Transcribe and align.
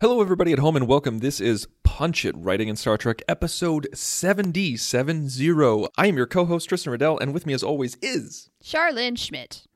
Hello, 0.00 0.22
everybody 0.22 0.50
at 0.54 0.58
home, 0.58 0.76
and 0.76 0.88
welcome. 0.88 1.18
This 1.18 1.42
is 1.42 1.68
Punch 1.82 2.24
It, 2.24 2.34
Writing 2.34 2.68
in 2.68 2.76
Star 2.76 2.96
Trek, 2.96 3.20
episode 3.28 3.86
7070. 3.92 5.88
I 5.98 6.06
am 6.06 6.16
your 6.16 6.26
co 6.26 6.46
host, 6.46 6.70
Tristan 6.70 6.92
Riddell, 6.92 7.18
and 7.18 7.34
with 7.34 7.44
me, 7.44 7.52
as 7.52 7.62
always, 7.62 7.98
is. 8.00 8.48
Charlene 8.64 9.18
Schmidt. 9.18 9.66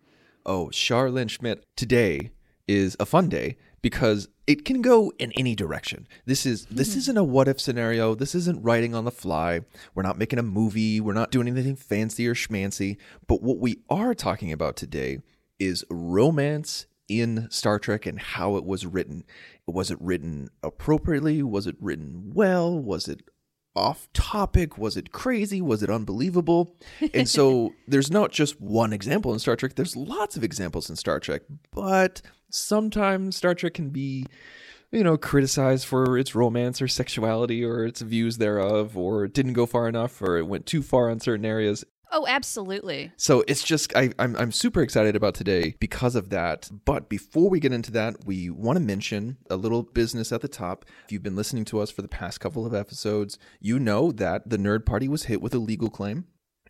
Oh, 0.47 0.71
Charlene 0.73 1.29
Schmidt. 1.29 1.67
Today 1.77 2.31
is 2.67 2.97
a 2.99 3.05
fun 3.05 3.29
day 3.29 3.59
because 3.83 4.29
it 4.47 4.65
can 4.65 4.81
go 4.81 5.13
in 5.19 5.31
any 5.33 5.55
direction. 5.55 6.09
This 6.25 6.47
is 6.47 6.65
this 6.71 6.93
mm-hmm. 6.93 6.99
isn't 7.01 7.19
a 7.19 7.25
what 7.25 7.47
if 7.47 7.61
scenario. 7.61 8.15
This 8.15 8.35
isn't 8.35 8.63
writing 8.63 8.95
on 8.95 9.05
the 9.05 9.11
fly. 9.11 9.61
We're 9.95 10.05
not 10.05 10.17
making 10.17 10.39
a 10.39 10.43
movie. 10.43 11.03
We're 11.03 11.13
not 11.13 11.33
doing 11.33 11.49
anything 11.49 11.77
fancy 11.77 12.27
or 12.27 12.35
schmancy. 12.35 12.97
But 13.27 13.43
what 13.43 13.59
we 13.59 13.83
are 13.91 14.15
talking 14.15 14.53
about 14.53 14.77
today 14.77 15.19
is 15.59 15.85
romance 15.91 16.87
in 17.09 17.49
Star 17.51 17.79
Trek 17.79 18.07
and 18.07 18.19
how 18.19 18.57
it 18.57 18.65
was 18.65 18.87
written. 18.87 19.25
Was 19.67 19.91
it 19.91 19.99
written 20.01 20.49
appropriately? 20.63 21.43
Was 21.43 21.67
it 21.67 21.77
written 21.81 22.33
well? 22.35 22.79
Was 22.79 23.09
it 23.09 23.23
off 23.77 24.09
topic? 24.13 24.79
Was 24.79 24.97
it 24.97 25.13
crazy? 25.13 25.61
Was 25.61 25.83
it 25.83 25.91
unbelievable? 25.91 26.77
And 27.13 27.29
so 27.29 27.75
there's 27.89 28.11
not 28.11 28.31
just 28.31 28.61
one 28.61 28.93
example 28.93 29.33
in 29.33 29.39
Star 29.39 29.57
Trek, 29.57 29.75
there's 29.75 29.97
lots 29.97 30.37
of 30.37 30.45
examples 30.45 30.89
in 30.89 30.97
Star 30.97 31.21
Trek, 31.21 31.43
but 31.73 32.23
sometimes 32.51 33.37
Star 33.37 33.55
Trek 33.55 33.75
can 33.75 33.91
be 33.91 34.27
you 34.95 35.03
know, 35.03 35.17
criticized 35.17 35.87
for 35.87 36.17
its 36.17 36.37
romance 36.37 36.81
or 36.81 36.87
sexuality 36.87 37.65
or 37.65 37.85
its 37.85 38.01
views 38.01 38.39
thereof, 38.39 38.97
or 38.97 39.25
it 39.25 39.35
didn't 39.35 39.55
go 39.55 39.67
far 39.67 39.89
enough, 39.89 40.23
or 40.23 40.39
it 40.39 40.47
went 40.47 40.67
too 40.67 40.83
far 40.83 41.11
on 41.11 41.19
certain 41.19 41.45
areas. 41.45 41.85
Oh, 42.13 42.27
absolutely. 42.29 43.13
So 43.17 43.45
it's 43.49 43.65
just 43.65 43.95
I, 43.97 44.11
I'm 44.19 44.37
I'm 44.37 44.53
super 44.53 44.83
excited 44.83 45.17
about 45.17 45.35
today 45.35 45.75
because 45.81 46.15
of 46.15 46.31
that. 46.31 46.71
But 46.85 47.09
before 47.09 47.51
we 47.51 47.61
get 47.61 47.73
into 47.73 47.91
that, 47.93 48.25
we 48.25 48.51
want 48.51 48.77
to 48.77 48.85
mention 48.85 49.39
a 49.51 49.57
little 49.57 49.83
business 49.83 50.31
at 50.33 50.41
the 50.41 50.49
top. 50.49 50.85
If 51.05 51.13
you've 51.13 51.23
been 51.23 51.37
listening 51.37 51.65
to 51.67 51.81
us 51.81 51.91
for 51.91 52.03
the 52.03 52.09
past 52.09 52.41
couple 52.41 52.67
of 52.67 52.75
episodes, 52.75 53.39
you 53.61 53.79
know 53.79 54.13
that 54.13 54.49
the 54.49 54.59
Nerd 54.59 54.87
Party 54.87 55.09
was 55.09 55.25
hit 55.25 55.43
with 55.43 55.55
a 55.55 55.59
legal 55.59 55.91
claim, 55.91 56.27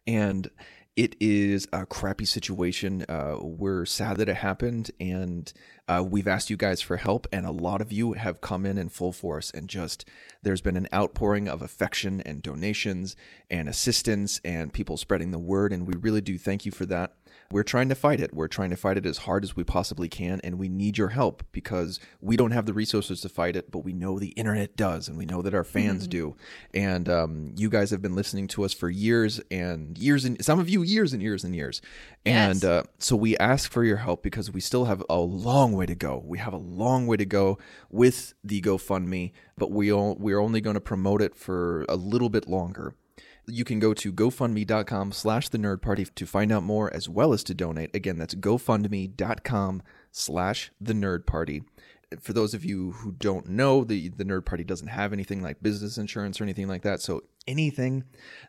and 0.06 0.50
it 0.96 1.16
is 1.18 1.66
a 1.72 1.84
crappy 1.86 2.24
situation. 2.24 3.04
Uh, 3.08 3.36
we're 3.40 3.84
sad 3.84 4.16
that 4.18 4.28
it 4.28 4.36
happened, 4.36 4.92
and 5.00 5.52
uh, 5.88 6.04
we've 6.08 6.28
asked 6.28 6.50
you 6.50 6.56
guys 6.56 6.80
for 6.80 6.98
help, 6.98 7.26
and 7.32 7.44
a 7.44 7.50
lot 7.50 7.80
of 7.80 7.90
you 7.90 8.12
have 8.12 8.40
come 8.40 8.64
in 8.64 8.78
in 8.78 8.88
full 8.88 9.10
force 9.10 9.50
and 9.50 9.68
just 9.68 10.08
there's 10.42 10.60
been 10.60 10.76
an 10.76 10.88
outpouring 10.94 11.48
of 11.48 11.62
affection 11.62 12.20
and 12.20 12.42
donations 12.42 13.16
and 13.50 13.68
assistance 13.68 14.40
and 14.44 14.72
people 14.72 14.96
spreading 14.96 15.32
the 15.32 15.38
word, 15.38 15.72
and 15.72 15.86
we 15.86 15.94
really 15.96 16.20
do 16.20 16.38
thank 16.38 16.64
you 16.64 16.70
for 16.70 16.86
that. 16.86 17.14
We're 17.50 17.62
trying 17.62 17.88
to 17.90 17.94
fight 17.94 18.20
it. 18.20 18.34
We're 18.34 18.48
trying 18.48 18.70
to 18.70 18.76
fight 18.76 18.96
it 18.98 19.06
as 19.06 19.18
hard 19.18 19.44
as 19.44 19.54
we 19.54 19.62
possibly 19.64 20.08
can, 20.08 20.40
and 20.42 20.58
we 20.58 20.68
need 20.68 20.98
your 20.98 21.10
help 21.10 21.44
because 21.52 22.00
we 22.20 22.36
don't 22.36 22.50
have 22.50 22.66
the 22.66 22.72
resources 22.72 23.20
to 23.20 23.28
fight 23.28 23.54
it, 23.54 23.70
but 23.70 23.80
we 23.80 23.92
know 23.92 24.18
the 24.18 24.28
internet 24.30 24.76
does, 24.76 25.08
and 25.08 25.16
we 25.16 25.24
know 25.24 25.40
that 25.42 25.54
our 25.54 25.62
fans 25.64 26.08
do. 26.08 26.36
And 26.72 27.08
um, 27.08 27.52
you 27.56 27.68
guys 27.68 27.90
have 27.90 28.02
been 28.02 28.14
listening 28.14 28.48
to 28.48 28.64
us 28.64 28.72
for 28.74 28.90
years 28.90 29.40
and 29.50 29.96
years, 29.98 30.24
and 30.24 30.42
some 30.44 30.58
of 30.58 30.68
you 30.68 30.82
years 30.82 31.12
and 31.12 31.22
years 31.22 31.44
and 31.44 31.54
years. 31.54 31.80
And 32.26 32.62
Yes. 32.62 32.64
uh, 32.64 32.82
so 32.98 33.14
we 33.16 33.36
ask 33.38 33.70
for 33.70 33.84
your 33.84 33.98
help 33.98 34.22
because 34.22 34.50
we 34.50 34.60
still 34.60 34.86
have 34.86 35.02
a 35.08 35.18
long 35.18 35.72
way 35.74 35.86
to 35.86 35.94
go. 35.94 36.22
We 36.24 36.38
have 36.38 36.52
a 36.54 36.58
long 36.58 37.06
way 37.06 37.16
to 37.18 37.26
go 37.26 37.58
with 37.90 38.34
the 38.42 38.60
GoFundMe, 38.62 39.32
but 39.56 39.70
we 39.70 39.92
all, 39.92 40.16
we're 40.18 40.40
only 40.40 40.60
going 40.60 40.74
to 40.74 40.80
promote 40.80 41.20
it 41.22 41.36
for 41.36 41.84
a 41.88 41.96
little 41.96 42.28
bit 42.30 42.48
longer. 42.48 42.94
You 43.46 43.64
can 43.64 43.78
go 43.78 43.94
to 43.94 44.12
gofundme.com 44.12 45.12
slash 45.12 45.48
the 45.48 45.58
nerd 45.58 45.82
party 45.82 46.04
to 46.04 46.26
find 46.26 46.50
out 46.50 46.62
more 46.62 46.92
as 46.92 47.08
well 47.08 47.32
as 47.32 47.44
to 47.44 47.54
donate. 47.54 47.94
Again, 47.94 48.18
that's 48.18 48.34
gofundme.com 48.34 49.82
slash 50.10 50.70
the 50.80 50.94
nerd 50.94 51.26
party. 51.26 51.62
For 52.20 52.32
those 52.32 52.54
of 52.54 52.64
you 52.64 52.92
who 52.92 53.12
don't 53.12 53.48
know, 53.48 53.82
the, 53.82 54.08
the 54.08 54.24
Nerd 54.24 54.44
Party 54.44 54.62
doesn't 54.62 54.88
have 54.88 55.12
anything 55.12 55.42
like 55.42 55.62
business 55.62 55.98
insurance 55.98 56.40
or 56.40 56.44
anything 56.44 56.68
like 56.68 56.82
that. 56.82 57.00
So 57.00 57.22
anything 57.46 58.04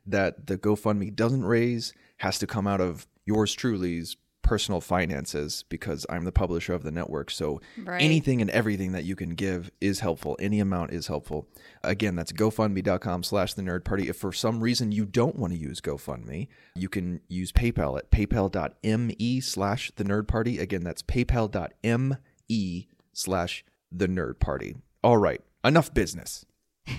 that 0.05 0.45
the 0.45 0.57
GoFundMe 0.57 1.15
doesn't 1.15 1.43
raise 1.43 1.93
has 2.17 2.37
to 2.39 2.47
come 2.47 2.67
out 2.67 2.81
of 2.81 3.07
yours 3.25 3.53
truly's 3.53 4.17
personal 4.45 4.79
finances 4.79 5.65
because 5.67 6.05
I'm 6.09 6.23
the 6.23 6.31
publisher 6.31 6.73
of 6.73 6.83
the 6.83 6.91
network. 6.91 7.29
So 7.31 7.59
Right. 7.83 8.01
anything 8.01 8.39
and 8.41 8.49
everything 8.51 8.93
that 8.93 9.03
you 9.03 9.15
can 9.15 9.31
give 9.31 9.71
is 9.81 9.99
helpful. 9.99 10.37
Any 10.39 10.59
amount 10.61 10.91
is 10.91 11.07
helpful. 11.07 11.47
Again, 11.83 12.15
that's 12.15 12.31
gofundme.com 12.31 13.23
slash 13.23 13.55
the 13.55 13.63
nerd 13.63 13.83
party. 13.83 14.07
If 14.07 14.15
for 14.17 14.31
some 14.31 14.61
reason 14.61 14.91
you 14.93 15.05
don't 15.05 15.35
want 15.35 15.51
to 15.53 15.59
use 15.59 15.81
GoFundMe, 15.81 16.47
you 16.75 16.87
can 16.87 17.19
use 17.27 17.51
PayPal 17.51 17.97
at 17.97 18.11
paypal.me 18.11 19.39
slash 19.41 19.91
the 19.95 20.03
nerd 20.05 20.27
party. 20.27 20.59
Again, 20.59 20.83
that's 20.83 21.01
paypal.me 21.01 22.87
slash 23.13 23.65
the 23.91 24.07
nerd 24.07 24.39
party. 24.39 24.75
All 25.03 25.17
right, 25.17 25.41
enough 25.63 25.93
business. 25.93 26.45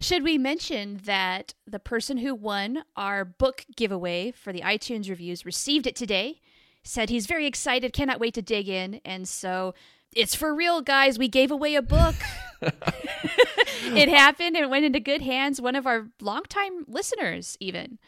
Should 0.00 0.22
we 0.22 0.38
mention 0.38 1.00
that 1.04 1.54
the 1.66 1.78
person 1.80 2.18
who 2.18 2.34
won 2.34 2.84
our 2.96 3.24
book 3.24 3.64
giveaway 3.76 4.30
for 4.30 4.52
the 4.52 4.60
iTunes 4.60 5.08
reviews 5.08 5.44
received 5.44 5.86
it 5.86 5.96
today? 5.96 6.40
Said 6.88 7.10
he's 7.10 7.26
very 7.26 7.44
excited, 7.44 7.92
cannot 7.92 8.18
wait 8.18 8.32
to 8.32 8.40
dig 8.40 8.66
in, 8.66 9.02
and 9.04 9.28
so 9.28 9.74
it's 10.16 10.34
for 10.34 10.54
real, 10.54 10.80
guys. 10.80 11.18
We 11.18 11.28
gave 11.28 11.50
away 11.50 11.74
a 11.74 11.82
book. 11.82 12.14
it 12.62 14.08
happened 14.08 14.56
and 14.56 14.70
went 14.70 14.86
into 14.86 14.98
good 14.98 15.20
hands. 15.20 15.60
One 15.60 15.76
of 15.76 15.86
our 15.86 16.08
longtime 16.18 16.86
listeners, 16.88 17.58
even. 17.60 17.98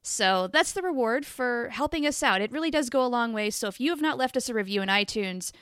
So 0.00 0.48
that's 0.50 0.72
the 0.72 0.80
reward 0.80 1.26
for 1.26 1.68
helping 1.68 2.06
us 2.06 2.22
out. 2.22 2.40
It 2.40 2.50
really 2.50 2.70
does 2.70 2.88
go 2.88 3.04
a 3.04 3.08
long 3.08 3.34
way. 3.34 3.50
So 3.50 3.68
if 3.68 3.78
you 3.78 3.90
have 3.90 4.00
not 4.00 4.16
left 4.16 4.38
us 4.38 4.48
a 4.48 4.54
review 4.54 4.80
in 4.80 4.88
iTunes, 4.88 5.52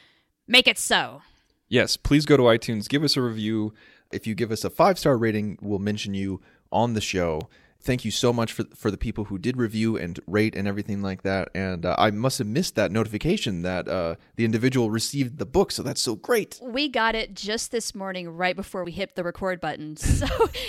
make 0.46 0.68
it 0.68 0.78
so. 0.78 1.22
Yes, 1.66 1.96
please 1.96 2.26
go 2.26 2.36
to 2.36 2.44
iTunes, 2.44 2.88
give 2.88 3.02
us 3.02 3.16
a 3.16 3.22
review. 3.22 3.74
If 4.12 4.24
you 4.24 4.36
give 4.36 4.52
us 4.52 4.62
a 4.62 4.70
five 4.70 5.00
star 5.00 5.18
rating, 5.18 5.58
we'll 5.60 5.80
mention 5.80 6.14
you 6.14 6.40
on 6.70 6.94
the 6.94 7.00
show. 7.00 7.48
Thank 7.88 8.04
you 8.04 8.10
so 8.10 8.34
much 8.34 8.52
for 8.52 8.64
for 8.74 8.90
the 8.90 8.98
people 8.98 9.24
who 9.24 9.38
did 9.38 9.56
review 9.56 9.96
and 9.96 10.20
rate 10.26 10.54
and 10.54 10.68
everything 10.68 11.00
like 11.00 11.22
that. 11.22 11.48
And 11.54 11.86
uh, 11.86 11.96
I 11.96 12.10
must 12.10 12.36
have 12.36 12.46
missed 12.46 12.74
that 12.74 12.92
notification 12.92 13.62
that 13.62 13.88
uh, 13.88 14.16
the 14.36 14.44
individual 14.44 14.90
received 14.90 15.38
the 15.38 15.46
book, 15.46 15.72
so 15.72 15.82
that's 15.82 16.02
so 16.02 16.14
great. 16.14 16.60
We 16.62 16.90
got 16.90 17.14
it 17.14 17.32
just 17.32 17.72
this 17.72 17.94
morning, 17.94 18.28
right 18.28 18.54
before 18.54 18.84
we 18.84 18.92
hit 18.92 19.14
the 19.14 19.24
record 19.24 19.58
button. 19.58 19.96
So 20.18 20.26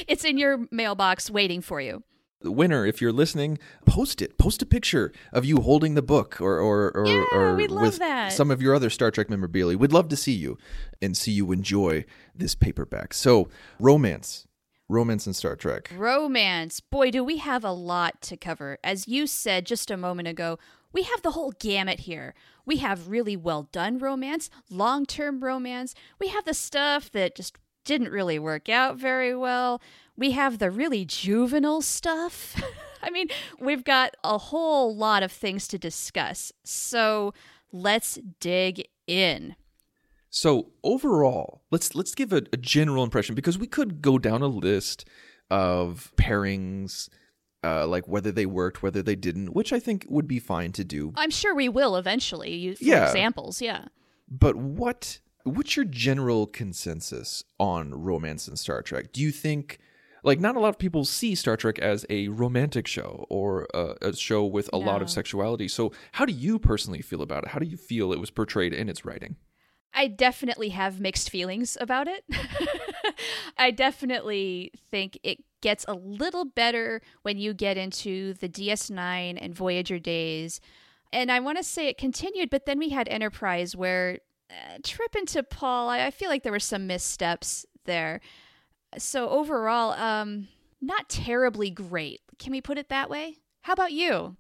it's 0.08 0.24
in 0.24 0.38
your 0.38 0.66
mailbox 0.72 1.30
waiting 1.30 1.60
for 1.62 1.82
you. 1.82 2.04
The 2.42 2.54
winner, 2.54 2.86
if 2.86 3.02
you're 3.02 3.12
listening, 3.12 3.60
post 3.86 4.22
it. 4.22 4.38
Post 4.38 4.62
a 4.62 4.66
picture 4.66 5.12
of 5.34 5.44
you 5.44 5.58
holding 5.58 5.96
the 5.96 6.02
book, 6.02 6.40
or 6.40 6.58
or 6.58 6.90
or, 6.96 7.06
Yeah, 7.06 7.26
or 7.34 7.56
with 7.58 7.98
that. 8.00 8.32
some 8.32 8.50
of 8.50 8.62
your 8.62 8.74
other 8.76 8.90
Star 8.90 9.12
Trek 9.12 9.30
memorabilia. 9.30 9.78
We'd 9.78 9.92
love 9.92 10.08
to 10.08 10.16
see 10.16 10.32
you 10.32 10.58
and 11.02 11.18
see 11.18 11.34
you 11.34 11.52
enjoy 11.52 12.06
this 12.34 12.56
paperback. 12.56 13.14
So, 13.14 13.50
romance, 13.78 14.48
romance 14.90 15.28
in 15.28 15.34
Star 15.34 15.56
Trek. 15.56 15.92
Romance. 15.96 16.82
Boy, 16.82 17.12
do 17.12 17.24
we 17.24 17.38
have 17.38 17.64
a 17.64 17.72
lot 17.72 18.22
to 18.24 18.36
cover. 18.36 18.78
As 18.84 19.08
you 19.08 19.28
said 19.28 19.66
just 19.66 19.90
a 19.90 19.96
moment 19.96 20.28
ago, 20.28 20.58
we 20.92 21.04
have 21.04 21.22
the 21.22 21.32
whole 21.32 21.54
gamut 21.60 22.02
here. 22.02 22.34
We 22.66 22.78
have 22.78 23.08
really 23.08 23.38
well 23.38 23.70
done 23.72 24.00
romance, 24.00 24.50
long 24.70 25.06
term 25.06 25.40
romance. 25.40 25.94
We 26.20 26.28
have 26.30 26.46
the 26.46 26.54
stuff 26.54 27.12
that 27.12 27.36
just 27.36 27.58
didn't 27.86 28.12
really 28.12 28.40
work 28.40 28.70
out 28.70 28.98
very 28.98 29.36
well. 29.36 29.82
We 30.18 30.32
have 30.32 30.60
the 30.60 30.72
really 30.72 31.06
juvenile 31.06 31.82
stuff. 31.82 32.62
I 33.02 33.10
mean, 33.10 33.30
we've 33.60 33.84
got 33.84 34.16
a 34.24 34.38
whole 34.38 34.96
lot 34.96 35.24
of 35.24 35.32
things 35.32 35.68
to 35.70 35.78
discuss. 35.78 36.52
So 36.64 37.34
let's 37.72 38.20
dig 38.40 38.88
in. 39.08 39.56
So 40.30 40.72
overall, 40.84 41.64
let's 41.72 41.96
let's 41.96 42.14
give 42.14 42.32
a, 42.34 42.44
a 42.54 42.58
general 42.58 43.04
impression 43.04 43.36
because 43.36 43.58
we 43.58 43.68
could 43.68 44.02
go 44.02 44.18
down 44.18 44.42
a 44.42 44.48
list 44.48 45.06
of 45.50 46.12
pairings, 46.18 47.10
uh, 47.64 47.88
like 47.88 48.08
whether 48.08 48.32
they 48.32 48.46
worked, 48.46 48.84
whether 48.84 49.02
they 49.02 49.16
didn't, 49.16 49.54
which 49.54 49.74
I 49.74 49.80
think 49.80 50.06
would 50.08 50.28
be 50.28 50.40
fine 50.40 50.72
to 50.74 50.84
do. 50.84 51.14
I'm 51.16 51.32
sure 51.32 51.56
we 51.56 51.70
will 51.70 51.96
eventually. 51.96 52.54
You, 52.54 52.76
for 52.76 52.84
Yeah. 52.84 53.08
examples, 53.08 53.62
yeah. 53.62 53.86
But 54.30 54.56
what 54.56 55.20
what's 55.44 55.76
your 55.76 55.86
general 55.86 56.46
consensus 56.46 57.44
on 57.60 57.94
romance 57.96 58.48
in 58.48 58.56
Star 58.56 58.82
Trek? 58.84 59.12
Do 59.12 59.22
you 59.22 59.32
think 59.32 59.80
like 60.24 60.40
not 60.40 60.56
a 60.56 60.60
lot 60.60 60.70
of 60.70 60.78
people 60.78 61.06
see 61.06 61.34
Star 61.34 61.58
Trek 61.58 61.80
as 61.80 62.06
a 62.10 62.28
romantic 62.28 62.88
show 62.88 63.26
or 63.30 63.68
a, 63.74 63.96
a 64.02 64.16
show 64.16 64.46
with 64.46 64.70
a 64.74 64.78
lot 64.78 65.02
of 65.02 65.10
sexuality. 65.10 65.68
So 65.68 65.94
how 66.14 66.26
do 66.26 66.34
you 66.34 66.60
personally 66.60 67.02
feel 67.02 67.22
about 67.22 67.44
it? 67.44 67.50
How 67.50 67.60
do 67.60 67.66
you 67.66 67.78
feel 67.78 68.12
it 68.12 68.20
was 68.20 68.30
portrayed 68.30 68.74
in 68.74 68.90
its 68.90 69.06
writing? 69.06 69.38
I 69.94 70.08
definitely 70.08 70.70
have 70.70 71.00
mixed 71.00 71.30
feelings 71.30 71.78
about 71.80 72.08
it. 72.08 72.24
I 73.58 73.72
definitely 73.72 74.72
think 74.92 75.20
it 75.24 75.44
gets 75.62 75.86
a 75.88 75.94
little 75.94 76.46
better 76.46 77.02
when 77.24 77.38
you 77.38 77.54
get 77.54 77.78
into 77.78 78.34
the 78.36 78.48
DS9 78.48 79.38
and 79.42 79.56
Voyager 79.56 80.00
days. 80.00 80.62
And 81.12 81.32
I 81.32 81.40
want 81.40 81.58
to 81.58 81.64
say 81.64 81.88
it 81.88 81.98
continued, 81.98 82.50
but 82.50 82.66
then 82.66 82.78
we 82.78 82.90
had 82.90 83.08
Enterprise 83.10 83.76
where 83.76 84.20
uh, 84.50 84.78
Trip 84.84 85.16
and 85.16 85.28
T'Pol, 85.28 85.88
I, 85.88 86.08
I 86.08 86.12
feel 86.12 86.30
like 86.30 86.44
there 86.44 86.52
were 86.52 86.60
some 86.60 86.88
missteps 86.88 87.66
there. 87.86 88.22
So 88.98 89.30
overall, 89.30 89.94
um, 89.94 90.48
not 90.82 91.10
terribly 91.10 91.70
great. 91.70 92.22
Can 92.38 92.52
we 92.52 92.62
put 92.62 92.78
it 92.78 92.90
that 92.90 93.10
way? 93.10 93.38
How 93.62 93.74
about 93.74 93.92
you? 93.92 94.38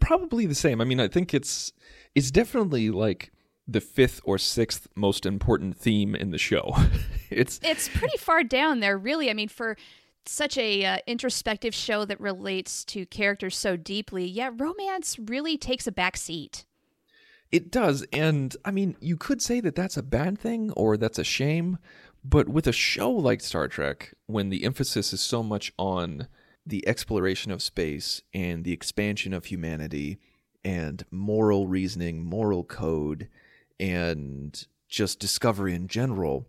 Probably 0.00 0.46
the 0.46 0.54
same. 0.54 0.80
I 0.80 0.84
mean, 0.84 1.00
I 1.00 1.08
think 1.08 1.34
it's 1.34 1.72
it's 2.14 2.30
definitely 2.30 2.90
like 2.90 3.32
the 3.68 3.80
fifth 3.80 4.20
or 4.24 4.38
sixth 4.38 4.88
most 4.96 5.26
important 5.26 5.76
theme 5.76 6.14
in 6.14 6.30
the 6.30 6.38
show. 6.38 6.74
it's 7.30 7.60
it's 7.62 7.88
pretty 7.88 8.16
far 8.16 8.42
down 8.42 8.80
there 8.80 8.96
really 8.96 9.30
i 9.30 9.34
mean 9.34 9.48
for 9.48 9.76
such 10.24 10.58
a 10.58 10.84
uh, 10.84 10.98
introspective 11.06 11.74
show 11.74 12.04
that 12.04 12.20
relates 12.20 12.84
to 12.84 13.04
characters 13.06 13.56
so 13.56 13.76
deeply 13.76 14.24
yeah 14.24 14.50
romance 14.56 15.18
really 15.18 15.58
takes 15.58 15.86
a 15.86 15.92
back 15.92 16.16
seat 16.16 16.64
It 17.50 17.70
does. 17.70 18.04
And 18.12 18.54
I 18.64 18.70
mean, 18.70 18.96
you 19.00 19.16
could 19.16 19.40
say 19.40 19.60
that 19.60 19.74
that's 19.74 19.96
a 19.96 20.02
bad 20.02 20.38
thing 20.38 20.70
or 20.72 20.96
that's 20.96 21.18
a 21.18 21.24
shame. 21.24 21.78
But 22.22 22.48
with 22.48 22.66
a 22.66 22.72
show 22.72 23.10
like 23.10 23.40
Star 23.40 23.68
Trek, 23.68 24.12
when 24.26 24.50
the 24.50 24.64
emphasis 24.64 25.12
is 25.12 25.20
so 25.20 25.42
much 25.42 25.72
on 25.78 26.28
the 26.66 26.86
exploration 26.86 27.50
of 27.50 27.62
space 27.62 28.20
and 28.34 28.64
the 28.64 28.72
expansion 28.72 29.32
of 29.32 29.46
humanity 29.46 30.18
and 30.62 31.04
moral 31.10 31.66
reasoning, 31.66 32.22
moral 32.22 32.64
code, 32.64 33.28
and 33.80 34.66
just 34.88 35.18
discovery 35.20 35.74
in 35.74 35.86
general, 35.88 36.46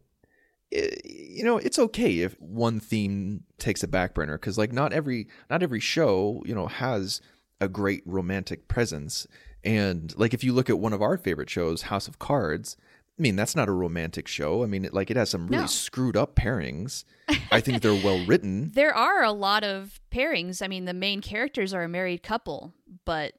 i- 0.74 0.90
you 1.04 1.44
know 1.44 1.58
it's 1.58 1.80
okay 1.80 2.20
if 2.20 2.40
one 2.40 2.80
theme 2.80 3.44
takes 3.58 3.84
a 3.84 3.88
back 3.88 4.14
burner 4.14 4.38
because 4.38 4.58
like 4.58 4.72
not 4.74 4.94
every 4.94 5.28
not 5.50 5.64
every 5.64 5.80
show 5.80 6.42
you 6.46 6.54
know 6.56 6.68
has 6.68 7.22
a 7.62 7.68
great 7.68 8.04
romantic 8.06 8.68
presence. 8.68 9.28
And 9.64 10.14
like 10.18 10.34
if 10.34 10.44
you 10.44 10.54
look 10.54 10.70
at 10.70 10.80
one 10.80 10.94
of 10.94 11.02
our 11.02 11.18
favorite 11.18 11.50
shows 11.50 11.84
house 11.84 12.08
of 12.08 12.18
cards 12.20 12.78
i 13.18 13.22
mean 13.22 13.36
that's 13.36 13.54
not 13.56 13.68
a 13.68 13.74
romantic 13.74 14.30
show. 14.30 14.64
I 14.64 14.68
mean 14.68 14.86
it, 14.86 14.94
like 14.94 15.12
it 15.12 15.18
has 15.18 15.30
some 15.30 15.48
really 15.48 15.64
No. 15.64 15.68
screwed 15.68 16.16
up 16.16 16.36
pairings. 16.36 17.04
I 17.52 17.60
think 17.60 17.81
they're 17.81 17.94
well 17.94 18.24
written. 18.26 18.72
There 18.74 18.96
are 18.96 19.24
a 19.24 19.34
lot 19.34 19.66
of 19.66 20.00
pairings. 20.10 20.62
I 20.62 20.70
mean 20.70 20.86
the 20.86 20.94
main 20.94 21.20
characters 21.22 21.74
are 21.74 21.84
a 21.84 21.90
married 21.90 22.24
couple 22.24 22.74
but 23.04 23.34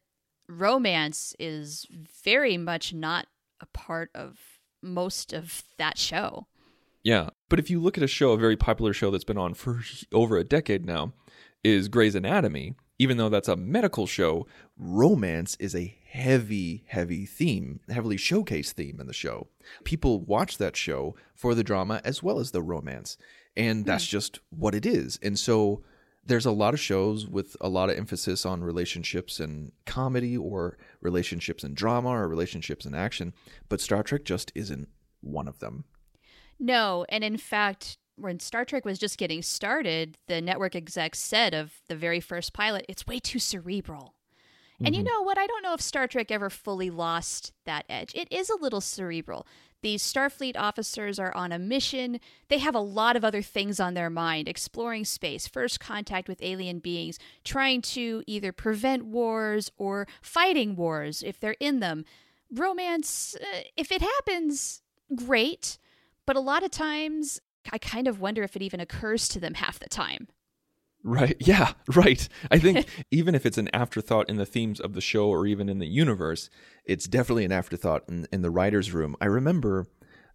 romance 0.49 1.35
is 1.39 1.87
very 2.23 2.59
much 2.59 2.93
not 2.93 3.27
a 3.61 3.67
part 3.67 4.11
of 4.15 4.39
most 4.83 5.33
of 5.33 5.65
that 5.79 5.99
show 5.99 6.47
Yeah. 7.03 7.31
But 7.49 7.59
if 7.59 7.71
you 7.71 7.81
look 7.81 7.97
at 7.97 8.05
a 8.05 8.09
show, 8.09 8.33
a 8.33 8.39
very 8.39 8.57
popular 8.57 8.93
show 8.93 9.11
that's 9.11 9.25
been 9.25 9.39
on 9.39 9.55
for 9.55 9.81
over 10.13 10.37
a 10.37 10.45
decade 10.45 10.85
now, 10.85 11.13
is 11.65 11.89
Grey's 11.89 12.15
Anatomy. 12.15 12.75
Even 12.99 13.17
though 13.17 13.31
that's 13.31 13.49
a 13.49 13.57
medical 13.57 14.07
show, 14.07 14.47
romance 14.77 15.57
is 15.59 15.75
a 15.75 15.97
heavy, 16.07 16.85
heavy 16.87 17.25
theme, 17.25 17.81
heavily 17.89 18.19
showcased 18.19 18.73
theme 18.73 19.01
in 19.01 19.07
the 19.07 19.15
show. 19.15 19.49
People 19.85 20.21
watch 20.21 20.59
that 20.59 20.77
show 20.77 21.15
for 21.35 21.55
the 21.55 21.65
drama 21.65 22.03
as 22.05 22.23
well 22.23 22.39
as 22.39 22.51
the 22.51 22.61
romance. 22.61 23.17
And 23.57 23.87
that's 23.87 24.05
hmm. 24.05 24.11
just 24.11 24.41
what 24.51 24.75
it 24.75 24.85
is. 24.85 25.19
And 25.23 25.39
so 25.39 25.83
there's 26.25 26.47
a 26.47 26.53
lot 26.53 26.75
of 26.75 26.81
shows 26.81 27.27
with 27.27 27.57
a 27.61 27.69
lot 27.69 27.91
of 27.91 27.97
emphasis 27.97 28.45
on 28.45 28.63
relationships 28.63 29.41
and 29.41 29.73
comedy 29.87 30.37
or 30.37 30.77
relationships 31.01 31.65
and 31.65 31.75
drama 31.75 32.11
or 32.11 32.29
relationships 32.29 32.85
and 32.85 32.95
action, 32.95 33.33
but 33.69 33.81
Star 33.81 34.03
Trek 34.03 34.25
just 34.25 34.53
isn't 34.55 34.89
one 35.21 35.49
of 35.49 35.59
them. 35.59 35.85
No, 36.59 37.07
and 37.09 37.25
in 37.25 37.39
fact, 37.39 37.97
when 38.17 38.39
Star 38.39 38.65
Trek 38.65 38.85
was 38.85 38.99
just 38.99 39.17
getting 39.17 39.41
started, 39.41 40.19
the 40.29 40.41
network 40.41 40.77
execs 40.77 41.19
said 41.19 41.55
of 41.55 41.73
the 41.89 41.97
very 41.97 42.21
first 42.21 42.53
pilot, 42.53 42.85
it's 42.89 43.07
way 43.07 43.19
too 43.19 43.39
cerebral. 43.39 44.15
And 44.83 44.95
you 44.95 45.03
mm-hmm. 45.03 45.09
know 45.09 45.23
what? 45.23 45.37
I 45.37 45.47
don't 45.47 45.63
know 45.63 45.75
if 45.75 45.81
Star 45.81 46.07
Trek 46.07 46.31
ever 46.31 46.49
fully 46.49 46.89
lost 46.89 47.53
that 47.67 47.85
edge. 47.89 48.13
It 48.15 48.29
is 48.31 48.49
a 48.49 48.57
little 48.57 48.81
cerebral. 48.81 49.47
These 49.83 50.03
Starfleet 50.03 50.57
officers 50.57 51.19
are 51.19 51.35
on 51.35 51.53
a 51.53 51.59
mission. 51.59 52.21
They 52.49 52.59
have 52.59 52.75
a 52.75 52.81
lot 52.81 53.17
of 53.17 53.25
other 53.25 53.43
things 53.43 53.81
on 53.81 53.95
their 53.95 54.11
mind 54.11 54.49
exploring 54.49 55.05
space, 55.05 55.47
first 55.47 55.81
contact 55.81 56.29
with 56.29 56.43
alien 56.43 56.81
beings, 56.81 57.19
trying 57.45 57.81
to 57.83 58.23
either 58.27 58.53
prevent 58.53 59.07
wars 59.07 59.71
or 59.79 60.07
fighting 60.21 60.77
wars 60.77 61.23
if 61.23 61.41
they're 61.41 61.57
in 61.61 61.81
them. 61.81 62.05
Romance, 62.53 63.37
uh, 63.41 63.61
if 63.77 63.91
it 63.91 64.03
happens, 64.03 64.83
great. 65.15 65.79
But 66.27 66.37
a 66.37 66.41
lot 66.41 66.63
of 66.63 66.71
times, 66.71 67.41
I 67.73 67.79
kind 67.79 68.07
of 68.07 68.21
wonder 68.21 68.43
if 68.43 68.57
it 68.57 68.63
even 68.63 68.81
occurs 68.81 69.29
to 69.29 69.41
them 69.41 69.55
half 69.63 69.79
the 69.79 69.89
time. 69.89 70.29
Right. 71.03 71.37
Yeah, 71.41 71.73
right. 71.95 72.29
I 72.51 72.59
think 72.59 72.87
even 73.11 73.35
if 73.35 73.47
it's 73.47 73.59
an 73.59 73.71
afterthought 73.73 74.29
in 74.29 74.37
the 74.37 74.47
themes 74.47 74.81
of 74.81 74.93
the 74.93 75.01
show 75.01 75.29
or 75.29 75.47
even 75.47 75.69
in 75.69 75.79
the 75.79 75.87
universe, 75.87 76.51
it's 76.85 77.07
definitely 77.07 77.45
an 77.45 77.53
afterthought 77.53 78.05
in, 78.09 78.27
in 78.33 78.43
the 78.43 78.51
writer's 78.51 78.93
room. 78.93 79.17
I 79.21 79.27
remember 79.27 79.87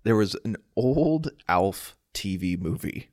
there 0.04 0.16
was 0.16 0.36
an 0.44 0.58
old 0.76 1.30
Alf 1.48 1.96
TV 2.14 2.60
movie, 2.60 3.10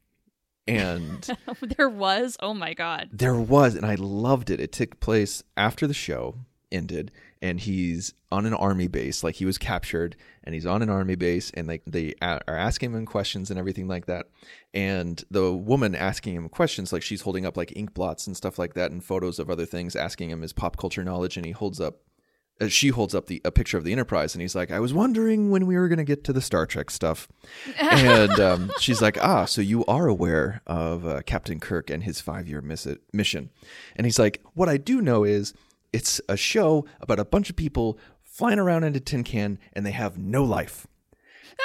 and 0.66 1.28
there 1.76 1.88
was, 1.88 2.36
oh 2.40 2.54
my 2.54 2.72
God. 2.74 3.10
there 3.12 3.34
was, 3.38 3.74
and 3.74 3.84
I 3.84 3.96
loved 3.96 4.50
it. 4.50 4.60
It 4.60 4.72
took 4.72 5.00
place 5.00 5.42
after 5.56 5.86
the 5.86 5.94
show 5.94 6.36
ended, 6.70 7.10
and 7.42 7.58
he's 7.58 8.14
on 8.30 8.46
an 8.46 8.54
army 8.54 8.86
base, 8.86 9.24
like 9.24 9.34
he 9.34 9.44
was 9.44 9.58
captured, 9.58 10.14
and 10.44 10.54
he's 10.54 10.64
on 10.64 10.80
an 10.80 10.88
army 10.88 11.16
base, 11.16 11.50
and 11.52 11.66
like 11.66 11.82
they 11.86 12.14
a- 12.22 12.40
are 12.46 12.56
asking 12.56 12.92
him 12.94 13.04
questions 13.04 13.50
and 13.50 13.58
everything 13.58 13.88
like 13.88 14.06
that. 14.06 14.26
And 14.72 15.22
the 15.30 15.52
woman 15.52 15.94
asking 15.96 16.36
him 16.36 16.48
questions, 16.48 16.92
like 16.92 17.02
she's 17.02 17.22
holding 17.22 17.44
up 17.44 17.56
like 17.56 17.72
ink 17.76 17.92
blots 17.92 18.28
and 18.28 18.36
stuff 18.36 18.58
like 18.60 18.74
that, 18.74 18.92
and 18.92 19.04
photos 19.04 19.38
of 19.40 19.50
other 19.50 19.66
things, 19.66 19.96
asking 19.96 20.30
him 20.30 20.40
his 20.40 20.52
pop 20.52 20.76
culture 20.76 21.02
knowledge, 21.04 21.36
and 21.36 21.44
he 21.44 21.52
holds 21.52 21.80
up. 21.80 21.96
Uh, 22.60 22.68
she 22.68 22.88
holds 22.88 23.14
up 23.14 23.26
the 23.26 23.40
a 23.44 23.50
picture 23.50 23.76
of 23.76 23.82
the 23.82 23.90
Enterprise, 23.92 24.34
and 24.36 24.40
he's 24.42 24.54
like, 24.54 24.70
"I 24.70 24.78
was 24.78 24.94
wondering 24.94 25.50
when 25.50 25.66
we 25.66 25.76
were 25.76 25.88
going 25.88 25.98
to 25.98 26.04
get 26.04 26.22
to 26.24 26.32
the 26.32 26.40
Star 26.40 26.64
Trek 26.64 26.90
stuff." 26.90 27.26
and 27.80 28.38
um, 28.38 28.70
she's 28.78 29.02
like, 29.02 29.18
"Ah, 29.20 29.46
so 29.46 29.60
you 29.60 29.84
are 29.86 30.06
aware 30.06 30.62
of 30.66 31.04
uh, 31.04 31.22
Captain 31.22 31.58
Kirk 31.58 31.90
and 31.90 32.04
his 32.04 32.20
five-year 32.20 32.60
miss- 32.60 32.86
mission?" 33.12 33.50
And 33.96 34.06
he's 34.06 34.18
like, 34.20 34.42
"What 34.54 34.68
I 34.68 34.76
do 34.76 35.00
know 35.02 35.24
is 35.24 35.54
it's 35.92 36.20
a 36.28 36.36
show 36.36 36.84
about 37.00 37.18
a 37.20 37.24
bunch 37.24 37.50
of 37.50 37.56
people 37.56 37.98
flying 38.22 38.58
around 38.58 38.84
in 38.84 38.94
a 38.96 39.00
tin 39.00 39.24
can, 39.24 39.58
and 39.72 39.84
they 39.86 39.90
have 39.92 40.18
no 40.18 40.44
life." 40.44 40.86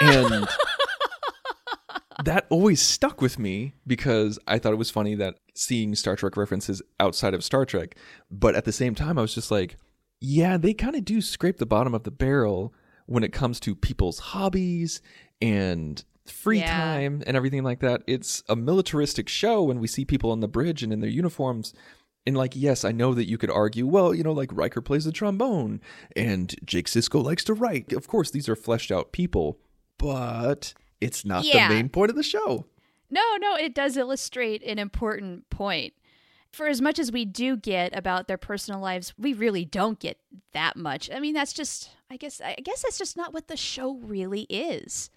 And 0.02 0.48
that 2.24 2.46
always 2.50 2.82
stuck 2.82 3.22
with 3.22 3.38
me 3.38 3.74
because 3.86 4.40
I 4.48 4.58
thought 4.60 4.74
it 4.74 4.78
was 4.78 4.90
funny 4.90 5.16
that 5.16 5.36
seeing 5.54 5.94
Star 5.96 6.16
Trek 6.16 6.36
references 6.36 6.82
outside 7.00 7.34
of 7.34 7.44
Star 7.44 7.66
Trek, 7.66 7.96
but 8.32 8.56
at 8.56 8.66
the 8.66 8.72
same 8.72 8.96
time, 8.96 9.18
I 9.18 9.22
was 9.22 9.34
just 9.36 9.52
like, 9.52 9.78
yeah, 10.20 10.58
they 10.58 10.74
kind 10.74 10.96
of 10.96 11.06
do 11.06 11.22
scrape 11.22 11.58
the 11.58 11.66
bottom 11.66 11.94
of 11.94 12.04
the 12.04 12.12
barrel 12.12 12.74
when 13.06 13.24
it 13.24 13.32
comes 13.32 13.60
to 13.62 13.76
people's 13.76 14.20
hobbies 14.20 15.02
and 15.42 16.04
free 16.26 16.60
Yeah. 16.60 16.76
time 16.76 17.24
and 17.26 17.38
everything 17.38 17.64
like 17.64 17.80
that. 17.80 18.02
It's 18.08 18.44
a 18.50 18.56
militaristic 18.56 19.30
show 19.30 19.64
when 19.64 19.80
we 19.80 19.88
see 19.88 20.04
people 20.04 20.32
on 20.32 20.40
the 20.42 20.48
bridge 20.48 20.84
and 20.84 20.92
in 20.92 21.00
their 21.00 21.10
uniforms. 21.10 21.74
And 22.28 22.38
like, 22.38 22.56
yes, 22.56 22.84
I 22.84 22.92
know 22.92 23.14
that 23.14 23.28
you 23.28 23.38
could 23.38 23.50
argue, 23.50 23.88
well, 23.88 24.14
you 24.14 24.22
know, 24.22 24.34
like 24.34 24.50
Riker 24.52 24.82
plays 24.82 25.06
the 25.06 25.12
trombone 25.14 25.80
and 26.16 26.54
Jake 26.66 26.88
Sisko 26.88 27.24
likes 27.24 27.44
to 27.46 27.54
write. 27.54 27.94
Of 27.94 28.08
course, 28.08 28.30
these 28.32 28.50
are 28.50 28.56
fleshed 28.56 28.92
out 28.92 29.14
people, 29.14 29.58
but 29.98 30.74
it's 31.00 31.24
not 31.26 31.46
Yeah. 31.46 31.70
the 31.70 31.74
main 31.76 31.88
point 31.90 32.10
of 32.10 32.16
the 32.18 32.24
show. 32.24 32.66
No, 33.10 33.24
no, 33.40 33.56
it 33.56 33.74
does 33.74 33.96
illustrate 33.96 34.62
an 34.64 34.78
important 34.78 35.50
point. 35.50 35.94
For 36.52 36.68
as 36.68 36.82
much 36.82 37.00
as 37.00 37.12
we 37.12 37.24
do 37.24 37.56
get 37.56 37.96
about 37.98 38.28
their 38.28 38.38
personal 38.38 38.82
lives, 38.82 39.14
we 39.18 39.34
really 39.34 39.64
don't 39.64 40.00
get 40.00 40.18
that 40.52 40.76
much. 40.76 41.10
I 41.10 41.20
mean, 41.22 41.34
that's 41.34 41.54
just 41.54 41.92
I 42.10 42.18
guess 42.18 42.42
I 42.42 42.56
guess 42.64 42.82
that's 42.84 42.98
just 42.98 43.16
not 43.16 43.34
what 43.34 43.48
the 43.48 43.58
show 43.58 43.96
really 43.96 44.42
is. 44.50 45.10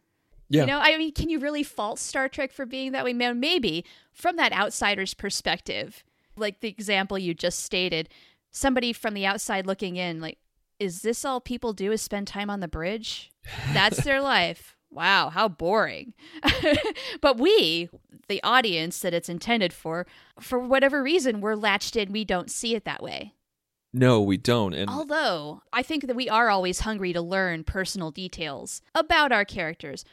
Yeah. 0.49 0.63
You 0.63 0.67
know, 0.67 0.79
I 0.81 0.97
mean, 0.99 1.13
can 1.13 1.29
you 1.29 1.39
really 1.39 1.63
fault 1.63 1.99
Star 1.99 2.29
Trek 2.29 2.53
for 2.53 2.67
being 2.67 2.93
that 2.93 3.05
way? 3.05 3.13
Man, 3.13 3.41
maybe 3.41 3.85
from 4.13 4.37
that 4.37 4.53
outsider's 4.53 5.15
perspective, 5.15 6.05
like 6.37 6.61
the 6.61 6.69
example 6.69 7.19
you 7.19 7.35
just 7.35 7.61
stated, 7.61 8.09
somebody 8.51 8.93
from 8.93 9.15
the 9.15 9.27
outside 9.27 9.67
looking 9.67 9.97
in, 9.97 10.21
like, 10.21 10.39
is 10.79 11.03
this 11.03 11.25
all 11.25 11.41
people 11.41 11.73
do 11.73 11.93
is 11.93 12.01
spend 12.01 12.27
time 12.27 12.51
on 12.51 12.61
the 12.61 12.69
bridge? 12.69 13.31
That's 13.73 14.03
their 14.05 14.21
life. 14.23 14.77
Wow, 14.91 15.31
how 15.31 15.49
boring. 15.49 16.15
but 17.21 17.39
we, 17.39 17.89
the 18.29 18.43
audience 18.43 18.99
that 19.01 19.15
it's 19.15 19.29
intended 19.29 19.73
for, 19.73 20.07
for 20.41 20.59
whatever 20.59 21.03
reason, 21.03 21.41
we're 21.41 21.55
latched 21.55 21.95
in. 21.95 22.11
We 22.11 22.25
don't 22.25 22.51
see 22.51 22.75
it 22.75 22.85
that 22.87 23.03
way. 23.03 23.35
No, 23.93 24.21
we 24.21 24.37
don't. 24.37 24.73
And 24.73 24.89
Although, 24.89 25.63
I 25.73 25.83
think 25.83 26.07
that 26.07 26.17
we 26.17 26.29
are 26.29 26.49
always 26.49 26.81
hungry 26.81 27.13
to 27.13 27.21
learn 27.21 27.65
personal 27.65 28.11
details 28.11 28.83
about 28.95 29.33
our 29.33 29.45
characters. 29.45 30.05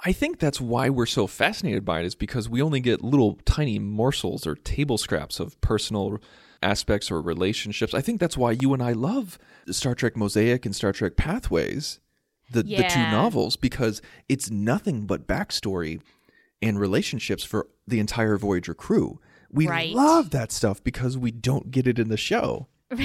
I 0.00 0.12
think 0.12 0.38
that's 0.38 0.60
why 0.60 0.88
we're 0.90 1.06
so 1.06 1.26
fascinated 1.26 1.84
by 1.84 2.00
it 2.00 2.06
is 2.06 2.14
because 2.14 2.48
we 2.48 2.60
only 2.60 2.80
get 2.80 3.02
little 3.02 3.38
tiny 3.44 3.78
morsels 3.78 4.46
or 4.46 4.54
table 4.54 4.98
scraps 4.98 5.40
of 5.40 5.58
personal 5.60 6.18
aspects 6.62 7.10
or 7.10 7.20
relationships. 7.20 7.94
I 7.94 8.00
think 8.00 8.20
that's 8.20 8.36
why 8.36 8.52
you 8.52 8.72
and 8.74 8.82
I 8.82 8.92
love 8.92 9.38
Star 9.70 9.94
Trek 9.94 10.16
Mosaic 10.16 10.66
and 10.66 10.74
Star 10.74 10.92
Trek 10.92 11.16
Pathways, 11.16 12.00
the, 12.50 12.62
the 12.62 12.88
two 12.88 13.06
novels, 13.10 13.56
because 13.56 14.02
it's 14.28 14.50
nothing 14.50 15.06
but 15.06 15.26
backstory 15.26 16.00
and 16.60 16.78
relationships 16.78 17.44
for 17.44 17.68
the 17.86 18.00
entire 18.00 18.36
Voyager 18.36 18.74
crew. 18.74 19.20
We 19.50 19.68
Right. 19.68 19.94
love 19.94 20.30
that 20.30 20.50
stuff 20.50 20.82
because 20.82 21.16
we 21.16 21.30
don't 21.30 21.70
get 21.70 21.86
it 21.86 21.98
in 21.98 22.08
the 22.08 22.16
show. 22.16 22.66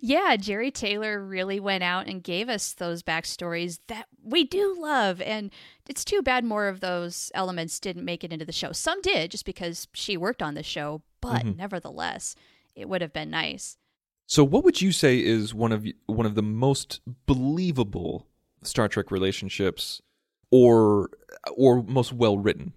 Yeah, 0.00 0.36
Jeri 0.36 0.72
Taylor 0.72 1.24
really 1.24 1.58
went 1.58 1.82
out 1.82 2.06
and 2.06 2.22
gave 2.22 2.48
us 2.48 2.74
those 2.74 3.02
backstories 3.02 3.78
that 3.88 4.06
we 4.22 4.44
do 4.44 4.76
love. 4.78 5.20
And 5.20 5.50
it's 5.88 6.04
too 6.04 6.22
bad 6.22 6.44
more 6.44 6.68
of 6.68 6.80
those 6.80 7.30
elements 7.34 7.80
didn't 7.80 8.04
make 8.04 8.22
it 8.22 8.32
into 8.32 8.44
the 8.44 8.52
show. 8.52 8.72
Some 8.72 9.00
did 9.00 9.30
just 9.30 9.44
because 9.44 9.88
she 9.94 10.16
worked 10.16 10.42
on 10.42 10.54
the 10.54 10.62
show, 10.62 11.02
but 11.20 11.44
mm-hmm. 11.44 11.56
nevertheless, 11.56 12.36
it 12.74 12.88
would 12.88 13.00
have 13.00 13.12
been 13.12 13.30
nice. 13.30 13.78
So, 14.26 14.44
what 14.44 14.64
would 14.64 14.80
you 14.80 14.92
say 14.92 15.18
is 15.18 15.54
one 15.54 15.72
of 15.72 15.86
one 16.06 16.26
of 16.26 16.34
the 16.34 16.42
most 16.42 17.00
believable 17.26 18.26
Star 18.62 18.88
Trek 18.88 19.10
relationships, 19.10 20.02
or 20.50 21.10
or 21.56 21.82
most 21.82 22.12
well 22.12 22.36
written? 22.36 22.72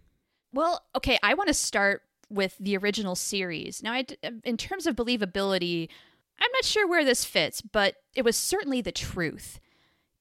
Well, 0.54 0.84
okay, 0.96 1.18
I 1.24 1.34
want 1.34 1.48
to 1.48 1.54
start 1.54 2.04
with 2.30 2.56
the 2.60 2.78
original 2.78 3.16
series. 3.16 3.82
Now, 3.82 3.94
I 3.94 4.06
in 4.44 4.58
terms 4.58 4.86
of 4.86 4.96
believability, 4.96 5.90
I'm 6.40 6.52
not 6.54 6.66
sure 6.66 6.88
where 6.88 7.06
this 7.06 7.26
fits, 7.26 7.62
but 7.62 7.96
it 8.16 8.24
was 8.24 8.36
certainly 8.36 8.82
the 8.82 8.92
truth. 8.92 9.60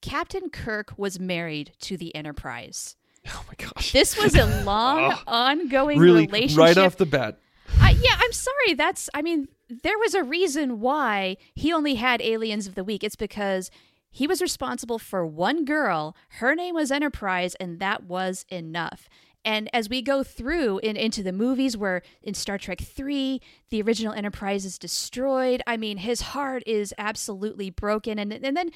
Captain 0.01 0.49
Kirk 0.49 0.93
was 0.97 1.19
married 1.19 1.73
to 1.81 1.97
the 1.97 2.15
Enterprise. 2.15 2.95
Oh 3.27 3.43
my 3.47 3.53
gosh! 3.57 3.91
This 3.91 4.17
was 4.17 4.35
a 4.35 4.45
long, 4.63 5.13
oh. 5.13 5.23
ongoing 5.27 5.99
really 5.99 6.25
relationship. 6.25 6.57
right 6.57 6.77
off 6.77 6.95
the 6.95 7.05
bat. 7.05 7.37
I, 7.79 7.91
yeah, 7.91 8.15
I'm 8.17 8.31
sorry. 8.31 8.73
That's, 8.75 9.09
I 9.13 9.21
mean, 9.21 9.47
there 9.83 9.99
was 9.99 10.13
a 10.13 10.23
reason 10.23 10.79
why 10.79 11.37
he 11.53 11.71
only 11.71 11.95
had 11.95 12.21
Aliens 12.21 12.65
of 12.65 12.75
the 12.75 12.83
Week. 12.83 13.03
It's 13.03 13.15
because 13.15 13.69
he 14.09 14.25
was 14.25 14.41
responsible 14.41 14.97
for 14.97 15.25
one 15.25 15.65
girl. 15.65 16.15
Her 16.29 16.55
name 16.55 16.75
was 16.75 16.91
Enterprise, 16.91 17.55
and 17.55 17.79
that 17.79 18.03
was 18.03 18.45
enough. 18.49 19.07
And 19.45 19.69
as 19.73 19.89
we 19.89 20.01
go 20.01 20.23
through 20.23 20.79
in, 20.79 20.97
into 20.97 21.23
the 21.23 21.31
movies, 21.31 21.77
where 21.77 22.01
in 22.21 22.33
Star 22.33 22.57
Trek 22.57 22.81
3, 22.81 23.41
the 23.69 23.81
original 23.81 24.13
Enterprise 24.13 24.65
is 24.65 24.77
destroyed, 24.77 25.61
I 25.65 25.77
mean, 25.77 25.97
his 25.97 26.21
heart 26.21 26.63
is 26.65 26.93
absolutely 26.97 27.69
broken. 27.69 28.19
And, 28.19 28.33
and 28.33 28.55
then 28.55 28.71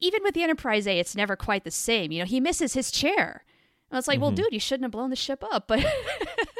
even 0.00 0.22
with 0.22 0.34
the 0.34 0.42
Enterprise 0.42 0.86
A, 0.86 0.98
it's 0.98 1.16
never 1.16 1.36
quite 1.36 1.64
the 1.64 1.70
same. 1.70 2.12
You 2.12 2.20
know, 2.20 2.26
he 2.26 2.40
misses 2.40 2.74
his 2.74 2.90
chair. 2.90 3.44
And 3.90 3.98
it's 3.98 4.08
like, 4.08 4.20
well, 4.20 4.30
mm-hmm. 4.30 4.42
dude, 4.42 4.52
you 4.52 4.60
shouldn't 4.60 4.84
have 4.84 4.92
blown 4.92 5.10
the 5.10 5.16
ship 5.16 5.42
up. 5.52 5.68
But 5.68 5.84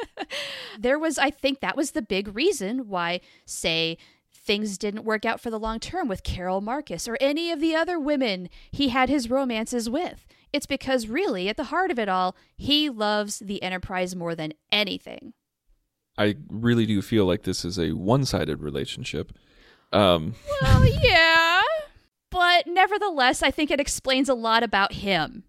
there 0.79 0.97
was, 0.97 1.17
I 1.17 1.29
think 1.29 1.59
that 1.59 1.77
was 1.77 1.91
the 1.91 2.01
big 2.01 2.35
reason 2.35 2.87
why, 2.87 3.21
say, 3.45 3.97
things 4.31 4.77
didn't 4.77 5.05
work 5.05 5.25
out 5.25 5.39
for 5.39 5.49
the 5.49 5.59
long 5.59 5.79
term 5.79 6.07
with 6.07 6.23
Carol 6.23 6.61
Marcus 6.61 7.07
or 7.07 7.17
any 7.21 7.51
of 7.51 7.59
the 7.59 7.75
other 7.75 7.99
women 7.99 8.49
he 8.71 8.89
had 8.89 9.09
his 9.09 9.29
romances 9.29 9.89
with. 9.89 10.25
It's 10.53 10.67
because, 10.67 11.07
really, 11.07 11.49
at 11.49 11.57
the 11.57 11.65
heart 11.65 11.89
of 11.91 11.97
it 11.97 12.07
all, 12.07 12.35
he 12.55 12.89
loves 12.89 13.39
the 13.39 13.61
Enterprise 13.63 14.15
more 14.15 14.35
than 14.35 14.53
anything. 14.71 15.33
I 16.17 16.35
really 16.47 16.85
do 16.85 17.01
feel 17.01 17.25
like 17.25 17.41
this 17.41 17.65
is 17.65 17.79
a 17.79 17.93
one-sided 17.93 18.61
relationship. 18.61 19.33
Um, 19.91 20.35
Well, 20.61 20.85
yeah. 21.01 21.61
But 22.29 22.67
nevertheless, 22.67 23.43
I 23.43 23.51
think 23.51 23.71
it 23.71 23.79
explains 23.79 24.29
a 24.29 24.33
lot 24.33 24.63
about 24.63 24.93
him. 24.93 25.43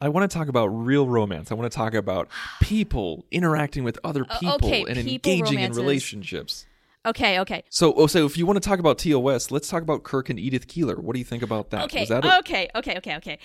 I 0.00 0.08
want 0.10 0.30
to 0.30 0.34
talk 0.36 0.48
about 0.48 0.66
real 0.66 1.06
romance. 1.06 1.50
I 1.50 1.54
want 1.54 1.70
to 1.70 1.74
talk 1.76 1.94
about 1.94 2.28
people 2.60 3.26
interacting 3.30 3.84
with 3.84 3.98
other 4.04 4.24
Uh, 4.28 4.38
people 4.38 4.68
okay, 4.68 4.84
and 4.86 4.96
people 5.04 5.32
engaging 5.32 5.60
in 5.60 5.72
relationships. 5.72 6.66
Okay, 7.06 7.38
okay. 7.40 7.62
So, 7.70 7.94
oh, 7.94 8.06
so 8.06 8.26
if 8.26 8.36
you 8.36 8.46
want 8.46 8.60
to 8.60 8.68
talk 8.68 8.80
about 8.80 8.98
TOS, 8.98 9.50
let's 9.50 9.68
talk 9.68 9.82
about 9.82 10.02
Kirk 10.02 10.28
and 10.28 10.40
Edith 10.40 10.66
Keeler. 10.66 10.96
What 10.96 11.12
do 11.12 11.20
you 11.20 11.24
think 11.24 11.42
about 11.42 11.70
that? 11.70 11.84
Okay. 11.84 12.04
That 12.04 12.24
a- 12.24 12.38
okay. 12.38 12.68
Okay. 12.74 12.96
Okay. 12.96 13.16
Okay. 13.16 13.38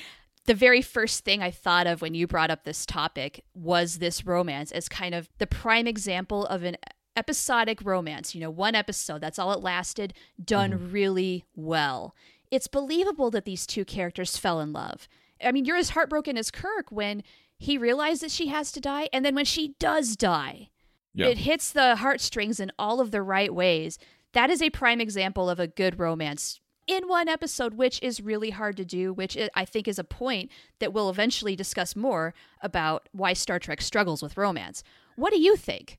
The 0.45 0.53
very 0.55 0.81
first 0.81 1.23
thing 1.23 1.41
I 1.41 1.51
thought 1.51 1.87
of 1.87 2.01
when 2.01 2.13
you 2.13 2.25
brought 2.25 2.49
up 2.49 2.63
this 2.63 2.85
topic 2.85 3.43
was 3.53 3.99
this 3.99 4.25
romance 4.25 4.71
as 4.71 4.89
kind 4.89 5.13
of 5.13 5.29
the 5.37 5.47
prime 5.47 5.87
example 5.87 6.45
of 6.47 6.63
an 6.63 6.77
episodic 7.15 7.79
romance. 7.83 8.33
You 8.33 8.41
know, 8.41 8.49
one 8.49 8.73
episode, 8.73 9.21
that's 9.21 9.37
all 9.37 9.51
it 9.51 9.61
lasted, 9.61 10.13
done 10.43 10.71
mm-hmm. 10.71 10.91
really 10.91 11.45
well. 11.55 12.15
It's 12.49 12.67
believable 12.67 13.29
that 13.31 13.45
these 13.45 13.67
two 13.67 13.85
characters 13.85 14.37
fell 14.37 14.59
in 14.59 14.73
love. 14.73 15.07
I 15.43 15.51
mean, 15.51 15.65
you're 15.65 15.77
as 15.77 15.91
heartbroken 15.91 16.37
as 16.37 16.51
Kirk 16.51 16.91
when 16.91 17.23
he 17.57 17.77
realized 17.77 18.23
that 18.23 18.31
she 18.31 18.47
has 18.47 18.71
to 18.71 18.81
die, 18.81 19.07
and 19.13 19.23
then 19.23 19.35
when 19.35 19.45
she 19.45 19.75
does 19.79 20.15
die. 20.15 20.69
Yeah. 21.13 21.27
It 21.27 21.39
hits 21.39 21.71
the 21.71 21.97
heartstrings 21.97 22.59
in 22.59 22.71
all 22.79 22.99
of 22.99 23.11
the 23.11 23.21
right 23.21 23.53
ways. 23.53 23.99
That 24.33 24.49
is 24.49 24.61
a 24.61 24.69
prime 24.69 25.01
example 25.01 25.49
of 25.49 25.59
a 25.59 25.67
good 25.67 25.99
romance 25.99 26.60
in 26.87 27.07
one 27.07 27.27
episode, 27.27 27.75
which 27.75 28.01
is 28.01 28.21
really 28.21 28.49
hard 28.49 28.77
to 28.77 28.85
do, 28.85 29.13
which 29.13 29.37
I- 29.55 29.65
think 29.65 29.87
is 29.87 29.99
a 29.99 30.03
point 30.03 30.49
that 30.79 30.93
we'll 30.93 31.09
eventually 31.09 31.55
discuss 31.55 31.95
more 31.95 32.33
about 32.61 33.07
why 33.11 33.33
Star 33.33 33.59
Trek 33.59 33.81
struggles 33.81 34.21
with 34.21 34.37
romance. 34.37 34.83
What 35.15 35.31
do 35.31 35.39
you 35.39 35.55
think? 35.55 35.97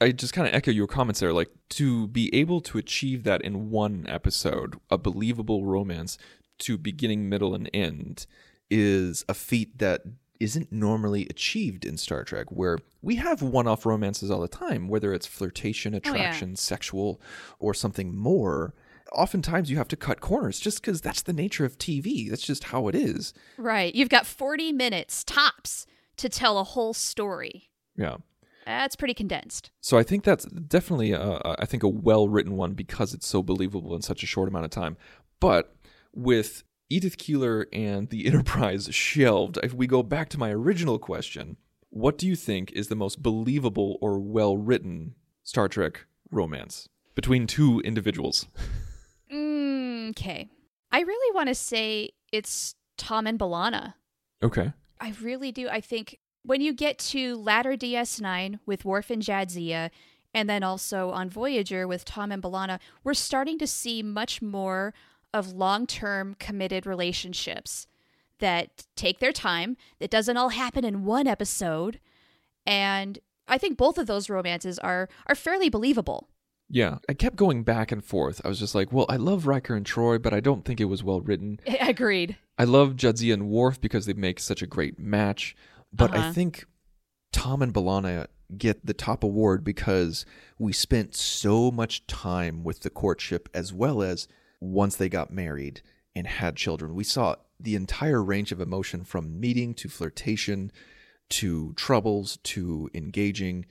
I 0.00 0.10
just 0.12 0.32
kind 0.32 0.48
of 0.48 0.54
echo 0.54 0.70
your 0.70 0.86
comments 0.86 1.20
there. 1.20 1.32
Like 1.32 1.50
to 1.70 2.08
be 2.08 2.34
able 2.34 2.60
to 2.62 2.78
achieve 2.78 3.24
that 3.24 3.42
in 3.42 3.70
one 3.70 4.04
episode, 4.08 4.76
a 4.90 4.98
believable 4.98 5.64
romance 5.64 6.18
to 6.58 6.76
beginning, 6.78 7.28
middle, 7.28 7.54
and 7.54 7.70
end 7.72 8.26
is 8.70 9.24
a 9.28 9.34
feat 9.34 9.78
that 9.78 10.02
isn't 10.40 10.72
normally 10.72 11.26
achieved 11.30 11.84
in 11.84 11.96
Star 11.96 12.24
Trek, 12.24 12.50
where 12.50 12.78
we 13.00 13.14
have 13.16 13.42
one 13.42 13.68
off 13.68 13.86
romances 13.86 14.28
all 14.28 14.40
the 14.40 14.48
time, 14.48 14.88
whether 14.88 15.12
it's 15.14 15.26
flirtation, 15.26 15.94
oh, 15.94 15.98
attraction, 15.98 16.56
sexual, 16.56 17.20
or 17.60 17.72
something 17.72 18.16
more. 18.16 18.74
Oftentimes 19.14 19.70
you 19.70 19.76
have 19.76 19.88
to 19.88 19.96
cut 19.96 20.20
corners 20.20 20.58
just 20.58 20.80
because 20.80 21.00
that's 21.00 21.22
the 21.22 21.32
nature 21.32 21.64
of 21.64 21.78
TV. 21.78 22.28
That's 22.30 22.46
just 22.46 22.64
how 22.64 22.88
it 22.88 22.94
is. 22.94 23.34
Right. 23.58 23.94
You've 23.94 24.08
got 24.08 24.26
40 24.26 24.72
minutes 24.72 25.22
tops 25.24 25.86
to 26.16 26.28
tell 26.28 26.58
a 26.58 26.64
whole 26.64 26.94
story. 26.94 27.70
Yeah. 27.96 28.16
That's 28.66 28.96
pretty 28.96 29.14
condensed. 29.14 29.70
So 29.80 29.98
I 29.98 30.02
think 30.02 30.24
that's 30.24 30.44
definitely, 30.44 31.12
a, 31.12 31.40
I 31.58 31.66
think, 31.66 31.82
a 31.82 31.88
well 31.88 32.28
written 32.28 32.56
one 32.56 32.74
because 32.74 33.12
it's 33.12 33.26
so 33.26 33.42
believable 33.42 33.94
in 33.94 34.02
such 34.02 34.22
a 34.22 34.26
short 34.26 34.48
amount 34.48 34.64
of 34.64 34.70
time. 34.70 34.96
But 35.40 35.74
with 36.14 36.62
Edith 36.88 37.18
Keeler 37.18 37.66
and 37.72 38.08
the 38.08 38.26
Enterprise 38.28 38.88
shelved, 38.94 39.58
if 39.62 39.74
we 39.74 39.86
go 39.86 40.02
back 40.02 40.28
to 40.30 40.38
my 40.38 40.50
original 40.50 40.98
question, 40.98 41.56
what 41.90 42.16
do 42.16 42.26
you 42.26 42.36
think 42.36 42.72
is 42.72 42.88
the 42.88 42.94
most 42.94 43.22
believable 43.22 43.98
or 44.00 44.18
well 44.18 44.56
written 44.56 45.14
Star 45.42 45.68
Trek 45.68 46.06
romance 46.30 46.88
between 47.14 47.46
two 47.46 47.80
individuals? 47.80 48.46
Okay. 50.12 50.48
I 50.90 51.00
really 51.00 51.34
want 51.34 51.48
to 51.48 51.54
say 51.54 52.10
it's 52.32 52.74
Tom 52.96 53.26
and 53.26 53.38
B'Elanna. 53.38 53.94
Okay. 54.42 54.72
I 55.00 55.14
really 55.20 55.52
do. 55.52 55.68
I 55.68 55.80
think 55.80 56.18
when 56.44 56.60
you 56.60 56.72
get 56.72 56.98
to 56.98 57.36
latter 57.36 57.72
DS9 57.72 58.60
with 58.66 58.84
Worf 58.84 59.10
and 59.10 59.22
Jadzia, 59.22 59.90
and 60.34 60.48
then 60.48 60.62
also 60.62 61.10
on 61.10 61.28
Voyager 61.28 61.86
with 61.86 62.04
Tom 62.04 62.32
and 62.32 62.42
B'Elanna, 62.42 62.78
we're 63.04 63.14
starting 63.14 63.58
to 63.58 63.66
see 63.66 64.02
much 64.02 64.40
more 64.40 64.94
of 65.32 65.52
long 65.52 65.86
term 65.86 66.34
committed 66.38 66.86
relationships 66.86 67.86
that 68.38 68.86
take 68.96 69.18
their 69.18 69.32
time. 69.32 69.76
It 70.00 70.10
doesn't 70.10 70.36
all 70.36 70.50
happen 70.50 70.84
in 70.84 71.04
one 71.04 71.26
episode. 71.26 72.00
And 72.66 73.18
I 73.48 73.58
think 73.58 73.76
both 73.76 73.98
of 73.98 74.06
those 74.06 74.30
romances 74.30 74.78
are 74.78 75.08
are 75.26 75.34
fairly 75.34 75.68
believable. 75.68 76.28
Yeah. 76.74 76.98
I 77.08 77.12
kept 77.12 77.36
going 77.36 77.64
back 77.64 77.92
and 77.92 78.02
forth. 78.02 78.40
I 78.44 78.48
was 78.48 78.58
just 78.58 78.74
like, 78.74 78.90
well, 78.92 79.04
I 79.10 79.16
love 79.16 79.46
Riker 79.46 79.74
and 79.76 79.84
Troi, 79.84 80.20
but 80.20 80.32
I 80.32 80.40
don't 80.40 80.64
think 80.64 80.80
it 80.80 80.86
was 80.86 81.04
well 81.04 81.20
written. 81.20 81.60
Agreed. 81.80 82.36
I 82.58 82.64
love 82.64 82.94
Jadzia 82.96 83.34
and 83.34 83.48
Worf 83.50 83.78
because 83.78 84.06
they 84.06 84.14
make 84.14 84.40
such 84.40 84.62
a 84.62 84.66
great 84.66 84.98
match, 84.98 85.54
but 85.92 86.14
I 86.14 86.18
Uh-huh. 86.18 86.32
think 86.32 86.64
Tom 87.30 87.60
and 87.60 87.74
B'Elanna 87.74 88.26
get 88.56 88.84
the 88.86 88.94
top 88.94 89.22
award 89.22 89.62
because 89.64 90.24
we 90.58 90.72
spent 90.72 91.14
so 91.14 91.70
much 91.70 92.06
time 92.06 92.64
with 92.64 92.80
the 92.80 92.90
courtship 92.90 93.48
as 93.52 93.72
well 93.72 94.02
as 94.02 94.26
once 94.60 94.96
they 94.96 95.08
got 95.10 95.30
married 95.30 95.82
and 96.14 96.26
had 96.26 96.56
children. 96.56 96.94
We 96.94 97.04
saw 97.04 97.36
the 97.60 97.74
entire 97.74 98.22
range 98.22 98.50
of 98.50 98.60
emotion 98.62 99.04
from 99.04 99.38
meeting 99.38 99.74
to 99.74 99.88
flirtation 99.88 100.72
to 101.30 101.72
troubles 101.74 102.38
to 102.44 102.88
engaging 102.94 103.64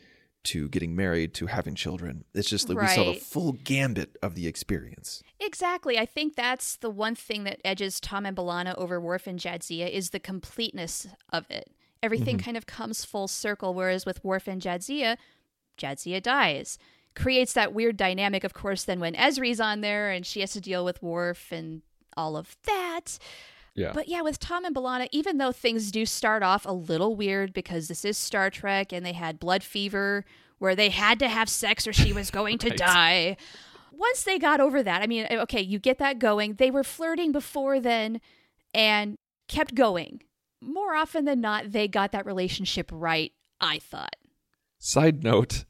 to 0.44 0.68
getting 0.70 0.96
married 0.96 1.34
to 1.36 1.48
having 1.48 1.76
children. 1.76 2.24
It's 2.34 2.50
just 2.50 2.70
like 2.70 2.80
we 2.80 2.88
saw 2.88 3.14
the 3.14 3.20
full 3.20 3.54
gambit 3.64 4.18
of 4.22 4.36
the 4.36 4.48
experience. 4.48 5.22
Exactly. 5.40 5.98
I 6.00 6.06
think 6.06 6.36
that's 6.36 6.78
the 6.78 6.90
one 6.90 7.16
thing 7.16 7.44
that 7.44 7.60
edges 7.64 8.00
Tom 8.00 8.26
and 8.26 8.36
B'Elanna 8.36 8.76
over 8.78 9.00
Worf 9.00 9.28
and 9.28 9.40
Jadzia 9.40 9.90
is 9.90 10.10
the 10.10 10.20
completeness 10.20 11.08
of 11.32 11.46
it. 11.50 11.70
everything 12.04 12.38
mm-hmm. 12.38 12.46
kind 12.46 12.58
of 12.58 12.66
comes 12.66 13.06
full 13.06 13.28
circle. 13.28 13.74
Whereas 13.74 14.06
with 14.06 14.24
Worf 14.24 14.48
and 14.48 14.62
Jadzia, 14.62 15.18
Jadzia 15.78 16.22
dies. 16.22 16.78
Creates 17.16 17.54
that 17.54 17.74
weird 17.74 17.98
dynamic, 17.98 18.44
of 18.44 18.54
course, 18.54 18.86
then 18.86 19.00
when 19.00 19.14
Ezri's 19.16 19.60
on 19.60 19.82
there 19.82 20.12
and 20.12 20.26
she 20.26 20.40
has 20.40 20.54
to 20.54 20.62
deal 20.62 20.86
with 20.86 21.04
Worf 21.04 21.52
and 21.52 21.82
all 22.18 22.38
of 22.38 22.58
that. 22.66 23.20
Yeah. 23.76 23.92
But 23.94 24.08
yeah, 24.08 24.22
with 24.22 24.38
Tom 24.40 24.66
and 24.66 24.76
B'Elanna, 24.76 25.08
even 25.12 25.38
though 25.38 25.52
things 25.52 25.92
do 25.92 26.06
start 26.06 26.44
off 26.44 26.66
a 26.66 26.74
little 26.74 27.16
weird 27.16 27.54
because 27.54 27.88
this 27.88 28.04
is 28.04 28.18
Star 28.18 28.50
Trek 28.50 28.92
and 28.92 29.06
they 29.06 29.14
had 29.14 29.40
blood 29.40 29.64
fever 29.64 30.26
where 30.60 30.76
they 30.76 30.90
had 30.90 31.20
to 31.20 31.28
have 31.30 31.48
sex 31.50 31.88
or 31.88 31.94
she 31.94 32.12
was 32.14 32.30
going 32.32 32.58
to 32.60 32.70
Right. 32.72 32.78
die. 32.78 33.38
Once 33.94 34.24
they 34.24 34.38
got 34.40 34.60
over 34.60 34.84
that, 34.84 35.02
I 35.02 35.08
mean, 35.08 35.26
eh, 35.30 35.38
okay, 35.42 35.62
you 35.62 35.80
get 35.80 36.00
that 36.00 36.20
going. 36.20 36.56
They 36.56 36.70
were 36.72 36.84
flirting 36.84 37.32
before 37.32 37.80
then 37.80 38.20
and 38.74 39.18
kept 39.48 39.74
going. 39.76 40.22
More 40.62 40.94
often 40.96 41.26
than 41.26 41.40
not, 41.42 41.72
they 41.72 41.88
got 41.88 42.12
that 42.12 42.26
relationship 42.26 42.90
right, 42.92 43.32
I 43.60 43.80
thought. 43.80 44.16
Side 44.80 45.24
note, 45.24 45.66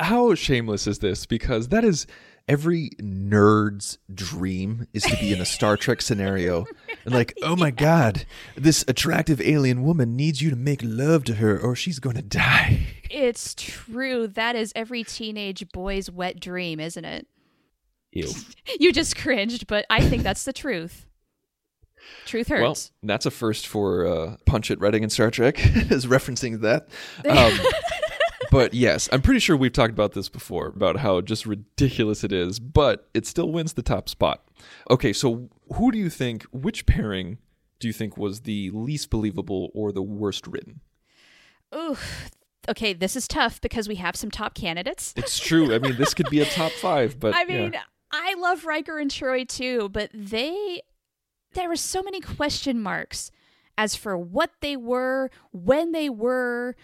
how 0.00 0.34
shameless 0.34 0.86
is 0.86 1.00
this? 1.00 1.26
Because 1.26 1.68
that 1.68 1.84
is 1.84 2.06
every 2.48 2.90
nerd's 3.00 3.98
dream 4.12 4.86
is 4.92 5.02
to 5.04 5.16
be 5.16 5.32
in 5.32 5.40
a 5.40 5.44
Star 5.44 5.76
Trek 5.76 6.02
scenario. 6.02 6.66
And 7.04 7.14
like, 7.14 7.34
oh 7.42 7.56
my 7.56 7.70
god, 7.70 8.26
this 8.56 8.84
attractive 8.88 9.40
alien 9.40 9.82
woman 9.82 10.16
needs 10.16 10.42
you 10.42 10.50
to 10.50 10.56
make 10.56 10.80
love 10.82 11.24
to 11.24 11.34
her 11.36 11.58
or 11.58 11.74
she's 11.74 11.98
going 11.98 12.16
to 12.16 12.22
die. 12.22 12.86
It's 13.10 13.54
true. 13.54 14.26
That 14.26 14.56
is 14.56 14.72
every 14.74 15.04
teenage 15.04 15.68
boy's 15.70 16.10
wet 16.10 16.40
dream, 16.40 16.80
isn't 16.80 17.04
it? 17.04 17.28
Ew. 18.10 18.28
You 18.80 18.92
just 18.92 19.16
cringed, 19.16 19.68
but 19.68 19.86
I 19.88 20.00
think 20.00 20.24
that's 20.24 20.42
the 20.42 20.52
truth. 20.52 21.06
Truth 22.26 22.48
hurts. 22.48 22.60
Well, 22.62 23.08
that's 23.08 23.24
a 23.24 23.30
first 23.30 23.68
for 23.68 24.04
uh, 24.04 24.36
Punch 24.46 24.72
It 24.72 24.80
Reading 24.80 25.04
and 25.04 25.12
Star 25.12 25.30
Trek, 25.30 25.58
is 25.92 26.06
referencing 26.06 26.62
that. 26.62 26.88
Um, 27.28 27.56
but 28.54 28.72
yes, 28.72 29.08
I'm 29.10 29.20
pretty 29.20 29.40
sure 29.40 29.56
we've 29.56 29.72
talked 29.72 29.92
about 29.92 30.12
this 30.12 30.28
before 30.28 30.68
about 30.68 30.98
how 30.98 31.20
just 31.20 31.44
ridiculous 31.44 32.22
it 32.22 32.30
is, 32.30 32.60
but 32.60 33.08
it 33.12 33.26
still 33.26 33.50
wins 33.50 33.72
the 33.72 33.82
top 33.82 34.08
spot. 34.08 34.44
Okay, 34.88 35.12
so 35.12 35.50
who 35.74 35.90
do 35.90 35.98
you 35.98 36.08
think, 36.08 36.44
which 36.52 36.86
pairing 36.86 37.38
do 37.80 37.88
you 37.88 37.92
think 37.92 38.16
was 38.16 38.42
the 38.42 38.70
least 38.70 39.10
believable 39.10 39.72
or 39.74 39.90
the 39.90 40.02
worst 40.02 40.46
written? 40.46 40.80
Ooh. 41.74 41.96
Okay, 42.68 42.92
this 42.92 43.16
is 43.16 43.26
tough 43.26 43.60
because 43.60 43.88
we 43.88 43.96
have 43.96 44.14
some 44.14 44.30
top 44.30 44.54
candidates. 44.54 45.12
It's 45.16 45.40
true. 45.40 45.74
I 45.74 45.80
mean, 45.80 45.96
this 45.96 46.14
could 46.14 46.30
be 46.30 46.38
a 46.40 46.46
top 46.46 46.70
five, 46.80 47.18
but 47.18 47.34
I 47.34 47.44
mean, 47.44 47.72
yeah. 47.72 47.82
I 48.12 48.36
love 48.38 48.64
Riker 48.66 48.98
and 48.98 49.10
Troi 49.10 49.48
too, 49.48 49.88
but 49.88 50.10
they 50.14 50.80
there 51.54 51.68
were 51.68 51.74
so 51.74 52.04
many 52.04 52.20
question 52.20 52.80
marks 52.80 53.32
as 53.76 53.96
for 53.96 54.16
what 54.16 54.50
they 54.60 54.76
were, 54.76 55.28
when 55.50 55.90
they 55.90 56.08
were. 56.08 56.76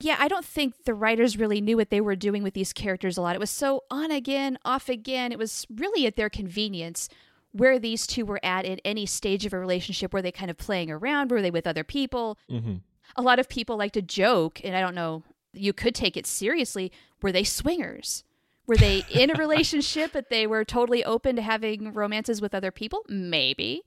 Yeah, 0.00 0.16
I 0.18 0.28
don't 0.28 0.44
think 0.44 0.84
the 0.84 0.92
writers 0.94 1.38
really 1.38 1.60
knew 1.60 1.76
what 1.78 1.88
they 1.90 2.00
were 2.02 2.16
doing 2.16 2.42
with 2.42 2.52
these 2.54 2.72
characters 2.72 3.16
a 3.16 3.22
lot. 3.22 3.34
It 3.34 3.38
was 3.40 3.50
so 3.50 3.84
on 3.90 4.10
again, 4.10 4.58
off 4.64 4.88
again. 4.88 5.32
It 5.32 5.38
was 5.38 5.66
really 5.74 6.06
at 6.06 6.16
their 6.16 6.28
convenience 6.28 7.08
where 7.52 7.78
these 7.78 8.06
two 8.06 8.26
were 8.26 8.40
at 8.44 8.66
in 8.66 8.78
any 8.84 9.06
stage 9.06 9.46
of 9.46 9.54
a 9.54 9.58
relationship. 9.58 10.12
Were 10.12 10.20
they 10.20 10.32
kind 10.32 10.50
of 10.50 10.58
playing 10.58 10.90
around? 10.90 11.30
Were 11.30 11.40
they 11.40 11.50
with 11.50 11.66
other 11.66 11.84
people? 11.84 12.38
Mhm. 12.50 12.80
A 13.16 13.22
lot 13.22 13.38
of 13.38 13.48
people 13.48 13.78
like 13.78 13.92
to 13.92 14.02
joke, 14.02 14.60
and 14.62 14.76
I 14.76 14.80
don't 14.80 14.94
know, 14.94 15.22
you 15.54 15.72
could 15.72 15.94
take 15.94 16.16
it 16.18 16.26
seriously. 16.26 16.92
Were 17.22 17.32
they 17.32 17.44
swingers? 17.44 18.22
Were 18.66 18.76
they 18.76 19.04
in 19.08 19.30
a 19.30 19.34
relationship, 19.38 20.10
but 20.12 20.28
they 20.28 20.46
were 20.46 20.64
totally 20.64 21.02
open 21.04 21.36
to 21.36 21.42
having 21.42 21.94
romances 21.94 22.42
with 22.42 22.54
other 22.54 22.70
people? 22.70 23.02
Maybe. 23.08 23.82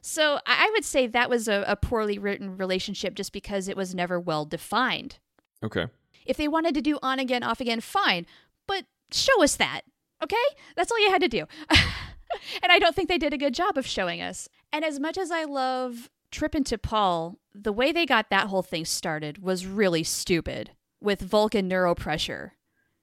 So 0.00 0.40
I 0.44 0.66
I 0.66 0.70
would 0.74 0.84
say 0.84 1.06
that 1.06 1.30
was 1.30 1.46
a, 1.46 1.64
a 1.68 1.76
poorly 1.76 2.18
written 2.18 2.56
relationship 2.56 3.14
just 3.14 3.32
because 3.32 3.68
it 3.68 3.76
was 3.76 3.94
never 3.94 4.18
well 4.18 4.44
defined. 4.44 5.18
Okay. 5.62 5.86
If 6.26 6.36
they 6.36 6.48
wanted 6.48 6.74
to 6.74 6.80
do 6.80 6.98
on 7.02 7.18
again, 7.18 7.42
off 7.42 7.60
again, 7.60 7.80
fine. 7.80 8.26
But 8.66 8.84
show 9.10 9.42
us 9.42 9.56
that. 9.56 9.82
Okay? 10.22 10.36
That's 10.76 10.90
all 10.90 11.00
you 11.00 11.10
had 11.10 11.22
to 11.22 11.28
do. 11.28 11.46
and 12.62 12.70
I 12.70 12.78
don't 12.78 12.94
think 12.94 13.08
they 13.08 13.18
did 13.18 13.32
a 13.32 13.38
good 13.38 13.54
job 13.54 13.76
of 13.76 13.86
showing 13.86 14.20
us. 14.20 14.48
And 14.72 14.84
as 14.84 15.00
much 15.00 15.18
as 15.18 15.30
I 15.30 15.44
love 15.44 16.10
Trip 16.30 16.54
and 16.54 16.64
T'Pol, 16.64 17.36
the 17.54 17.72
way 17.72 17.92
they 17.92 18.06
got 18.06 18.30
that 18.30 18.48
whole 18.48 18.62
thing 18.62 18.84
started 18.84 19.42
was 19.42 19.66
really 19.66 20.02
stupid 20.02 20.70
with 21.00 21.20
Vulcan 21.20 21.68
neuropressure. 21.68 22.52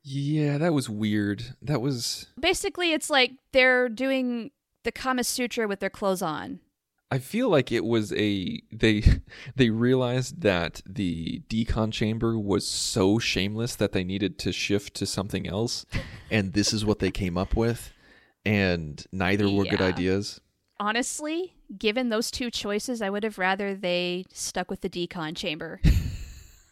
Yeah, 0.01 0.57
that 0.57 0.73
was 0.73 0.89
weird. 0.89 1.55
That 1.61 1.81
was. 1.81 2.27
Basically, 2.39 2.93
it's 2.93 3.09
like 3.09 3.33
they're 3.51 3.89
doing 3.89 4.51
the 4.83 4.91
Kama 4.91 5.23
Sutra 5.25 5.67
with 5.67 5.81
their 5.81 5.89
clothes 5.89 6.21
on. 6.21 6.61
I 7.11 7.17
feel 7.17 7.49
like 7.49 7.71
it 7.71 7.83
was 7.85 8.13
a 8.13 8.61
they 8.71 9.03
they 9.55 9.69
realized 9.69 10.41
that 10.41 10.81
the 10.85 11.41
decon 11.49 11.91
chamber 11.91 12.37
was 12.37 12.67
so 12.67 13.17
shameless 13.19 13.75
that 13.77 13.91
they 13.93 14.03
needed 14.03 14.37
to 14.39 14.51
shift 14.51 14.93
to 14.95 15.05
something 15.05 15.47
else, 15.47 15.85
and 16.31 16.53
this 16.53 16.71
is 16.73 16.85
what 16.85 16.99
they 16.99 17.11
came 17.11 17.37
up 17.37 17.55
with, 17.55 17.91
and 18.45 19.03
neither 19.11 19.49
were 19.49 19.65
good 19.65 19.79
Yeah. 19.79 19.87
ideas. 19.87 20.39
Honestly, 20.79 21.55
given 21.77 22.09
those 22.09 22.31
two 22.31 22.49
choices, 22.49 23.01
I 23.01 23.09
would 23.09 23.23
have 23.23 23.37
rather 23.37 23.75
they 23.75 24.23
stuck 24.31 24.69
with 24.69 24.81
the 24.81 24.89
decon 24.89 25.35
chamber. 25.35 25.81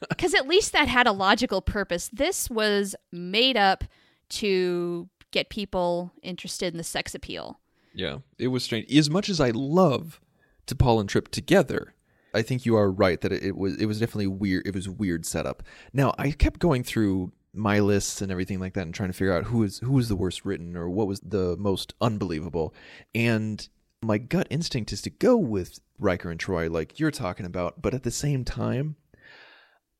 Because 0.09 0.35
at 0.35 0.47
least 0.47 0.73
that 0.73 0.87
had 0.87 1.07
a 1.07 1.11
logical 1.11 1.59
purpose. 1.59 2.07
This 2.13 2.51
was 2.51 2.95
made 3.11 3.57
up 3.57 3.83
to 4.29 5.09
get 5.31 5.49
people 5.49 6.11
interested 6.21 6.71
in 6.71 6.77
the 6.77 6.83
sex 6.83 7.15
appeal. 7.15 7.59
Yeah, 7.95 8.19
it 8.37 8.49
was 8.49 8.63
strange. 8.63 8.95
As 8.95 9.09
much 9.09 9.27
as 9.27 9.41
I 9.41 9.49
love 9.49 10.21
T'Pol 10.67 10.99
and 10.99 11.09
Trip 11.09 11.29
together, 11.29 11.93
I 12.33 12.41
think 12.41 12.65
you 12.65 12.75
are 12.75 12.91
right 12.91 13.19
that 13.21 13.31
it, 13.31 13.43
it 13.43 13.57
was 13.57 13.77
it 13.77 13.85
was 13.85 13.99
definitely 13.99 14.27
weird. 14.27 14.67
It 14.67 14.75
was 14.75 14.87
weird 14.87 15.25
setup. 15.25 15.63
Now 15.93 16.13
I 16.17 16.31
kept 16.31 16.59
going 16.59 16.83
through 16.83 17.31
my 17.53 17.79
lists 17.79 18.21
and 18.21 18.31
everything 18.31 18.59
like 18.59 18.73
that 18.73 18.85
and 18.85 18.93
trying 18.93 19.09
to 19.09 19.13
figure 19.13 19.33
out 19.33 19.45
who 19.45 19.63
is 19.63 19.79
who 19.79 19.93
was 19.93 20.09
the 20.09 20.15
worst 20.15 20.45
written 20.45 20.77
or 20.77 20.89
what 20.89 21.07
was 21.07 21.19
the 21.21 21.55
most 21.57 21.93
unbelievable. 21.99 22.73
And 23.15 23.67
my 24.03 24.19
gut 24.19 24.47
instinct 24.49 24.93
is 24.93 25.01
to 25.01 25.09
go 25.09 25.37
with 25.37 25.79
Riker 25.97 26.29
and 26.29 26.39
Troi, 26.39 26.69
like 26.69 26.99
you're 26.99 27.11
talking 27.11 27.45
about. 27.45 27.81
But 27.81 27.93
at 27.95 28.03
the 28.03 28.11
same 28.11 28.45
time, 28.45 28.95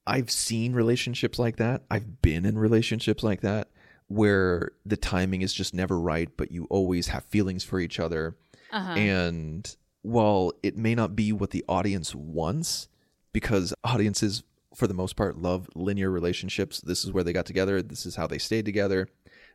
I've 0.06 0.30
seen 0.30 0.74
relationships 0.74 1.40
like 1.40 1.58
that. 1.58 1.84
I've 1.90 2.22
been 2.22 2.46
in 2.46 2.58
relationships 2.58 3.24
like 3.24 3.42
that 3.42 3.70
where 4.08 4.72
the 4.86 4.96
timing 4.98 5.42
is 5.42 5.54
just 5.54 5.74
never 5.74 6.00
right, 6.00 6.30
but 6.38 6.52
you 6.52 6.66
always 6.70 7.08
have 7.08 7.26
feelings 7.26 7.64
for 7.64 7.80
each 7.80 8.00
other. 8.00 8.38
Uh-huh. 8.72 8.94
And 8.94 9.76
while 10.02 10.52
it 10.64 10.78
may 10.78 10.96
not 10.96 11.16
be 11.16 11.32
what 11.32 11.52
the 11.52 11.66
audience 11.68 12.16
wants, 12.16 12.88
because 13.34 13.74
audiences, 13.84 14.44
for 14.76 14.88
the 14.88 14.94
most 14.94 15.16
part, 15.16 15.38
love 15.38 15.70
linear 15.76 16.10
relationships, 16.10 16.80
this 16.82 17.04
is 17.04 17.12
where 17.12 17.24
they 17.24 17.34
got 17.34 17.46
together, 17.46 17.82
this 17.82 18.06
is 18.06 18.16
how 18.16 18.28
they 18.28 18.38
stayed 18.38 18.66
together, 18.66 19.08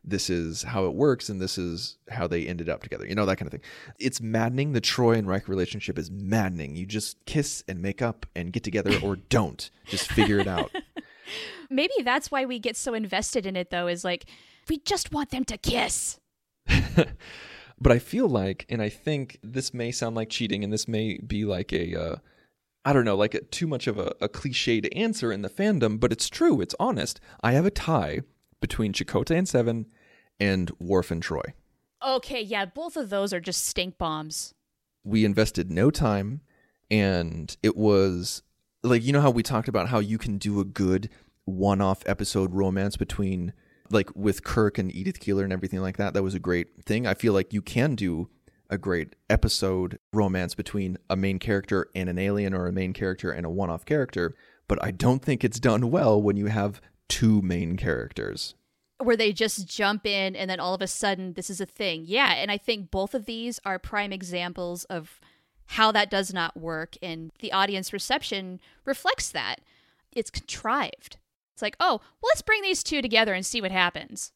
this 0.03 0.29
is 0.29 0.63
how 0.63 0.85
it 0.85 0.93
works, 0.93 1.29
and 1.29 1.39
this 1.39 1.57
is 1.57 1.97
how 2.09 2.27
they 2.27 2.45
ended 2.45 2.69
up 2.69 2.83
together, 2.83 3.05
you 3.05 3.15
know, 3.15 3.25
that 3.25 3.37
kind 3.37 3.47
of 3.47 3.51
thing. 3.51 3.69
It's 3.99 4.19
maddening. 4.19 4.73
The 4.73 4.81
Troi 4.81 5.17
and 5.17 5.27
Riker 5.27 5.49
relationship 5.49 5.97
is 5.97 6.11
maddening. 6.11 6.75
You 6.75 6.85
just 6.85 7.23
kiss 7.25 7.63
and 7.67 7.81
make 7.81 8.01
up 8.01 8.25
and 8.35 8.51
get 8.51 8.63
together 8.63 8.97
or 9.01 9.15
don't. 9.29 9.69
Just 9.85 10.11
figure 10.11 10.39
it 10.39 10.47
out. 10.47 10.71
Maybe 11.69 11.93
that's 12.03 12.29
why 12.29 12.45
we 12.45 12.59
get 12.59 12.75
so 12.75 12.93
invested 12.93 13.45
in 13.45 13.55
it, 13.55 13.69
though, 13.69 13.87
is 13.87 14.03
like, 14.03 14.25
we 14.69 14.77
just 14.79 15.11
want 15.11 15.31
them 15.31 15.45
to 15.45 15.57
kiss. 15.57 16.19
but 17.83 17.91
I 17.91 17.99
feel 17.99 18.29
like, 18.29 18.65
and 18.69 18.81
I 18.81 18.87
think 18.87 19.39
this 19.43 19.73
may 19.73 19.91
sound 19.91 20.15
like 20.15 20.29
cheating, 20.29 20.63
and 20.63 20.71
this 20.71 20.87
may 20.87 21.17
be 21.17 21.43
like 21.43 21.73
a, 21.73 21.95
uh, 21.95 22.15
I 22.85 22.93
don't 22.93 23.03
know, 23.03 23.17
like 23.17 23.33
a, 23.33 23.41
too 23.41 23.67
much 23.67 23.87
of 23.87 23.99
a, 23.99 24.15
a 24.21 24.29
cliched 24.29 24.87
answer 24.95 25.33
in 25.33 25.41
the 25.41 25.49
fandom, 25.49 25.99
but 25.99 26.13
it's 26.13 26.29
true. 26.29 26.61
It's 26.61 26.75
honest. 26.79 27.19
I 27.43 27.51
have 27.51 27.65
a 27.65 27.71
tie 27.71 28.21
between 28.61 28.93
Chakotay 28.93 29.37
and 29.37 29.49
Seven 29.49 29.87
and 30.39 30.71
Worf 30.79 31.11
and 31.11 31.21
Troi. 31.21 31.53
Okay, 32.01 32.41
yeah, 32.41 32.65
both 32.65 32.95
of 32.95 33.09
those 33.09 33.33
are 33.33 33.41
just 33.41 33.65
stink 33.67 33.97
bombs. 33.97 34.53
We 35.03 35.25
invested 35.25 35.69
no 35.69 35.91
time, 35.91 36.39
and 36.89 37.55
it 37.61 37.75
was 37.75 38.43
like, 38.81 39.03
you 39.03 39.11
know 39.11 39.21
how 39.21 39.31
we 39.31 39.43
talked 39.43 39.67
about 39.67 39.89
how 39.89 39.99
you 39.99 40.17
can 40.17 40.37
do 40.37 40.61
a 40.61 40.65
good 40.65 41.09
one 41.43 41.81
off 41.81 42.01
episode 42.05 42.53
romance 42.53 42.95
between 42.95 43.51
like 43.93 44.09
with 44.15 44.43
Kirk 44.43 44.77
and 44.77 44.93
Edith 44.93 45.19
Keeler 45.19 45.43
and 45.43 45.53
everything 45.53 45.81
like 45.81 45.97
that. 45.97 46.13
That 46.13 46.23
was 46.23 46.35
a 46.35 46.39
great 46.39 46.83
thing. 46.85 47.07
I 47.07 47.13
feel 47.13 47.33
like 47.33 47.53
you 47.53 47.61
can 47.61 47.95
do 47.95 48.29
a 48.69 48.77
great 48.77 49.15
episode 49.29 49.99
romance 50.11 50.55
between 50.55 50.97
a 51.09 51.15
main 51.15 51.37
character 51.39 51.89
and 51.93 52.09
an 52.09 52.17
alien 52.17 52.53
or 52.53 52.67
a 52.67 52.71
main 52.71 52.93
character 52.93 53.31
and 53.31 53.45
a 53.45 53.49
one 53.49 53.69
off 53.69 53.85
character, 53.85 54.35
but 54.67 54.83
I 54.83 54.91
don't 54.91 55.23
think 55.23 55.43
it's 55.43 55.59
done 55.59 55.91
well 55.91 56.21
when 56.21 56.37
you 56.37 56.47
have 56.47 56.81
two 57.07 57.41
main 57.41 57.77
characters. 57.77 58.55
Where 58.97 59.17
they 59.17 59.33
just 59.33 59.67
jump 59.67 60.05
in 60.05 60.35
and 60.35 60.49
then 60.49 60.59
all 60.59 60.73
of 60.73 60.81
a 60.81 60.87
sudden 60.87 61.33
this 61.33 61.49
is 61.49 61.61
a 61.61 61.65
thing. 61.65 62.03
Yeah, 62.07 62.33
and 62.33 62.49
I 62.49 62.57
think 62.57 62.89
both 62.89 63.13
of 63.13 63.25
these 63.25 63.59
are 63.65 63.77
prime 63.77 64.13
examples 64.13 64.85
of 64.85 65.19
how 65.67 65.91
that 65.91 66.09
does 66.09 66.33
not 66.33 66.57
work, 66.57 66.97
and 67.01 67.31
the 67.39 67.51
audience 67.51 67.93
reception 67.93 68.59
reflects 68.85 69.29
that. 69.31 69.61
It's 70.11 70.29
contrived. 70.29 71.17
It's 71.53 71.61
like, 71.61 71.75
oh, 71.79 71.99
well, 72.21 72.29
let's 72.31 72.41
bring 72.41 72.61
these 72.61 72.83
two 72.83 73.01
together 73.01 73.33
and 73.33 73.45
see 73.45 73.61
what 73.61 73.71
happens. 73.71 74.31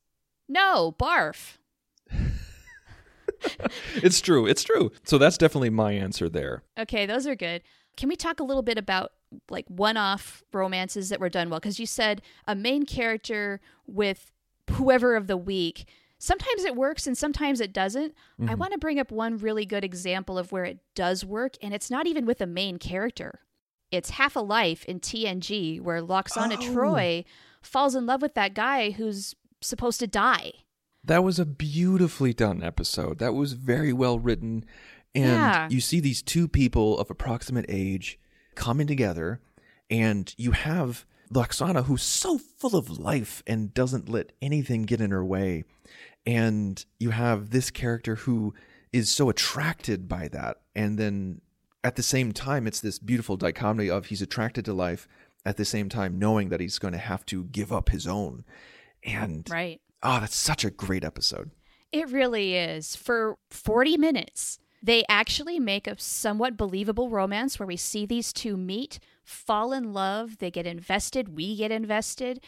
No, 0.48 0.96
barf. 0.98 1.58
It's 3.96 4.20
true. 4.20 4.48
It's 4.48 4.64
true. 4.64 4.92
So 5.04 5.20
that's 5.20 5.38
definitely 5.38 5.70
my 5.70 5.92
answer 5.92 6.28
there. 6.28 6.64
Okay, 6.78 7.06
those 7.06 7.28
are 7.28 7.36
good. 7.36 7.62
Can 7.96 8.10
we 8.10 8.16
talk 8.16 8.40
a 8.40 8.44
little 8.44 8.64
bit 8.64 8.78
about 8.80 9.12
like 9.50 9.66
one-off 9.68 10.44
romances 10.54 11.10
that 11.10 11.20
were 11.20 11.30
done 11.30 11.50
well 11.50 11.60
because 11.60 11.80
you 11.80 11.86
said 11.86 12.22
a 12.48 12.56
main 12.56 12.86
character 12.86 13.60
with 13.86 14.32
whoever 14.72 15.16
of 15.16 15.28
the 15.28 15.38
week 15.38 15.86
sometimes 16.18 16.64
it 16.64 16.76
works 16.76 17.06
and 17.06 17.18
sometimes 17.18 17.60
it 17.60 17.74
doesn't 17.74 18.14
i 18.40 18.44
mm-hmm. 18.44 18.58
want 18.58 18.72
to 18.72 18.78
bring 18.78 19.00
up 19.00 19.12
one 19.12 19.38
really 19.38 19.66
good 19.66 19.84
example 19.84 20.38
of 20.38 20.52
where 20.52 20.64
it 20.64 20.80
does 20.96 21.26
work 21.26 21.56
and 21.62 21.74
it's 21.74 21.92
not 21.92 22.08
even 22.08 22.26
with 22.26 22.40
a 22.40 22.48
main 22.48 22.80
character 22.80 23.42
it's 23.92 24.12
half 24.12 24.36
a 24.36 24.40
life 24.42 24.84
in 24.86 25.00
tng 25.00 25.82
where 25.82 26.02
lwaxana 26.02 26.58
Oh. 26.60 26.74
troi 26.74 27.26
falls 27.62 27.96
in 27.96 28.06
love 28.06 28.22
with 28.22 28.34
that 28.36 28.54
guy 28.54 28.92
who's 28.92 29.34
supposed 29.62 30.00
to 30.00 30.08
die 30.08 30.52
That 31.04 31.24
was 31.24 31.40
a 31.40 31.46
beautifully 31.46 32.34
done 32.34 32.62
episode. 32.62 33.20
That 33.20 33.34
was 33.34 33.54
very 33.54 33.94
well 33.94 34.20
written. 34.20 34.66
And 35.16 35.26
Yeah. 35.26 35.70
you 35.70 35.80
see 35.80 36.00
these 36.02 36.22
two 36.22 36.48
people 36.50 37.00
of 37.00 37.10
approximate 37.10 37.66
age 37.70 38.20
coming 38.56 38.88
together, 38.88 39.40
and 39.90 40.34
you 40.38 40.52
have 40.52 41.06
Lwaxana, 41.34 41.86
who's 41.86 42.04
so 42.04 42.38
full 42.38 42.76
of 42.76 43.00
life 43.00 43.42
and 43.48 43.74
doesn't 43.74 44.10
let 44.10 44.34
anything 44.42 44.84
get 44.84 45.00
in 45.00 45.12
her 45.12 45.24
way. 45.24 45.64
And 46.26 46.84
you 47.00 47.12
have 47.12 47.50
this 47.52 47.70
character 47.72 48.16
who 48.16 48.54
is 48.92 49.10
so 49.10 49.30
attracted 49.30 50.08
by 50.10 50.28
that. 50.30 50.58
And 50.76 50.98
then 50.98 51.42
at 51.88 51.96
the 51.96 52.04
same 52.04 52.32
time, 52.34 52.68
it's 52.68 52.82
this 52.82 53.00
beautiful 53.00 53.38
dichotomy 53.38 53.90
of 53.90 54.08
he's 54.08 54.22
attracted 54.22 54.66
to 54.66 54.74
life 54.74 55.08
at 55.46 55.58
the 55.58 55.66
same 55.66 55.90
time 55.90 56.20
knowing 56.20 56.50
that 56.50 56.60
he's 56.60 56.80
going 56.80 56.94
to 56.94 57.00
have 57.00 57.26
to 57.28 57.46
give 57.46 57.72
up 57.72 57.90
his 57.90 58.06
own. 58.06 58.44
And 59.04 59.50
right 59.50 59.80
Oh, 60.04 60.20
that's 60.20 60.36
such 60.36 60.64
a 60.64 60.70
great 60.70 61.04
episode. 61.04 61.52
It 61.92 62.10
really 62.10 62.56
is. 62.56 62.96
For 62.96 63.38
40 63.50 63.98
minutes, 63.98 64.60
they 64.84 65.04
actually 65.10 65.60
make 65.60 65.88
a 65.88 66.00
somewhat 66.00 66.58
believable 66.58 67.10
romance 67.10 67.58
where 67.58 67.68
we 67.68 67.78
see 67.78 68.06
these 68.06 68.32
two 68.32 68.58
meet, 68.58 69.00
fall 69.24 69.74
in 69.74 69.94
love, 69.94 70.38
they 70.38 70.52
get 70.52 70.68
invested, 70.68 71.36
we 71.36 71.56
get 71.56 71.72
invested, 71.72 72.42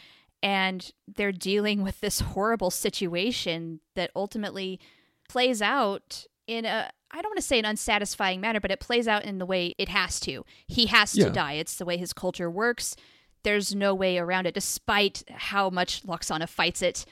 and 0.44 0.92
they're 1.08 1.32
dealing 1.32 1.82
with 1.82 2.02
this 2.02 2.20
horrible 2.20 2.70
situation 2.70 3.80
that 3.96 4.12
ultimately 4.16 4.80
plays 5.28 5.62
out 5.62 6.26
in 6.50 6.66
a 6.66 6.90
I 7.12 7.22
don't 7.24 7.32
want 7.32 7.38
to 7.40 7.46
say 7.46 7.58
an 7.58 7.66
unsatisfying 7.66 8.40
manner, 8.40 8.60
but 8.60 8.70
it 8.70 8.80
plays 8.80 9.08
out 9.08 9.26
in 9.26 9.40
the 9.40 9.46
way 9.46 9.74
it 9.80 9.90
has 9.90 10.20
to. 10.22 10.46
He 10.68 10.86
has 10.88 11.14
to 11.14 11.22
Yeah. 11.22 11.30
die. 11.30 11.54
It's 11.54 11.76
the 11.78 11.86
way 11.86 11.98
his 11.98 12.14
culture 12.14 12.52
works. 12.52 12.96
There's 13.44 13.74
no 13.74 13.96
way 13.96 14.20
around 14.20 14.46
it, 14.46 14.54
despite 14.54 15.24
how 15.32 15.70
much 15.72 16.04
Lwaxana 16.04 16.48
fights 16.48 16.82
it 16.84 17.06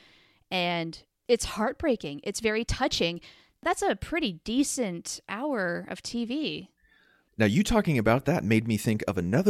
and 0.52 1.02
it's 1.28 1.46
heartbreaking. 1.46 2.22
It's 2.24 2.40
very 2.42 2.64
touching. 2.64 3.22
That's 3.64 3.82
a 3.82 3.96
pretty 3.96 4.34
decent 4.44 5.20
hour 5.28 5.86
of 5.90 6.04
TV. 6.04 6.68
Now, 7.40 7.46
you 7.48 7.64
talking 7.64 7.98
about 7.98 8.26
that 8.26 8.44
made 8.44 8.68
me 8.68 8.78
think 8.78 9.04
of 9.08 9.18
another. 9.18 9.50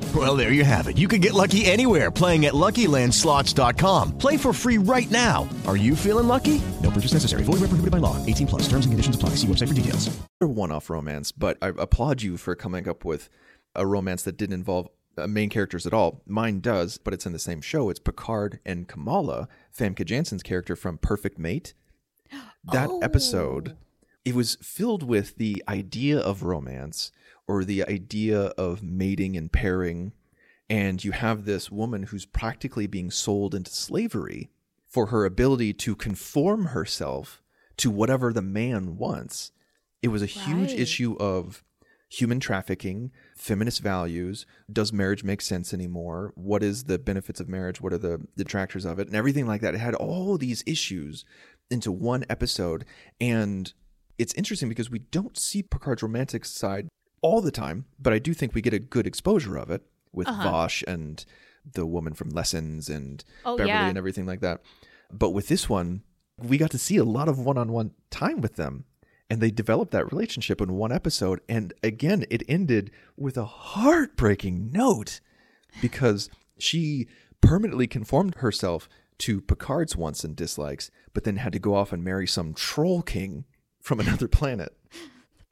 Well, 0.13 0.35
there 0.35 0.51
you 0.51 0.65
have 0.65 0.87
it. 0.89 0.97
You 0.97 1.07
can 1.07 1.21
get 1.21 1.33
lucky 1.33 1.63
anywhere 1.65 2.11
playing 2.11 2.45
at 2.45 2.53
LuckyLandSlots.com. 2.53 4.17
Play 4.17 4.35
for 4.35 4.51
free 4.51 4.77
right 4.77 5.09
now. 5.09 5.47
Are 5.65 5.77
you 5.77 5.95
feeling 5.95 6.27
lucky? 6.27 6.61
No 6.83 6.91
purchase 6.91 7.13
necessary. 7.13 7.43
Void 7.43 7.61
where 7.61 7.69
prohibited 7.69 7.91
by 7.91 7.99
law. 7.99 8.17
18 8.25 8.47
plus. 8.47 8.63
Terms 8.63 8.85
and 8.85 8.91
conditions 8.91 9.15
apply. 9.15 9.29
See 9.35 9.47
website 9.47 9.69
for 9.69 9.73
details. 9.73 10.09
one-off 10.39 10.89
romance, 10.89 11.31
but 11.31 11.57
I 11.61 11.67
applaud 11.69 12.23
you 12.23 12.35
for 12.35 12.55
coming 12.55 12.89
up 12.89 13.05
with 13.05 13.29
a 13.73 13.85
romance 13.85 14.23
that 14.23 14.35
didn't 14.35 14.55
involve 14.55 14.89
uh, 15.17 15.27
main 15.27 15.49
characters 15.49 15.85
at 15.85 15.93
all. 15.93 16.21
Mine 16.25 16.59
does, 16.59 16.97
but 16.97 17.13
it's 17.13 17.25
in 17.25 17.31
the 17.31 17.39
same 17.39 17.61
show. 17.61 17.89
It's 17.89 17.99
Picard 17.99 18.59
and 18.65 18.87
Kamala, 18.89 19.47
Famke 19.77 20.05
Janssen's 20.05 20.43
character 20.43 20.75
from 20.75 20.97
Perfect 20.97 21.39
Mate. 21.39 21.73
That 22.63 22.91
episode, 23.01 23.75
it 24.23 24.35
was 24.35 24.55
filled 24.61 25.01
with 25.01 25.37
the 25.37 25.63
idea 25.67 26.19
of 26.19 26.43
romance 26.43 27.11
or 27.51 27.65
the 27.65 27.85
idea 27.85 28.39
of 28.57 28.81
mating 28.81 29.35
and 29.35 29.51
pairing, 29.51 30.13
and 30.69 31.03
you 31.03 31.11
have 31.11 31.43
this 31.43 31.69
woman 31.69 32.03
who's 32.03 32.25
practically 32.25 32.87
being 32.87 33.11
sold 33.11 33.53
into 33.53 33.69
slavery 33.69 34.49
for 34.87 35.07
her 35.07 35.25
ability 35.25 35.73
to 35.73 35.93
conform 35.93 36.67
herself 36.67 37.41
to 37.75 37.91
whatever 37.91 38.31
the 38.31 38.41
man 38.41 38.95
wants. 38.95 39.51
It 40.01 40.07
was 40.07 40.21
a 40.21 40.27
huge 40.27 40.69
Right. 40.71 40.79
issue 40.79 41.17
of 41.19 41.61
human 42.07 42.39
trafficking, 42.39 43.11
feminist 43.35 43.81
values. 43.81 44.45
Does 44.71 44.93
marriage 44.93 45.25
make 45.25 45.41
sense 45.41 45.73
anymore? 45.73 46.31
What 46.35 46.63
is 46.63 46.85
the 46.85 46.99
benefits 46.99 47.41
of 47.41 47.49
marriage? 47.49 47.81
What 47.81 47.91
are 47.91 47.97
the 47.97 48.21
detractors 48.37 48.85
of 48.85 48.97
it? 48.97 49.07
And 49.07 49.15
everything 49.15 49.45
like 49.45 49.59
that. 49.61 49.75
It 49.75 49.79
had 49.79 49.95
all 49.95 50.37
these 50.37 50.63
issues 50.65 51.25
into 51.69 51.91
one 51.91 52.23
episode. 52.29 52.85
And 53.19 53.73
it's 54.17 54.33
interesting 54.35 54.69
because 54.69 54.89
we 54.89 54.99
don't 54.99 55.37
see 55.37 55.63
Picard's 55.63 56.03
romantic 56.03 56.45
side 56.45 56.87
all 57.21 57.41
the 57.41 57.51
time, 57.51 57.85
but 57.99 58.13
I 58.13 58.19
do 58.19 58.33
think 58.33 58.53
we 58.53 58.61
get 58.61 58.73
a 58.73 58.79
good 58.79 59.07
exposure 59.07 59.57
of 59.57 59.69
it 59.69 59.83
with 60.11 60.27
uh-huh. 60.27 60.43
Vash 60.43 60.83
and 60.87 61.23
the 61.73 61.85
woman 61.85 62.13
from 62.13 62.29
Lessons 62.29 62.89
and 62.89 63.23
Oh, 63.45 63.55
Beverly 63.57 63.69
yeah. 63.69 63.87
and 63.87 63.97
everything 63.97 64.25
like 64.25 64.41
that. 64.41 64.61
But 65.11 65.29
with 65.31 65.47
this 65.47 65.69
one, 65.69 66.03
we 66.37 66.57
got 66.57 66.71
to 66.71 66.79
see 66.79 66.97
a 66.97 67.03
lot 67.03 67.27
of 67.27 67.37
one 67.39 67.57
on 67.57 67.71
one 67.71 67.91
time 68.09 68.41
with 68.41 68.55
them. 68.55 68.85
And 69.29 69.39
they 69.39 69.51
developed 69.51 69.91
that 69.91 70.11
relationship 70.11 70.59
in 70.59 70.73
one 70.73 70.91
episode. 70.91 71.39
And 71.47 71.73
again, 71.83 72.25
it 72.29 72.43
ended 72.49 72.91
with 73.15 73.37
a 73.37 73.45
heartbreaking 73.45 74.71
note 74.71 75.21
because 75.81 76.29
she 76.57 77.07
permanently 77.39 77.87
conformed 77.87 78.35
herself 78.35 78.89
to 79.19 79.39
Picard's 79.39 79.95
wants 79.95 80.23
and 80.23 80.35
dislikes, 80.35 80.91
but 81.13 81.23
then 81.23 81.37
had 81.37 81.53
to 81.53 81.59
go 81.59 81.75
off 81.75 81.93
and 81.93 82.03
marry 82.03 82.27
some 82.27 82.53
troll 82.53 83.01
king 83.01 83.45
from 83.79 83.99
another 83.99 84.27
planet. 84.39 84.75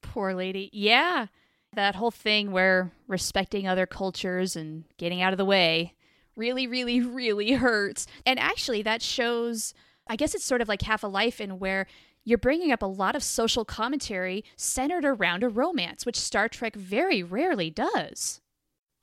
Poor 0.01 0.33
lady. 0.33 0.69
Yeah. 0.73 1.27
That 1.73 1.95
whole 1.95 2.11
thing 2.11 2.51
where 2.51 2.91
respecting 3.07 3.67
other 3.67 3.85
cultures 3.85 4.55
and 4.55 4.85
getting 4.97 5.21
out 5.21 5.33
of 5.33 5.37
the 5.37 5.45
way 5.45 5.93
really, 6.35 6.65
really, 6.65 7.01
really 7.05 7.51
hurts. 7.51 8.07
And 8.25 8.39
actually, 8.39 8.81
that 8.83 9.01
shows, 9.01 9.73
I 10.07 10.15
guess 10.15 10.33
it's 10.33 10.45
sort 10.45 10.61
of 10.61 10.67
like 10.67 10.81
half 10.81 11.03
a 11.03 11.07
life 11.07 11.39
in 11.39 11.59
where 11.59 11.85
you're 12.23 12.37
bringing 12.37 12.71
up 12.71 12.81
a 12.81 12.87
lot 12.87 13.15
of 13.15 13.23
social 13.23 13.65
commentary 13.65 14.43
centered 14.55 15.05
around 15.05 15.43
a 15.43 15.49
romance, 15.49 16.05
which 16.05 16.15
Star 16.15 16.47
Trek 16.47 16.75
very 16.75 17.21
rarely 17.23 17.69
does. 17.69 18.41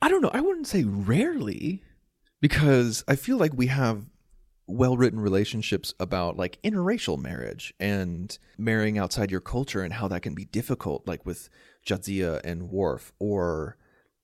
I 0.01 0.09
don't 0.09 0.21
know. 0.21 0.31
I 0.33 0.41
wouldn't 0.41 0.67
say 0.67 0.83
rarely 0.83 1.83
because 2.39 3.03
I 3.07 3.15
feel 3.15 3.37
like 3.37 3.53
we 3.55 3.67
have 3.67 4.05
well 4.67 4.97
written 4.97 5.19
relationships 5.19 5.93
about 5.99 6.37
like 6.37 6.59
interracial 6.63 7.17
marriage 7.17 7.73
and 7.79 8.37
marrying 8.57 8.97
outside 8.97 9.31
your 9.31 9.41
culture 9.41 9.81
and 9.81 9.93
how 9.93 10.07
that 10.09 10.21
can 10.21 10.35
be 10.35 10.45
difficult, 10.45 11.07
like 11.07 11.25
with 11.25 11.49
Jadzia 11.85 12.41
and 12.43 12.69
Worf 12.69 13.13
or 13.19 13.77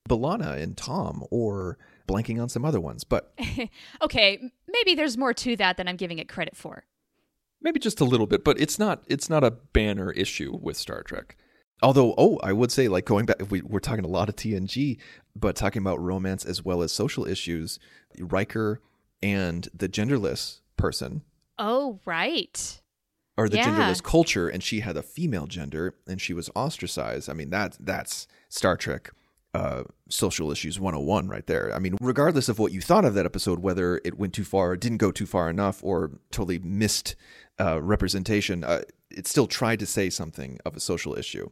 B'Elanna 0.10 0.62
and 0.62 0.76
Tom 0.76 1.24
or 1.32 1.78
blanking 2.08 2.42
on 2.42 2.50
some 2.50 2.66
other 2.66 2.82
ones. 2.82 3.04
But 3.04 3.34
Okay, 4.02 4.52
maybe 4.68 4.96
there's 4.96 5.18
more 5.18 5.34
to 5.34 5.56
that 5.56 5.78
than 5.78 5.88
I'm 5.88 5.96
giving 5.96 6.20
it 6.20 6.28
credit 6.28 6.56
for. 6.58 6.84
maybe 7.62 7.80
just 7.80 8.02
a 8.02 8.06
little 8.06 8.28
bit, 8.28 8.44
but 8.44 8.60
it's 8.60 8.78
not 8.78 9.04
it's 9.08 9.30
not 9.30 9.44
a 9.44 9.52
banner 9.52 10.12
issue 10.12 10.58
with 10.62 10.76
Star 10.78 11.04
Trek. 11.04 11.38
Although, 11.82 12.14
oh, 12.18 12.40
I 12.44 12.54
would 12.54 12.72
say 12.72 12.88
like 12.88 13.06
going 13.06 13.26
back, 13.26 13.42
we, 13.50 13.62
we're 13.62 13.80
talking 13.80 14.06
a 14.06 14.10
lot 14.10 14.30
of 14.30 14.36
TNG, 14.36 15.00
but 15.36 15.56
talking 15.56 15.82
about 15.82 16.00
romance 16.02 16.46
as 16.46 16.64
well 16.64 16.82
as 16.82 16.92
social 16.92 17.26
issues, 17.26 17.78
Riker 18.20 18.82
and 19.24 19.70
the 19.74 19.90
genderless 19.90 20.60
person 20.78 21.22
Oh, 21.58 22.00
right. 22.06 22.82
or 23.38 23.48
the 23.50 23.58
Yeah. 23.58 23.70
genderless 23.70 24.04
culture, 24.04 24.48
and 24.50 24.62
she 24.62 24.82
had 24.82 24.98
a 24.98 25.02
female 25.04 25.48
gender 25.48 25.96
and 26.08 26.20
she 26.22 26.34
was 26.34 26.50
ostracized. 26.56 27.30
I 27.30 27.34
mean, 27.34 27.50
that 27.52 27.78
that's 27.80 28.28
Star 28.50 28.76
Trek 28.78 29.12
uh, 29.56 29.84
social 30.10 30.52
issues 30.52 30.80
101 30.80 31.28
right 31.28 31.46
there. 31.46 31.72
I 31.76 31.80
mean, 31.80 31.96
regardless 32.02 32.50
of 32.50 32.58
what 32.58 32.72
you 32.72 32.82
thought 32.82 33.06
of 33.06 33.14
that 33.14 33.26
episode, 33.26 33.60
whether 33.60 34.02
it 34.04 34.18
went 34.18 34.34
too 34.34 34.44
far, 34.44 34.76
didn't 34.76 34.98
go 34.98 35.12
too 35.12 35.28
far 35.28 35.48
enough, 35.48 35.84
or 35.84 36.20
totally 36.32 36.58
missed 36.58 37.16
uh, 37.60 37.80
representation, 37.80 38.64
uh, 38.64 38.82
it 39.12 39.28
still 39.28 39.46
tried 39.46 39.78
to 39.80 39.86
say 39.86 40.10
something 40.10 40.58
of 40.66 40.76
a 40.76 40.80
social 40.80 41.16
issue. 41.16 41.52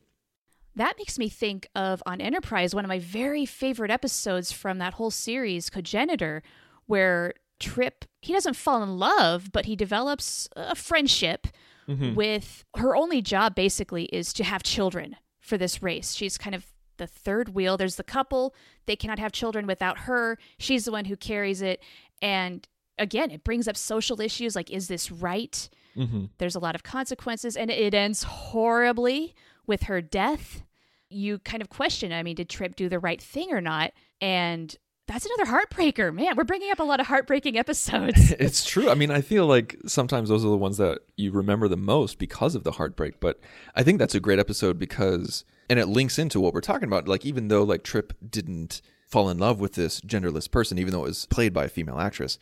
That 0.76 0.96
makes 0.98 1.20
me 1.20 1.30
think 1.30 1.68
of 1.76 2.02
on 2.08 2.22
Enterprise, 2.22 2.74
one 2.74 2.86
of 2.86 2.90
my 2.90 2.98
very 2.98 3.46
favorite 3.46 3.92
episodes 3.92 4.52
from 4.52 4.80
that 4.80 4.94
whole 4.96 5.12
series, 5.12 5.70
Cogenitor, 5.70 6.42
where 6.88 7.36
Trip, 7.62 8.04
he 8.22 8.34
doesn't 8.34 8.56
fall 8.56 8.84
in 8.84 8.98
love, 8.98 9.52
but 9.54 9.66
he 9.66 9.76
develops 9.76 10.50
a 10.56 10.76
friendship 10.76 11.48
mm-hmm. 11.88 12.16
with 12.16 12.66
her 12.76 12.96
only 12.96 13.22
job 13.22 13.56
basically 13.56 14.06
is 14.06 14.34
to 14.34 14.44
have 14.44 14.64
children 14.64 15.16
for 15.40 15.58
this 15.58 15.82
race. 15.82 16.14
She's 16.14 16.38
kind 16.38 16.56
of 16.56 16.66
the 16.98 17.08
third 17.08 17.56
wheel. 17.56 17.78
There's 17.78 17.96
the 17.96 18.04
couple, 18.04 18.54
they 18.86 18.96
cannot 18.96 19.20
have 19.20 19.32
children 19.32 19.66
without 19.66 20.00
her. 20.00 20.38
She's 20.58 20.86
the 20.86 20.92
one 20.92 21.06
who 21.06 21.16
carries 21.16 21.62
it. 21.62 21.82
And 22.22 22.68
again, 22.98 23.32
it 23.32 23.44
brings 23.44 23.68
up 23.68 23.78
social 23.78 24.22
issues 24.22 24.56
like, 24.56 24.70
is 24.70 24.88
this 24.88 25.12
right? 25.12 25.70
Mm-hmm. 25.96 26.26
There's 26.38 26.56
a 26.56 26.60
lot 26.60 26.76
of 26.76 26.84
consequences, 26.84 27.58
and 27.58 27.72
it 27.72 27.94
ends 27.94 28.24
horribly 28.24 29.36
with 29.66 29.84
her 29.84 30.02
death, 30.02 30.64
you 31.10 31.40
kind 31.40 31.62
of 31.62 31.70
question, 31.70 32.14
I 32.14 32.24
mean, 32.24 32.36
did 32.36 32.50
Trip 32.50 32.76
do 32.76 32.88
the 32.88 33.00
right 33.00 33.22
thing 33.22 33.52
or 33.52 33.62
not? 33.62 33.92
And 34.22 34.76
that's 35.08 35.26
another 35.26 35.52
heartbreaker. 35.52 36.14
Man, 36.14 36.36
we're 36.36 36.44
bringing 36.44 36.72
up 36.72 36.80
a 36.80 36.84
lot 36.84 37.00
of 37.00 37.08
heartbreaking 37.08 37.58
episodes. 37.60 38.32
it's 38.32 38.66
true. 38.66 38.90
I 38.90 38.96
mean, 38.96 39.12
I 39.12 39.22
feel 39.22 39.46
like 39.46 39.78
sometimes 39.86 40.30
those 40.30 40.46
are 40.46 40.50
the 40.50 40.58
ones 40.58 40.78
that 40.78 41.00
you 41.18 41.32
remember 41.32 41.68
the 41.68 41.78
most 41.78 42.20
because 42.20 42.56
of 42.56 42.64
the 42.64 42.72
heartbreak. 42.72 43.20
But 43.20 43.40
I 43.76 43.84
think 43.84 44.00
that's 44.00 44.16
a 44.16 44.20
great 44.20 44.40
episode 44.40 44.80
because, 44.80 45.44
and 45.70 45.80
it 45.80 45.88
links 45.88 46.18
into 46.18 46.40
what 46.40 46.54
we're 46.54 46.62
talking 46.62 46.88
about. 46.88 47.08
Like, 47.08 47.26
even 47.26 47.48
though 47.50 47.64
like 47.64 47.84
Trip 47.84 48.14
didn't 48.28 48.82
fall 49.08 49.30
in 49.30 49.38
love 49.38 49.60
with 49.60 49.74
this 49.74 50.00
genderless 50.02 50.50
person, 50.50 50.78
even 50.78 50.94
though 50.94 51.04
it 51.04 51.10
was 51.10 51.26
played 51.26 51.54
by 51.54 51.66
a 51.66 51.70
female 51.70 52.00
actress, 52.00 52.40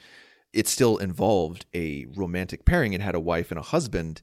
it 0.54 0.68
still 0.68 0.98
involved 0.98 1.66
a 1.74 2.06
romantic 2.16 2.66
pairing. 2.66 2.94
It 2.94 3.02
had 3.02 3.16
a 3.16 3.20
wife 3.20 3.52
and 3.52 3.60
a 3.60 3.64
husband 3.64 4.22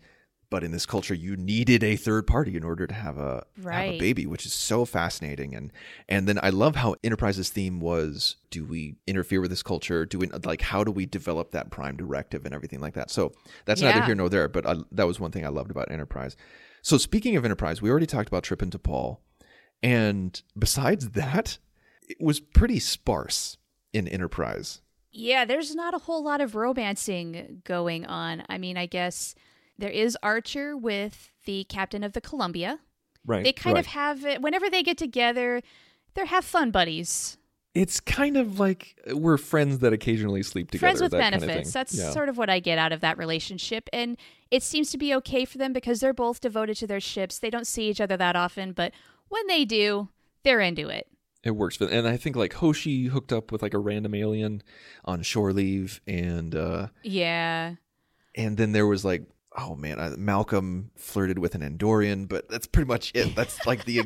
but 0.50 0.62
in 0.64 0.70
this 0.70 0.86
culture 0.86 1.14
you 1.14 1.36
needed 1.36 1.82
a 1.82 1.96
third 1.96 2.26
party 2.26 2.56
in 2.56 2.62
order 2.64 2.86
to 2.86 2.94
have 2.94 3.18
a 3.18 3.44
right. 3.62 3.84
have 3.86 3.94
a 3.94 3.98
baby 3.98 4.26
which 4.26 4.46
is 4.46 4.52
so 4.54 4.84
fascinating 4.84 5.54
and 5.54 5.72
and 6.08 6.26
then 6.28 6.38
i 6.42 6.50
love 6.50 6.76
how 6.76 6.94
enterprise's 7.02 7.48
theme 7.50 7.80
was 7.80 8.36
do 8.50 8.64
we 8.64 8.96
interfere 9.06 9.40
with 9.40 9.50
this 9.50 9.62
culture 9.62 10.06
do 10.06 10.18
we 10.18 10.26
like 10.44 10.60
how 10.62 10.82
do 10.84 10.90
we 10.90 11.06
develop 11.06 11.50
that 11.50 11.70
prime 11.70 11.96
directive 11.96 12.44
and 12.44 12.54
everything 12.54 12.80
like 12.80 12.94
that 12.94 13.10
so 13.10 13.32
that's 13.64 13.80
Yeah. 13.80 13.90
neither 13.92 14.04
here 14.06 14.14
nor 14.14 14.28
there 14.28 14.48
but 14.48 14.66
I, 14.66 14.76
that 14.92 15.06
was 15.06 15.18
one 15.20 15.30
thing 15.32 15.44
i 15.44 15.48
loved 15.48 15.70
about 15.70 15.90
enterprise 15.90 16.36
so 16.82 16.98
speaking 16.98 17.36
of 17.36 17.44
enterprise 17.44 17.82
we 17.82 17.90
already 17.90 18.06
talked 18.06 18.28
about 18.28 18.42
trip 18.44 18.62
and 18.62 18.72
T'Pol 18.72 19.18
and 19.82 20.40
besides 20.58 21.10
that 21.10 21.58
it 22.08 22.16
was 22.20 22.40
pretty 22.40 22.78
sparse 22.78 23.58
in 23.92 24.06
enterprise 24.08 24.80
Yeah, 25.10 25.44
there's 25.46 25.74
not 25.74 25.94
a 25.94 25.98
whole 25.98 26.22
lot 26.22 26.40
of 26.42 26.54
romancing 26.54 27.62
going 27.64 28.04
on. 28.04 28.42
I 28.50 28.58
mean, 28.58 28.76
I 28.76 28.84
guess 28.86 29.34
there 29.78 29.90
is 29.90 30.16
Archer 30.22 30.76
with 30.76 31.30
the 31.44 31.64
captain 31.64 32.02
of 32.02 32.12
the 32.12 32.20
Columbia. 32.20 32.80
right 33.24 33.44
They 33.44 33.52
kind 33.52 33.78
of 33.78 33.86
have 33.86 34.24
it 34.24 34.40
whenever 34.42 34.68
they 34.70 34.82
get 34.82 34.98
together, 34.98 35.60
they're 36.14 36.26
have 36.26 36.44
fun 36.44 36.70
buddies. 36.70 37.36
it's 37.74 38.00
kind 38.00 38.38
of 38.38 38.58
like 38.58 38.96
we're 39.12 39.36
friends 39.36 39.80
that 39.80 39.92
occasionally 39.92 40.42
sleep 40.42 40.70
together 40.70 40.80
Friends 40.86 41.02
with 41.02 41.10
that 41.12 41.20
kind 41.20 41.34
of 41.34 41.40
benefits. 41.42 41.72
That's 41.74 41.94
Yeah. 41.98 42.10
sort 42.10 42.30
of 42.30 42.38
what 42.38 42.48
I 42.48 42.58
get 42.58 42.78
out 42.78 42.90
of 42.92 43.00
that 43.02 43.18
relationship. 43.18 43.90
And 43.92 44.16
it 44.50 44.62
seems 44.62 44.90
to 44.92 44.98
be 44.98 45.14
okay 45.16 45.44
for 45.44 45.58
them 45.58 45.74
because 45.74 46.00
they're 46.00 46.14
both 46.14 46.40
devoted 46.40 46.78
to 46.78 46.86
their 46.86 47.00
ships. 47.00 47.38
They 47.38 47.50
don't 47.50 47.66
see 47.66 47.90
each 47.90 48.00
other 48.00 48.16
that 48.16 48.34
often, 48.34 48.72
but 48.72 48.92
when 49.28 49.46
they 49.46 49.66
do, 49.66 50.08
they're 50.42 50.60
into 50.60 50.88
it. 50.88 51.06
It 51.44 51.50
works 51.50 51.76
for 51.76 51.84
them. 51.84 51.98
and 51.98 52.08
I 52.08 52.16
think 52.16 52.34
like 52.34 52.54
Hoshi 52.54 53.04
hooked 53.08 53.30
up 53.32 53.52
with 53.52 53.60
like 53.60 53.74
a 53.74 53.78
random 53.78 54.14
alien 54.14 54.62
on 55.04 55.22
shore 55.22 55.52
leave 55.52 56.00
and 56.06 56.54
uh 56.54 56.88
Yeah. 57.02 57.74
and 58.34 58.56
then 58.56 58.72
there 58.72 58.86
was 58.86 59.04
like 59.04 59.22
oh 59.56 59.74
man 59.76 59.98
uh, 59.98 60.14
Malcolm 60.18 60.90
flirted 60.96 61.38
with 61.38 61.54
an 61.54 61.62
Andorian 61.62 62.28
but 62.28 62.48
that's 62.48 62.66
pretty 62.66 62.86
much 62.88 63.12
it 63.14 63.34
that's 63.34 63.64
like 63.66 63.84
the 63.84 64.02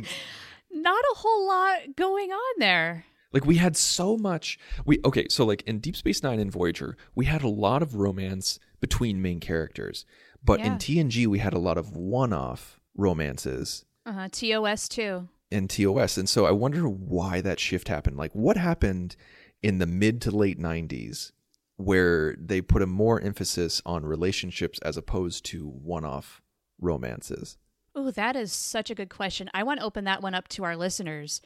Not 0.73 1.03
a 1.13 1.15
whole 1.17 1.47
lot 1.49 1.97
going 1.97 2.31
on 2.31 2.55
there. 2.59 3.05
like 3.33 3.45
we 3.45 3.57
had 3.57 3.77
so 3.77 4.17
much 4.17 4.59
we 4.85 5.01
okay 5.05 5.27
so 5.29 5.45
like 5.45 5.63
in 5.63 5.79
Deep 5.81 5.97
Space 5.97 6.23
9 6.23 6.39
and 6.39 6.53
Voyager 6.53 6.97
we 7.15 7.25
had 7.27 7.43
a 7.43 7.49
lot 7.49 7.83
of 7.83 7.95
romance 7.97 8.59
between 8.81 9.21
main 9.23 9.41
characters 9.41 10.05
but 10.45 10.61
in 10.61 10.73
Yeah. 10.73 10.79
TNG 10.79 11.27
we 11.27 11.39
had 11.41 11.53
a 11.53 11.59
lot 11.59 11.77
of 11.79 11.95
one-off 11.97 12.81
romances 12.97 13.85
Uh-huh. 14.07 14.29
TOS 14.33 14.89
too. 14.89 15.29
in 15.51 15.67
TOS. 15.69 16.17
And 16.17 16.29
so 16.29 16.47
I 16.47 16.53
wonder 16.53 16.89
why 16.89 17.41
that 17.41 17.59
shift 17.61 17.89
happened. 17.89 18.17
Like, 18.17 18.33
what 18.35 18.57
happened 18.57 19.17
in 19.63 19.79
the 19.79 19.87
mid 19.87 20.21
to 20.23 20.31
late 20.31 20.59
90s 20.59 21.33
where 21.81 22.37
they 22.37 22.61
put 22.61 22.83
a 22.83 22.87
more 22.87 23.21
emphasis 23.21 23.81
on 23.87 24.05
relationships 24.05 24.79
as 24.81 24.97
opposed 24.97 25.45
to 25.47 25.67
one 25.67 26.05
off 26.05 26.43
romances? 26.81 27.57
Oh, 27.95 28.11
that 28.11 28.37
is 28.37 28.53
such 28.53 28.91
a 28.91 28.95
good 28.95 29.11
question. 29.11 29.51
I 29.53 29.63
want 29.63 29.81
to 29.81 29.87
open 29.87 30.05
that 30.05 30.23
one 30.23 30.35
up 30.35 30.49
to 30.49 30.65
our 30.65 30.77
listeners. 30.77 31.41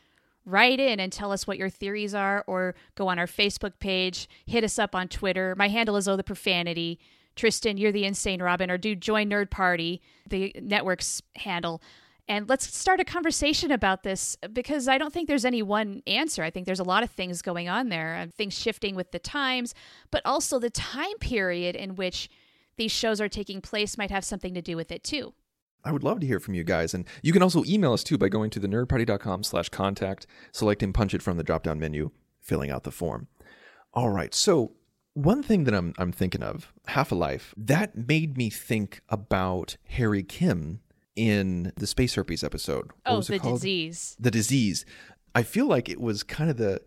Write 0.45 0.79
in 0.79 1.01
and 1.01 1.11
tell 1.11 1.33
us 1.33 1.47
what 1.47 1.57
your 1.57 1.71
theories 1.71 2.15
are, 2.15 2.45
or 2.47 2.75
go 2.97 3.09
on 3.09 3.19
our 3.19 3.27
Facebook 3.27 3.79
page, 3.79 4.29
hit 4.45 4.63
us 4.63 4.79
up 4.79 4.95
on 4.95 5.09
Twitter. 5.09 5.55
My 5.57 5.69
handle 5.69 5.97
is 5.97 6.07
Oh 6.07 6.17
the 6.17 6.25
Profanity. 6.25 6.99
Tristan, 7.35 7.79
you're 7.79 7.93
the 7.93 8.05
Insane 8.05 8.43
Robin, 8.43 8.71
or 8.71 8.79
do 8.79 8.95
join 8.95 9.31
Nerd 9.31 9.51
Party, 9.51 10.03
the 10.29 10.55
network's 10.61 11.23
handle. 11.37 11.83
And 12.27 12.49
let's 12.49 12.75
start 12.75 13.01
a 13.01 13.05
conversation 13.05 13.71
about 13.71 14.03
this 14.03 14.37
because 14.53 14.89
I 14.89 14.97
don't 14.97 15.13
think 15.13 15.29
there's 15.29 15.45
any 15.45 15.63
one 15.63 16.03
answer. 16.07 16.43
I 16.43 16.51
think 16.51 16.65
there's 16.65 16.81
a 16.81 16.85
lot 16.85 17.03
of 17.03 17.11
things 17.11 17.43
going 17.43 17.69
on 17.69 17.91
there, 17.91 18.17
uh, 18.17 18.27
things 18.35 18.59
shifting 18.59 18.95
with 18.95 19.11
the 19.13 19.19
times, 19.19 19.75
but 20.11 20.23
also 20.25 20.59
the 20.59 20.71
time 20.71 21.19
period 21.21 21.77
in 21.77 21.97
which 21.97 22.31
these 22.77 22.93
shows 22.93 23.21
are 23.21 23.29
taking 23.29 23.61
place 23.61 23.99
might 23.99 24.11
have 24.11 24.25
something 24.25 24.55
to 24.55 24.63
do 24.63 24.77
with 24.77 24.91
it 24.91 25.05
too. 25.05 25.35
I 25.85 25.93
would 25.93 26.03
love 26.03 26.21
to 26.21 26.27
hear 26.27 26.41
from 26.41 26.55
you 26.55 26.65
guys. 26.65 26.95
And 26.95 27.05
you 27.23 27.33
can 27.33 27.43
also 27.43 27.63
email 27.67 27.93
us 27.93 28.03
too 28.03 28.17
by 28.17 28.31
going 28.31 28.49
to 28.51 28.61
the 28.61 28.69
nerdparty.com 28.69 29.43
slash 29.45 29.69
contact, 29.69 30.27
selecting 30.51 30.95
punch 30.95 31.13
it 31.13 31.23
from 31.23 31.37
the 31.37 31.45
drop 31.45 31.63
down 31.63 31.79
menu, 31.79 32.11
filling 32.41 32.71
out 32.71 32.85
the 32.85 32.91
form. 32.91 33.29
All 33.93 34.09
right. 34.09 34.35
So 34.35 34.73
one 35.13 35.43
thing 35.43 35.65
that 35.65 35.75
I'm 35.75 35.95
I'm 35.99 36.11
thinking 36.11 36.43
of, 36.43 36.73
Half 36.87 37.13
a 37.13 37.15
Life, 37.15 37.55
that 37.57 37.97
made 38.09 38.39
me 38.39 38.49
think 38.49 39.03
about 39.11 39.77
Harry 39.91 40.23
Kim 40.23 40.81
in 41.17 41.73
the 41.77 41.87
Space 41.87 42.15
Herpes 42.15 42.43
episode. 42.45 42.87
What 43.05 43.13
Oh, 43.13 43.21
the 43.21 43.39
called? 43.39 43.55
disease. 43.57 44.17
The 44.19 44.31
disease. 44.31 44.85
I 45.35 45.43
feel 45.43 45.67
like 45.67 45.89
it 45.89 46.01
was 46.01 46.23
kind 46.23 46.51
of 46.51 46.57
the 46.57 46.81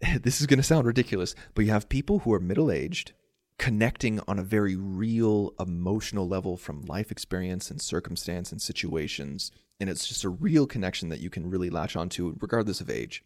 this 0.22 0.40
is 0.40 0.46
going 0.46 0.58
to 0.58 0.62
sound 0.62 0.86
ridiculous, 0.86 1.34
but 1.54 1.64
you 1.64 1.70
have 1.70 1.88
people 1.88 2.20
who 2.20 2.32
are 2.32 2.40
middle 2.40 2.70
aged 2.70 3.12
connecting 3.58 4.20
on 4.28 4.38
a 4.38 4.42
very 4.42 4.76
real 4.76 5.54
emotional 5.58 6.28
level 6.28 6.58
from 6.58 6.82
life 6.82 7.10
experience 7.10 7.70
and 7.70 7.80
circumstance 7.80 8.52
and 8.52 8.60
situations. 8.60 9.50
And 9.80 9.88
it's 9.88 10.06
just 10.06 10.24
a 10.24 10.28
real 10.28 10.66
connection 10.66 11.08
that 11.08 11.20
you 11.20 11.30
can 11.30 11.48
really 11.48 11.70
latch 11.70 11.96
onto, 11.96 12.36
regardless 12.40 12.82
of 12.82 12.90
age. 12.90 13.24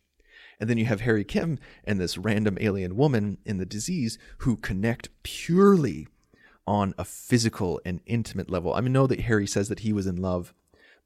And 0.61 0.70
then 0.70 0.79
you 0.79 0.85
have 0.85 1.00
Harry 1.00 1.24
Kim 1.24 1.59
and 1.85 1.98
this 1.98 2.16
random 2.16 2.57
alien 2.61 2.96
woman 2.96 3.38
in 3.44 3.57
the 3.59 3.66
disease 3.66 4.18
who 4.38 4.57
connect 4.57 5.09
purely 5.24 6.07
on 6.70 6.94
a 6.96 7.04
physical 7.04 7.80
and 7.85 7.98
intimate 8.06 8.48
level. 8.48 8.72
I 8.72 8.80
mean, 8.80 8.92
know 8.92 9.09
that 9.09 9.22
Harry 9.22 9.48
says 9.48 9.68
that 9.70 9.80
he 9.80 9.92
was 9.92 10.06
in 10.06 10.22
love, 10.22 10.54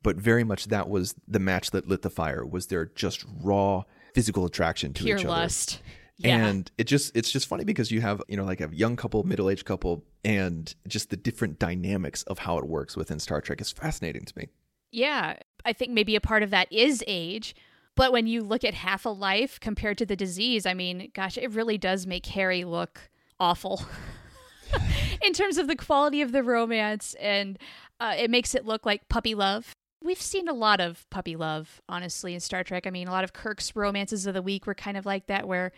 but 0.03 0.15
very 0.15 0.45
much 0.45 0.67
that 0.67 0.91
was 0.91 1.15
the 1.27 1.39
match 1.39 1.71
that 1.71 1.89
lit 1.89 2.03
the 2.03 2.11
fire. 2.11 2.45
Was 2.45 2.67
there 2.67 2.91
just 2.95 3.25
raw 3.43 3.85
physical 4.15 4.45
attraction 4.45 4.93
to 4.93 5.05
Pure 5.05 5.17
each 5.17 5.25
other? 5.25 5.31
lust. 5.35 5.81
Yeah. 6.19 6.49
And 6.49 6.71
it 6.77 6.85
just 6.85 7.17
it's 7.17 7.31
just 7.31 7.49
funny 7.49 7.65
because 7.65 7.91
you 7.91 8.03
have, 8.03 8.21
you 8.29 8.37
know, 8.37 8.45
like 8.45 8.61
a 8.61 8.69
young 8.75 8.95
couple, 8.95 9.23
middle-aged 9.23 9.65
couple 9.65 10.05
and 10.23 10.73
just 10.87 11.09
the 11.09 11.17
different 11.17 11.59
dynamics 11.59 12.25
of 12.25 12.41
how 12.41 12.59
it 12.59 12.67
works 12.67 12.95
within 12.95 13.19
Star 13.19 13.41
Trek 13.41 13.63
is 13.63 13.73
fascinating 13.73 14.27
to 14.27 14.35
me. 14.37 14.49
Yeah, 14.93 15.37
I 15.65 15.73
think 15.73 15.93
maybe 15.93 16.15
a 16.15 16.21
part 16.21 16.43
of 16.43 16.51
that 16.51 16.71
is 16.71 17.03
age. 17.07 17.57
But 17.97 18.13
when 18.13 18.27
you 18.27 18.43
look 18.43 18.65
at 18.65 18.75
half 18.75 19.07
a 19.07 19.09
life 19.09 19.59
compared 19.61 19.97
to 19.97 20.05
the 20.05 20.15
disease, 20.15 20.67
I 20.67 20.75
mean, 20.75 21.11
gosh, 21.15 21.39
it 21.39 21.53
really 21.53 21.79
does 21.79 22.07
make 22.07 22.27
Harry 22.27 22.65
look 22.65 23.09
awful 23.41 23.87
in 25.23 25.33
terms 25.33 25.59
of 25.59 25.69
the 25.69 25.77
quality 25.77 26.23
of 26.23 26.33
the 26.33 26.43
romance, 26.43 27.15
and 27.21 27.59
uh, 28.01 28.15
it 28.17 28.31
makes 28.31 28.55
it 28.55 28.65
look 28.65 28.85
like 28.87 29.09
puppy 29.09 29.35
love. 29.35 29.73
We've 30.03 30.21
seen 30.21 30.49
a 30.49 30.53
lot 30.53 30.81
of 30.81 31.09
puppy 31.09 31.35
love, 31.35 31.81
honestly, 31.89 32.35
in 32.35 32.41
Star 32.41 32.63
Trek. 32.63 32.87
I 32.87 32.91
mean, 32.91 33.09
a 33.09 33.11
lot 33.11 33.25
of 33.25 33.33
Kirk's 33.33 33.75
romances 33.75 34.27
of 34.27 34.35
the 34.35 34.43
week 34.43 34.67
were 34.67 34.75
kind 34.75 34.99
of 34.99 35.07
like 35.07 35.29
that, 35.29 35.49
where 35.49 35.73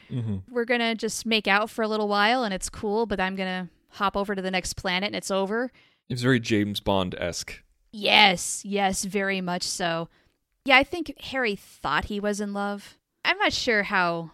we're 0.51 0.65
going 0.65 0.81
to 0.81 0.97
just 0.97 1.27
make 1.27 1.47
out 1.47 1.71
for 1.71 1.83
a 1.83 1.89
little 1.89 2.09
while 2.09 2.43
and 2.43 2.53
it's 2.53 2.69
cool, 2.69 3.07
but 3.07 3.21
I'm 3.21 3.37
going 3.37 3.67
to 3.67 3.71
hop 3.91 4.17
over 4.17 4.35
to 4.35 4.43
the 4.43 4.51
next 4.51 4.75
planet 4.75 5.07
and 5.09 5.17
it's 5.17 5.31
over. 5.31 5.71
It 6.09 6.15
was 6.15 6.23
very 6.23 6.41
James 6.41 6.81
Bond 6.81 7.15
esque. 7.19 7.63
Yes, 7.93 8.65
yes, 8.65 9.05
very 9.05 9.41
much 9.41 9.63
so. 9.63 10.09
Yeah, 10.65 10.77
I 10.77 10.83
think 10.83 11.15
Harry 11.21 11.55
thought 11.55 12.07
he 12.07 12.19
was 12.19 12.41
in 12.41 12.53
love. 12.53 12.97
I'm 13.25 13.39
not 13.39 13.53
sure 13.53 13.85
how. 13.85 14.33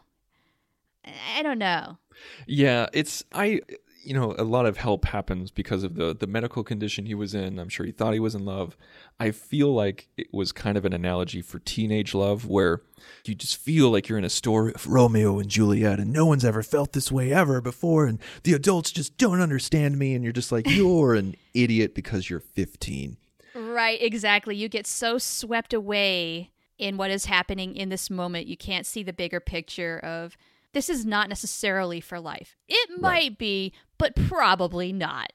I 1.36 1.42
don't 1.42 1.58
know. 1.58 1.98
Yeah, 2.46 2.86
it's 2.92 3.24
I 3.32 3.60
you 4.02 4.14
know, 4.14 4.34
a 4.38 4.44
lot 4.44 4.66
of 4.66 4.76
help 4.76 5.04
happens 5.06 5.50
because 5.50 5.82
of 5.84 5.94
the 5.94 6.14
the 6.14 6.26
medical 6.26 6.64
condition 6.64 7.06
he 7.06 7.14
was 7.14 7.34
in. 7.34 7.58
I'm 7.58 7.68
sure 7.68 7.86
he 7.86 7.92
thought 7.92 8.12
he 8.14 8.20
was 8.20 8.34
in 8.34 8.44
love. 8.44 8.76
I 9.20 9.30
feel 9.30 9.72
like 9.72 10.08
it 10.16 10.28
was 10.32 10.52
kind 10.52 10.76
of 10.76 10.84
an 10.84 10.92
analogy 10.92 11.42
for 11.42 11.58
teenage 11.60 12.14
love 12.14 12.46
where 12.46 12.82
you 13.24 13.34
just 13.34 13.56
feel 13.56 13.90
like 13.90 14.08
you're 14.08 14.18
in 14.18 14.24
a 14.24 14.30
story 14.30 14.72
of 14.74 14.86
Romeo 14.86 15.38
and 15.38 15.48
Juliet 15.48 15.98
and 15.98 16.12
no 16.12 16.26
one's 16.26 16.44
ever 16.44 16.62
felt 16.62 16.92
this 16.92 17.10
way 17.10 17.32
ever 17.32 17.60
before 17.60 18.06
and 18.06 18.18
the 18.44 18.52
adults 18.52 18.92
just 18.92 19.16
don't 19.16 19.40
understand 19.40 19.98
me 19.98 20.14
and 20.14 20.22
you're 20.22 20.32
just 20.32 20.52
like 20.52 20.68
you're 20.70 21.14
an 21.14 21.34
idiot 21.54 21.94
because 21.94 22.30
you're 22.30 22.40
15. 22.40 23.16
Right, 23.54 24.00
exactly. 24.00 24.56
You 24.56 24.68
get 24.68 24.86
so 24.86 25.18
swept 25.18 25.74
away 25.74 26.52
in 26.78 26.96
what 26.96 27.10
is 27.10 27.26
happening 27.26 27.76
in 27.76 27.90
this 27.90 28.10
moment, 28.10 28.48
you 28.48 28.56
can't 28.56 28.86
see 28.86 29.02
the 29.02 29.12
bigger 29.12 29.38
picture 29.38 29.98
of 29.98 30.36
this 30.72 30.88
is 30.88 31.04
not 31.04 31.28
necessarily 31.28 32.00
for 32.00 32.18
life. 32.18 32.56
It 32.68 33.00
might 33.00 33.38
be, 33.38 33.72
but 34.02 34.16
probably 34.26 34.92
not. 34.92 35.32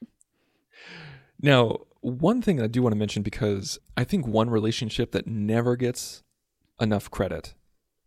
Now, 1.42 1.78
one 2.02 2.42
thing 2.42 2.62
I 2.62 2.68
do 2.68 2.82
want 2.82 2.92
to 2.92 3.00
mention 3.00 3.24
because 3.24 3.80
I 3.96 4.04
think 4.04 4.28
one 4.28 4.50
relationship 4.50 5.14
that 5.14 5.26
never 5.26 5.78
gets 5.78 6.22
enough 6.78 7.10
credit 7.10 7.54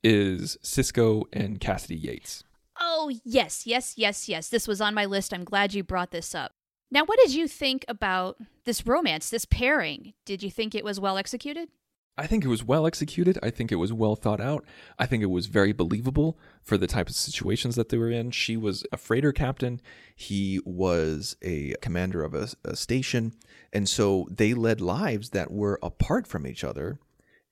is 0.04 0.58
Sisko 0.62 1.24
and 1.32 1.60
Cassidy 1.60 1.96
Yates. 1.96 2.44
Oh, 2.78 3.10
yes, 3.24 3.66
yes, 3.66 3.94
yes, 3.96 4.28
yes. 4.28 4.50
This 4.50 4.68
was 4.68 4.82
on 4.82 4.92
my 4.92 5.06
list. 5.06 5.32
I'm 5.32 5.44
glad 5.44 5.72
you 5.72 5.82
brought 5.82 6.10
this 6.10 6.34
up. 6.34 6.52
Now, 6.90 7.04
what 7.06 7.18
did 7.18 7.32
you 7.32 7.48
think 7.48 7.86
about 7.88 8.36
this 8.66 8.86
romance, 8.86 9.30
this 9.30 9.46
pairing? 9.46 10.12
Did 10.26 10.42
you 10.42 10.50
think 10.50 10.74
it 10.74 10.84
was 10.84 11.00
well 11.00 11.16
executed? 11.16 11.70
I 12.18 12.26
think 12.26 12.44
it 12.44 12.48
was 12.48 12.64
well 12.64 12.86
executed. 12.86 13.38
I 13.42 13.50
think 13.50 13.72
it 13.72 13.76
was 13.76 13.92
well 13.92 14.14
thought 14.14 14.40
out. 14.40 14.64
I 14.98 15.06
think 15.06 15.22
it 15.22 15.30
was 15.30 15.46
very 15.46 15.72
believable 15.72 16.38
for 16.62 16.76
the 16.76 16.86
type 16.86 17.08
of 17.08 17.14
situations 17.14 17.76
that 17.76 17.88
they 17.88 17.96
were 17.96 18.10
in. 18.10 18.30
She 18.30 18.56
was 18.56 18.84
a 18.92 18.96
freighter 18.96 19.32
captain. 19.32 19.80
He 20.14 20.60
was 20.64 21.36
a 21.40 21.74
commander 21.80 22.22
of 22.22 22.34
a, 22.34 22.48
a 22.64 22.76
station. 22.76 23.32
And 23.72 23.88
so 23.88 24.28
they 24.30 24.52
led 24.52 24.80
lives 24.80 25.30
that 25.30 25.50
were 25.50 25.78
apart 25.82 26.26
from 26.26 26.46
each 26.46 26.62
other. 26.62 26.98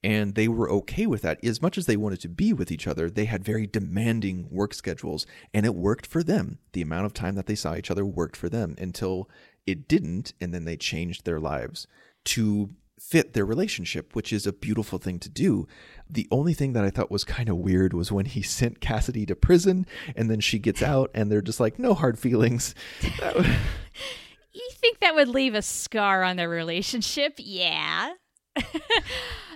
And 0.03 0.35
they 0.35 0.47
were 0.47 0.69
okay 0.69 1.07
with 1.07 1.23
that. 1.23 1.43
As 1.43 1.61
much 1.61 1.77
as 1.77 1.85
they 1.85 1.97
wanted 1.97 2.21
to 2.21 2.29
be 2.29 2.53
with 2.53 2.71
each 2.71 2.87
other, 2.87 3.09
they 3.09 3.25
had 3.25 3.43
very 3.43 3.65
demanding 3.65 4.47
work 4.51 4.73
schedules. 4.73 5.25
And 5.53 5.65
it 5.65 5.75
worked 5.75 6.05
for 6.05 6.21
them. 6.21 6.59
The 6.73 6.81
amount 6.81 7.05
of 7.05 7.13
time 7.13 7.35
that 7.35 7.47
they 7.47 7.55
saw 7.55 7.75
each 7.75 7.91
other 7.91 8.05
worked 8.05 8.37
for 8.37 8.49
them 8.49 8.75
until 8.77 9.29
it 9.65 9.87
didn't. 9.87 10.33
And 10.39 10.53
then 10.53 10.65
they 10.65 10.77
changed 10.77 11.25
their 11.25 11.39
lives 11.39 11.87
to 12.25 12.69
fit 12.99 13.33
their 13.33 13.45
relationship, 13.45 14.15
which 14.15 14.33
is 14.33 14.45
a 14.45 14.53
beautiful 14.53 14.99
thing 14.99 15.19
to 15.19 15.29
do. 15.29 15.67
The 16.09 16.27
only 16.31 16.53
thing 16.53 16.73
that 16.73 16.83
I 16.83 16.89
thought 16.89 17.11
was 17.11 17.23
kind 17.23 17.49
of 17.49 17.57
weird 17.57 17.93
was 17.93 18.11
when 18.11 18.25
he 18.25 18.41
sent 18.43 18.81
Cassidy 18.81 19.25
to 19.27 19.35
prison 19.35 19.85
and 20.15 20.29
then 20.29 20.39
she 20.39 20.59
gets 20.59 20.81
out 20.83 21.11
and 21.13 21.31
they're 21.31 21.41
just 21.41 21.59
like, 21.59 21.79
no 21.79 21.93
hard 21.93 22.19
feelings. 22.19 22.75
you 23.01 24.69
think 24.73 24.99
that 24.99 25.15
would 25.15 25.29
leave 25.29 25.55
a 25.55 25.61
scar 25.61 26.23
on 26.23 26.35
their 26.35 26.49
relationship? 26.49 27.35
Yeah. 27.37 28.13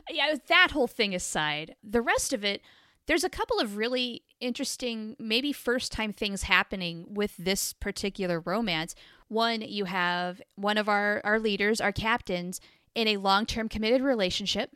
yeah, 0.09 0.35
that 0.47 0.71
whole 0.71 0.87
thing 0.87 1.13
aside, 1.13 1.75
the 1.83 2.01
rest 2.01 2.31
of 2.33 2.45
it, 2.45 2.61
there's 3.05 3.23
a 3.23 3.29
couple 3.29 3.59
of 3.59 3.75
really 3.75 4.23
interesting, 4.39 5.15
maybe 5.19 5.51
first 5.51 5.91
time 5.91 6.13
things 6.13 6.43
happening 6.43 7.05
with 7.09 7.35
this 7.37 7.73
particular 7.73 8.39
romance. 8.39 8.95
One, 9.27 9.61
you 9.61 9.85
have 9.85 10.41
one 10.55 10.77
of 10.77 10.87
our, 10.87 11.21
our 11.23 11.39
leaders, 11.39 11.81
our 11.81 11.91
captains, 11.91 12.61
in 12.95 13.07
a 13.07 13.17
long 13.17 13.45
term 13.45 13.69
committed 13.69 14.01
relationship. 14.01 14.71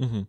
Mm-hmm. 0.00 0.22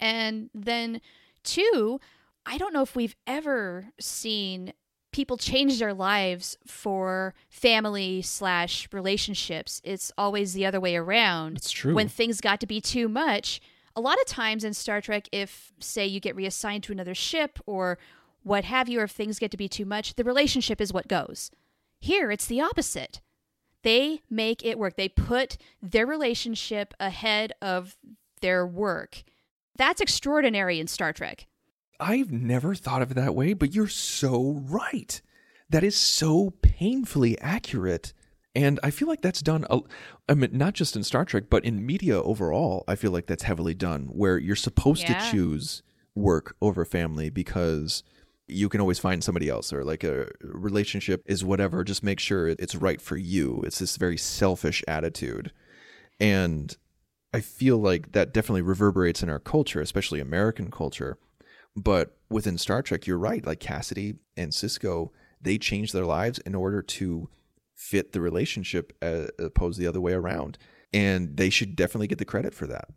And 0.00 0.50
then, 0.54 1.00
two, 1.42 2.00
I 2.44 2.58
don't 2.58 2.72
know 2.72 2.82
if 2.82 2.96
we've 2.96 3.16
ever 3.26 3.86
seen 3.98 4.72
people 5.12 5.36
change 5.36 5.78
their 5.78 5.94
lives 5.94 6.58
for 6.66 7.34
family 7.48 8.20
slash 8.20 8.88
relationships. 8.92 9.80
It's 9.84 10.10
always 10.18 10.52
the 10.52 10.66
other 10.66 10.80
way 10.80 10.96
around. 10.96 11.58
It's 11.58 11.70
true. 11.70 11.94
When 11.94 12.08
things 12.08 12.40
got 12.40 12.58
to 12.60 12.66
be 12.66 12.80
too 12.80 13.08
much, 13.08 13.60
a 13.94 14.00
lot 14.00 14.20
of 14.20 14.26
times 14.26 14.64
in 14.64 14.74
Star 14.74 15.00
Trek, 15.00 15.28
if, 15.30 15.72
say, 15.78 16.04
you 16.04 16.18
get 16.18 16.34
reassigned 16.34 16.82
to 16.84 16.92
another 16.92 17.14
ship 17.14 17.60
or 17.64 17.96
what 18.42 18.64
have 18.64 18.88
you, 18.88 19.00
or 19.00 19.04
if 19.04 19.12
things 19.12 19.38
get 19.38 19.52
to 19.52 19.56
be 19.56 19.68
too 19.68 19.84
much, 19.84 20.16
the 20.16 20.24
relationship 20.24 20.80
is 20.80 20.92
what 20.92 21.06
goes. 21.06 21.50
Here, 22.00 22.30
it's 22.32 22.46
the 22.46 22.60
opposite. 22.60 23.20
They 23.84 24.22
make 24.28 24.64
it 24.64 24.78
work. 24.78 24.96
They 24.96 25.08
put 25.08 25.56
their 25.80 26.06
relationship 26.06 26.92
ahead 26.98 27.52
of 27.62 27.96
their 28.40 28.66
work. 28.66 29.22
That's 29.76 30.00
extraordinary 30.00 30.80
in 30.80 30.88
Star 30.88 31.12
Trek. 31.12 31.46
I've 32.00 32.32
never 32.32 32.74
thought 32.74 33.02
of 33.02 33.12
it 33.12 33.14
that 33.14 33.34
way, 33.34 33.52
but 33.52 33.74
you're 33.74 33.86
so 33.86 34.62
right. 34.66 35.22
That 35.70 35.84
is 35.84 35.96
so 35.96 36.54
painfully 36.62 37.38
accurate. 37.38 38.12
And 38.54 38.80
I 38.82 38.90
feel 38.90 39.08
like 39.08 39.22
that's 39.22 39.42
done, 39.42 39.64
I 40.28 40.34
mean, 40.34 40.50
not 40.52 40.74
just 40.74 40.96
in 40.96 41.02
Star 41.02 41.24
Trek, 41.24 41.44
but 41.50 41.64
in 41.64 41.84
media 41.84 42.22
overall. 42.22 42.84
I 42.86 42.94
feel 42.94 43.10
like 43.10 43.26
that's 43.26 43.42
heavily 43.42 43.74
done, 43.74 44.06
where 44.12 44.38
you're 44.38 44.56
supposed 44.56 45.02
yeah. 45.02 45.18
to 45.18 45.30
choose 45.30 45.82
work 46.14 46.56
over 46.62 46.84
family 46.84 47.30
because 47.30 48.02
you 48.46 48.68
can 48.68 48.80
always 48.80 48.98
find 48.98 49.24
somebody 49.24 49.48
else 49.48 49.72
or 49.72 49.84
like 49.84 50.04
a 50.04 50.28
relationship 50.42 51.22
is 51.26 51.44
whatever 51.44 51.82
just 51.82 52.02
make 52.02 52.20
sure 52.20 52.48
it's 52.48 52.74
right 52.74 53.00
for 53.00 53.16
you. 53.16 53.62
It's 53.64 53.78
this 53.78 53.96
very 53.96 54.18
selfish 54.18 54.82
attitude. 54.86 55.52
And 56.20 56.76
i 57.32 57.40
feel 57.40 57.78
like 57.78 58.12
that 58.12 58.32
definitely 58.32 58.62
reverberates 58.62 59.20
in 59.20 59.28
our 59.28 59.40
culture 59.40 59.80
especially 59.80 60.20
american 60.20 60.70
culture. 60.70 61.18
But 61.74 62.16
within 62.30 62.58
star 62.58 62.82
trek 62.82 63.06
you're 63.06 63.18
right 63.18 63.44
like 63.44 63.58
cassidy 63.58 64.14
and 64.36 64.52
Sisko 64.52 65.10
they 65.40 65.58
change 65.58 65.92
their 65.92 66.06
lives 66.06 66.38
in 66.40 66.54
order 66.54 66.80
to 66.80 67.28
fit 67.74 68.12
the 68.12 68.20
relationship 68.20 68.92
as 69.02 69.30
opposed 69.38 69.76
to 69.76 69.82
the 69.82 69.88
other 69.88 70.00
way 70.00 70.12
around. 70.12 70.56
And 70.92 71.36
they 71.36 71.50
should 71.50 71.76
definitely 71.76 72.06
get 72.06 72.18
the 72.18 72.24
credit 72.24 72.54
for 72.54 72.66
that. 72.68 72.88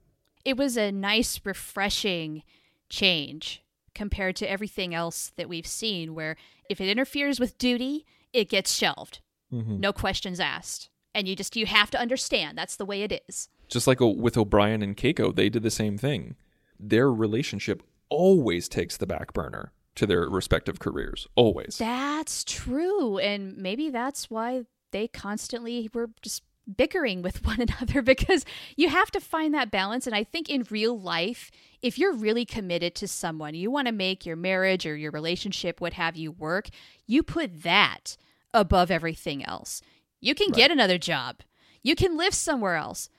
It 0.45 0.55
was 0.55 0.77
a 0.77 0.91
nice 0.91 1.41
refreshing 1.43 2.43
change 2.89 3.63
compared 3.97 4.35
to 4.37 4.49
everything 4.49 4.93
else 4.93 5.31
that 5.35 5.49
we've 5.49 5.67
seen, 5.67 6.13
where 6.13 6.37
if 6.69 6.79
it 6.79 6.87
interferes 6.87 7.39
with 7.39 7.57
duty, 7.57 8.05
it 8.31 8.47
gets 8.47 8.73
shelved. 8.73 9.19
Mm-hmm. 9.51 9.79
No 9.79 9.91
questions 9.91 10.39
asked. 10.39 10.89
And 11.15 11.27
you 11.27 11.35
just, 11.35 11.55
you 11.55 11.65
have 11.65 11.89
to 11.91 11.99
understand 11.99 12.57
that's 12.57 12.75
the 12.75 12.85
way 12.85 13.01
it 13.01 13.23
is. 13.27 13.49
Just 13.67 13.87
like 13.87 13.99
with 13.99 14.37
O'Brien 14.37 14.83
and 14.83 14.95
Keiko, 14.95 15.35
they 15.35 15.49
did 15.49 15.63
the 15.63 15.71
same 15.71 15.97
thing. 15.97 16.35
Their 16.79 17.11
relationship 17.11 17.81
always 18.09 18.69
takes 18.69 18.95
the 18.95 19.07
back 19.07 19.33
burner 19.33 19.73
to 19.95 20.05
their 20.05 20.29
respective 20.29 20.79
careers. 20.79 21.27
Always. 21.35 21.79
That's 21.79 22.43
true. 22.43 23.17
And 23.17 23.57
maybe 23.57 23.89
that's 23.89 24.29
why 24.29 24.65
they 24.91 25.07
constantly 25.07 25.89
were 25.91 26.11
just 26.21 26.43
bickering 26.75 27.21
with 27.21 27.45
one 27.45 27.61
another 27.61 28.01
because 28.01 28.45
you 28.75 28.89
have 28.89 29.11
to 29.11 29.19
find 29.19 29.53
that 29.53 29.71
balance. 29.71 30.05
And 30.05 30.15
I 30.15 30.23
think 30.23 30.49
in 30.49 30.67
real 30.69 30.99
life, 30.99 31.51
if 31.81 31.97
you're 31.97 32.13
really 32.13 32.45
committed 32.45 32.95
to 32.95 33.07
someone, 33.07 33.55
you 33.55 33.71
want 33.71 33.87
to 33.87 33.93
make 33.93 34.25
your 34.25 34.35
marriage 34.35 34.85
or 34.85 34.95
your 34.95 35.11
relationship, 35.11 35.79
what 35.79 35.93
have 35.93 36.15
you, 36.15 36.31
work, 36.31 36.69
you 37.05 37.23
put 37.23 37.63
that 37.63 38.17
above 38.53 38.91
everything 38.91 39.45
else. 39.45 39.81
You 40.19 40.33
can 40.33 40.47
right. 40.47 40.55
get 40.55 40.71
another 40.71 40.97
job, 40.97 41.41
you 41.83 41.95
can 41.95 42.17
live 42.17 42.33
somewhere 42.33 42.75
else. 42.75 43.09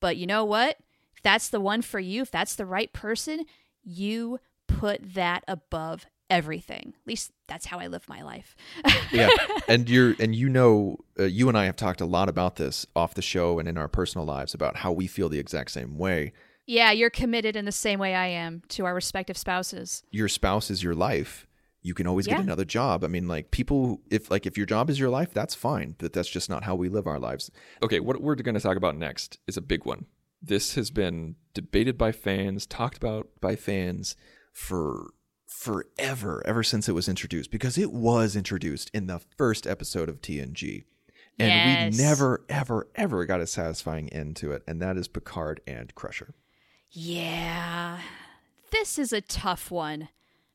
But 0.00 0.16
you 0.16 0.26
know 0.26 0.44
what? 0.44 0.76
If 1.16 1.22
that's 1.22 1.48
the 1.48 1.60
one 1.60 1.82
for 1.82 1.98
you, 1.98 2.22
if 2.22 2.30
that's 2.30 2.54
the 2.54 2.66
right 2.66 2.92
person, 2.92 3.44
you 3.82 4.38
put 4.68 5.14
that 5.14 5.42
above 5.48 6.06
everything. 6.30 6.94
At 7.00 7.06
least 7.06 7.32
that's 7.46 7.66
how 7.66 7.78
I 7.78 7.86
live 7.86 8.08
my 8.08 8.22
life. 8.22 8.54
yeah, 9.12 9.28
and 9.68 9.88
you're 9.88 10.14
and 10.18 10.34
you 10.34 10.48
know, 10.48 10.98
uh, 11.18 11.24
you 11.24 11.48
and 11.48 11.56
I 11.56 11.64
have 11.64 11.76
talked 11.76 12.00
a 12.00 12.06
lot 12.06 12.28
about 12.28 12.56
this 12.56 12.86
off 12.94 13.14
the 13.14 13.22
show 13.22 13.58
and 13.58 13.68
in 13.68 13.78
our 13.78 13.88
personal 13.88 14.26
lives 14.26 14.54
about 14.54 14.76
how 14.76 14.92
we 14.92 15.06
feel 15.06 15.28
the 15.28 15.38
exact 15.38 15.70
same 15.70 15.98
way. 15.98 16.32
Yeah, 16.66 16.90
you're 16.90 17.10
committed 17.10 17.56
in 17.56 17.64
the 17.64 17.72
same 17.72 17.98
way 17.98 18.14
I 18.14 18.26
am 18.26 18.62
to 18.68 18.84
our 18.84 18.94
respective 18.94 19.38
spouses. 19.38 20.02
Your 20.10 20.28
spouse 20.28 20.70
is 20.70 20.82
your 20.82 20.94
life. 20.94 21.46
You 21.80 21.94
can 21.94 22.06
always 22.06 22.26
yeah. 22.26 22.34
get 22.34 22.44
another 22.44 22.66
job. 22.66 23.04
I 23.04 23.06
mean, 23.06 23.26
like 23.26 23.50
people, 23.50 24.02
if 24.10 24.30
like 24.30 24.44
if 24.44 24.58
your 24.58 24.66
job 24.66 24.90
is 24.90 25.00
your 25.00 25.08
life, 25.08 25.32
that's 25.32 25.54
fine. 25.54 25.94
But 25.96 26.12
that's 26.12 26.28
just 26.28 26.50
not 26.50 26.64
how 26.64 26.74
we 26.74 26.90
live 26.90 27.06
our 27.06 27.18
lives. 27.18 27.50
Okay, 27.82 28.00
what 28.00 28.20
we're 28.20 28.34
going 28.34 28.54
to 28.54 28.60
talk 28.60 28.76
about 28.76 28.96
next 28.96 29.38
is 29.46 29.56
a 29.56 29.62
big 29.62 29.86
one. 29.86 30.06
This 30.42 30.74
has 30.74 30.90
been 30.90 31.36
debated 31.54 31.96
by 31.96 32.12
fans, 32.12 32.66
talked 32.66 32.98
about 32.98 33.28
by 33.40 33.56
fans 33.56 34.14
for 34.52 35.08
forever, 35.48 36.42
ever 36.44 36.62
since 36.62 36.88
it 36.88 36.92
was 36.92 37.08
introduced, 37.08 37.50
because 37.50 37.78
it 37.78 37.90
was 37.90 38.36
introduced 38.36 38.90
in 38.92 39.06
the 39.06 39.20
first 39.36 39.66
episode 39.66 40.08
of 40.08 40.20
TNG. 40.20 40.84
And 41.38 41.48
yes. 41.48 41.96
we 41.96 42.04
never, 42.04 42.44
ever, 42.48 42.88
ever 42.94 43.24
got 43.24 43.40
a 43.40 43.46
satisfying 43.46 44.08
end 44.12 44.36
to 44.36 44.52
it. 44.52 44.62
And 44.66 44.82
that 44.82 44.96
is 44.96 45.08
Picard 45.08 45.60
and 45.66 45.94
Crusher. 45.94 46.34
Yeah. 46.90 48.00
This 48.70 48.98
is 48.98 49.12
a 49.12 49.20
tough 49.20 49.70
one 49.70 50.08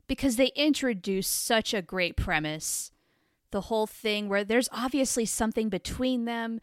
because 0.08 0.36
they 0.36 0.52
introduce 0.56 1.28
such 1.28 1.74
a 1.74 1.82
great 1.82 2.16
premise. 2.16 2.92
The 3.52 3.62
whole 3.62 3.88
thing 3.88 4.30
where 4.30 4.44
there's 4.44 4.70
obviously 4.72 5.26
something 5.26 5.70
between 5.70 6.26
them. 6.26 6.60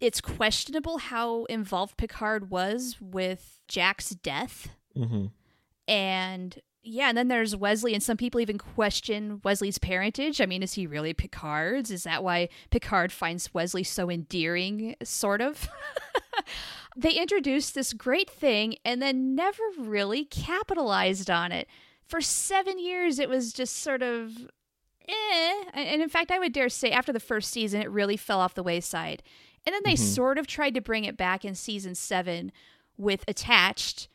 It's 0.00 0.20
questionable 0.20 0.98
how 0.98 1.44
involved 1.44 1.96
Picard 1.96 2.50
was 2.50 2.96
with 3.00 3.58
Jack's 3.68 4.10
death. 4.10 4.68
Mm-hmm. 4.96 5.26
And 5.86 6.60
yeah, 6.82 7.08
and 7.08 7.18
then 7.18 7.28
there's 7.28 7.56
Wesley, 7.56 7.92
and 7.92 8.02
some 8.02 8.16
people 8.16 8.40
even 8.40 8.58
question 8.58 9.40
Wesley's 9.44 9.78
parentage. 9.78 10.40
I 10.40 10.46
mean, 10.46 10.62
is 10.62 10.74
he 10.74 10.86
really 10.86 11.12
Picard's? 11.12 11.90
Is 11.90 12.04
that 12.04 12.22
why 12.22 12.48
Picard 12.70 13.12
finds 13.12 13.52
Wesley 13.52 13.82
so 13.82 14.10
endearing, 14.10 14.94
sort 15.02 15.40
of? 15.40 15.68
they 16.96 17.12
introduced 17.12 17.74
this 17.74 17.92
great 17.92 18.30
thing 18.30 18.76
and 18.84 19.02
then 19.02 19.34
never 19.34 19.62
really 19.78 20.24
capitalized 20.24 21.30
on 21.30 21.52
it. 21.52 21.68
For 22.06 22.20
seven 22.20 22.78
years, 22.78 23.18
it 23.18 23.28
was 23.28 23.52
just 23.52 23.76
sort 23.76 24.02
of 24.02 24.48
eh. 25.08 25.64
And 25.74 26.00
in 26.00 26.08
fact, 26.08 26.30
I 26.30 26.38
would 26.38 26.52
dare 26.52 26.68
say 26.68 26.90
after 26.90 27.12
the 27.12 27.20
first 27.20 27.50
season, 27.50 27.82
it 27.82 27.90
really 27.90 28.16
fell 28.16 28.40
off 28.40 28.54
the 28.54 28.62
wayside. 28.62 29.22
And 29.66 29.74
then 29.74 29.82
they 29.84 29.94
mm-hmm. 29.94 30.04
sort 30.04 30.38
of 30.38 30.46
tried 30.46 30.74
to 30.74 30.80
bring 30.80 31.04
it 31.04 31.16
back 31.16 31.44
in 31.44 31.54
season 31.54 31.94
seven 31.94 32.52
with 32.96 33.24
Attached 33.28 34.08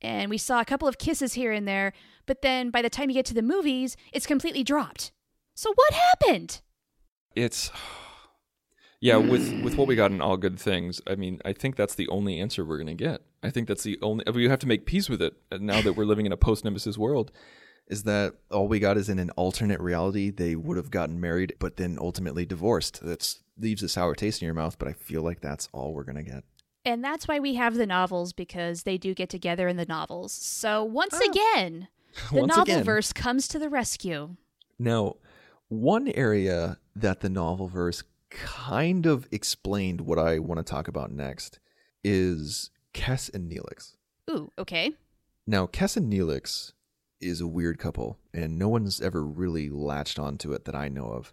and 0.00 0.30
we 0.30 0.38
saw 0.38 0.60
a 0.60 0.64
couple 0.64 0.88
of 0.88 0.98
kisses 0.98 1.34
here 1.34 1.52
and 1.52 1.66
there, 1.66 1.92
but 2.26 2.42
then 2.42 2.70
by 2.70 2.82
the 2.82 2.90
time 2.90 3.10
you 3.10 3.14
get 3.14 3.26
to 3.26 3.34
the 3.34 3.42
movies, 3.42 3.96
it's 4.12 4.26
completely 4.26 4.62
dropped. 4.62 5.12
So 5.54 5.72
what 5.74 5.92
happened? 5.92 6.60
It's 7.34 7.70
yeah, 9.00 9.16
with 9.16 9.60
with 9.64 9.76
what 9.76 9.88
we 9.88 9.96
got 9.96 10.12
in 10.12 10.20
all 10.20 10.36
good 10.36 10.58
things, 10.58 11.00
I 11.06 11.16
mean, 11.16 11.40
I 11.44 11.52
think 11.52 11.76
that's 11.76 11.94
the 11.94 12.08
only 12.08 12.38
answer 12.38 12.64
we're 12.64 12.78
gonna 12.78 12.94
get. 12.94 13.22
I 13.42 13.50
think 13.50 13.68
that's 13.68 13.82
the 13.82 13.98
only 14.02 14.24
we 14.32 14.48
have 14.48 14.58
to 14.60 14.68
make 14.68 14.86
peace 14.86 15.08
with 15.08 15.22
it 15.22 15.34
uh, 15.50 15.58
now 15.60 15.80
that 15.82 15.94
we're 15.94 16.04
living 16.04 16.26
in 16.26 16.32
a 16.32 16.36
post 16.36 16.64
nemesis 16.64 16.98
world. 16.98 17.32
Is 17.88 18.02
that 18.02 18.34
all 18.50 18.68
we 18.68 18.80
got 18.80 18.98
is 18.98 19.08
in 19.08 19.18
an 19.18 19.30
alternate 19.30 19.80
reality 19.80 20.30
they 20.30 20.54
would 20.54 20.76
have 20.76 20.90
gotten 20.90 21.20
married 21.20 21.54
but 21.58 21.76
then 21.76 21.98
ultimately 22.00 22.44
divorced. 22.44 23.00
That 23.04 23.34
leaves 23.58 23.82
a 23.82 23.88
sour 23.88 24.14
taste 24.14 24.42
in 24.42 24.46
your 24.46 24.54
mouth, 24.54 24.78
but 24.78 24.88
I 24.88 24.92
feel 24.92 25.22
like 25.22 25.40
that's 25.40 25.68
all 25.72 25.94
we're 25.94 26.04
gonna 26.04 26.22
get. 26.22 26.44
And 26.88 27.04
that's 27.04 27.28
why 27.28 27.38
we 27.38 27.54
have 27.54 27.74
the 27.74 27.86
novels 27.86 28.32
because 28.32 28.82
they 28.84 28.96
do 28.98 29.14
get 29.14 29.28
together 29.28 29.68
in 29.68 29.76
the 29.76 29.84
novels. 29.84 30.32
So 30.32 30.82
once 30.84 31.14
Oh. 31.22 31.30
again, 31.30 31.88
the 32.32 32.40
Once 32.40 32.56
again. 32.56 32.84
novelverse 32.84 33.14
comes 33.14 33.46
to 33.48 33.58
the 33.58 33.68
rescue. 33.68 34.36
Now, 34.78 35.16
one 35.68 36.08
area 36.08 36.78
that 36.96 37.20
the 37.20 37.28
novel 37.28 37.68
verse 37.68 38.02
kind 38.30 39.06
of 39.06 39.28
explained 39.30 40.00
what 40.02 40.18
I 40.18 40.38
want 40.38 40.58
to 40.58 40.64
talk 40.64 40.88
about 40.88 41.10
next 41.12 41.58
is 42.02 42.70
Kes 42.94 43.32
and 43.34 43.50
Neelix. 43.50 43.94
Ooh, 44.30 44.50
okay. 44.58 44.92
Now, 45.46 45.66
Kes 45.66 45.96
and 45.96 46.12
Neelix 46.12 46.72
is 47.20 47.40
a 47.40 47.46
weird 47.46 47.78
couple, 47.78 48.18
and 48.32 48.58
no 48.58 48.68
one's 48.68 49.00
ever 49.00 49.24
really 49.24 49.68
latched 49.68 50.18
onto 50.18 50.52
it 50.52 50.64
that 50.66 50.74
I 50.74 50.88
know 50.88 51.06
of. 51.06 51.32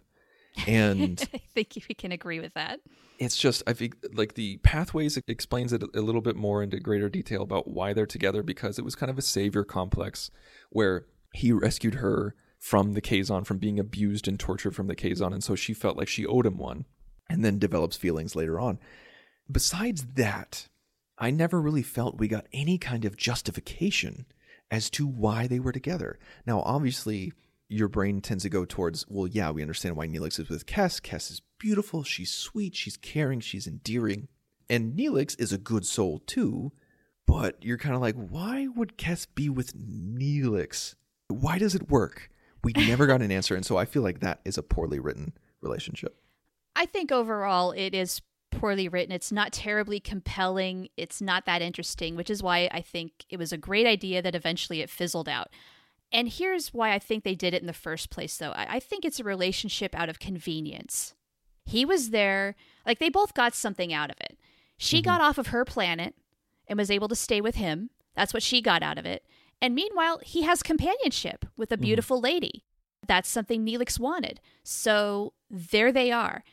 And 0.66 1.20
I 1.34 1.40
think 1.54 1.76
we 1.88 1.94
can 1.94 2.12
agree 2.12 2.40
with 2.40 2.54
that. 2.54 2.80
it's 3.18 3.36
just 3.36 3.62
I 3.66 3.72
think 3.72 3.96
like 4.12 4.34
the 4.34 4.58
pathways 4.58 5.18
explains 5.28 5.72
it 5.72 5.82
a 5.94 6.00
little 6.00 6.20
bit 6.20 6.36
more 6.36 6.62
into 6.62 6.78
greater 6.80 7.08
detail 7.08 7.42
about 7.42 7.68
why 7.68 7.92
they're 7.92 8.06
together 8.06 8.42
because 8.42 8.78
it 8.78 8.84
was 8.84 8.94
kind 8.94 9.10
of 9.10 9.18
a 9.18 9.22
savior 9.22 9.64
complex 9.64 10.30
where 10.70 11.06
he 11.32 11.52
rescued 11.52 11.94
her 11.94 12.34
from 12.58 12.92
the 12.94 13.00
Kazon 13.00 13.44
from 13.44 13.58
being 13.58 13.78
abused 13.78 14.26
and 14.28 14.38
tortured 14.40 14.74
from 14.74 14.86
the 14.86 14.96
Kazon 14.96 15.32
and 15.32 15.44
so 15.44 15.54
she 15.54 15.74
felt 15.74 15.96
like 15.96 16.08
she 16.08 16.26
owed 16.26 16.46
him 16.46 16.58
one 16.58 16.84
and 17.28 17.44
then 17.44 17.58
develops 17.58 17.96
feelings 17.96 18.36
later 18.36 18.58
on. 18.60 18.78
Besides 19.50 20.06
that, 20.14 20.68
I 21.18 21.30
never 21.30 21.60
really 21.60 21.82
felt 21.82 22.18
we 22.18 22.28
got 22.28 22.46
any 22.52 22.78
kind 22.78 23.04
of 23.04 23.16
justification 23.16 24.26
as 24.70 24.90
to 24.90 25.06
why 25.06 25.46
they 25.46 25.58
were 25.58 25.72
together. 25.72 26.18
Now, 26.46 26.60
obviously, 26.62 27.32
your 27.68 27.88
brain 27.88 28.20
tends 28.20 28.44
to 28.44 28.50
go 28.50 28.64
towards, 28.64 29.04
well, 29.08 29.26
yeah, 29.26 29.50
we 29.50 29.62
understand 29.62 29.96
why 29.96 30.06
Neelix 30.06 30.38
is 30.38 30.48
with 30.48 30.66
Kes. 30.66 31.00
Kes 31.00 31.30
is 31.30 31.42
beautiful, 31.58 32.02
she's 32.02 32.32
sweet, 32.32 32.74
she's 32.74 32.96
caring, 32.96 33.40
she's 33.40 33.66
endearing. 33.66 34.28
And 34.68 34.96
Neelix 34.96 35.38
is 35.40 35.52
a 35.52 35.58
good 35.58 35.86
soul 35.86 36.20
too, 36.26 36.72
but 37.26 37.56
you're 37.64 37.78
kind 37.78 37.94
of 37.94 38.00
like, 38.00 38.14
why 38.14 38.68
would 38.68 38.96
Kes 38.98 39.26
be 39.34 39.48
with 39.48 39.76
Neelix? 39.76 40.94
Why 41.28 41.58
does 41.58 41.74
it 41.74 41.90
work? 41.90 42.30
We 42.62 42.72
never 42.72 43.06
got 43.06 43.22
an 43.22 43.30
answer, 43.30 43.54
and 43.54 43.64
so 43.64 43.76
I 43.76 43.84
feel 43.84 44.02
like 44.02 44.20
that 44.20 44.40
is 44.44 44.58
a 44.58 44.62
poorly 44.62 44.98
written 44.98 45.32
relationship. 45.60 46.16
I 46.74 46.86
think 46.86 47.12
overall 47.12 47.72
it 47.72 47.94
is 47.94 48.22
poorly 48.50 48.88
written. 48.88 49.12
It's 49.12 49.32
not 49.32 49.52
terribly 49.52 50.00
compelling. 50.00 50.88
It's 50.96 51.20
not 51.20 51.46
that 51.46 51.62
interesting, 51.62 52.16
which 52.16 52.30
is 52.30 52.42
why 52.42 52.68
I 52.72 52.80
think 52.80 53.24
it 53.28 53.38
was 53.38 53.52
a 53.52 53.58
great 53.58 53.86
idea 53.86 54.22
that 54.22 54.34
eventually 54.34 54.80
it 54.80 54.90
fizzled 54.90 55.28
out. 55.28 55.50
And 56.12 56.28
here's 56.28 56.72
why 56.72 56.92
I 56.92 56.98
think 56.98 57.24
they 57.24 57.34
did 57.34 57.52
it 57.52 57.60
in 57.60 57.66
the 57.66 57.72
first 57.72 58.10
place, 58.10 58.36
though. 58.36 58.52
I, 58.52 58.76
I 58.76 58.80
think 58.80 59.04
it's 59.04 59.20
a 59.20 59.24
relationship 59.24 59.94
out 59.94 60.08
of 60.08 60.18
convenience. 60.18 61.14
He 61.64 61.84
was 61.84 62.10
there, 62.10 62.54
like 62.86 62.98
they 62.98 63.08
both 63.08 63.34
got 63.34 63.54
something 63.54 63.92
out 63.92 64.10
of 64.10 64.16
it. 64.20 64.38
She 64.78 64.98
mm-hmm. 64.98 65.10
got 65.10 65.20
off 65.20 65.38
of 65.38 65.48
her 65.48 65.64
planet 65.64 66.14
and 66.68 66.78
was 66.78 66.90
able 66.90 67.08
to 67.08 67.16
stay 67.16 67.40
with 67.40 67.56
him. 67.56 67.90
That's 68.14 68.32
what 68.32 68.42
she 68.42 68.60
got 68.60 68.82
out 68.82 68.98
of 68.98 69.06
it. 69.06 69.24
And 69.60 69.74
meanwhile, 69.74 70.20
he 70.22 70.42
has 70.42 70.62
companionship 70.62 71.44
with 71.56 71.72
a 71.72 71.74
mm-hmm. 71.74 71.82
beautiful 71.82 72.20
lady. 72.20 72.64
That's 73.06 73.28
something 73.28 73.64
Neelix 73.64 73.98
wanted. 73.98 74.40
So 74.62 75.32
there 75.50 75.92
they 75.92 76.12
are. 76.12 76.44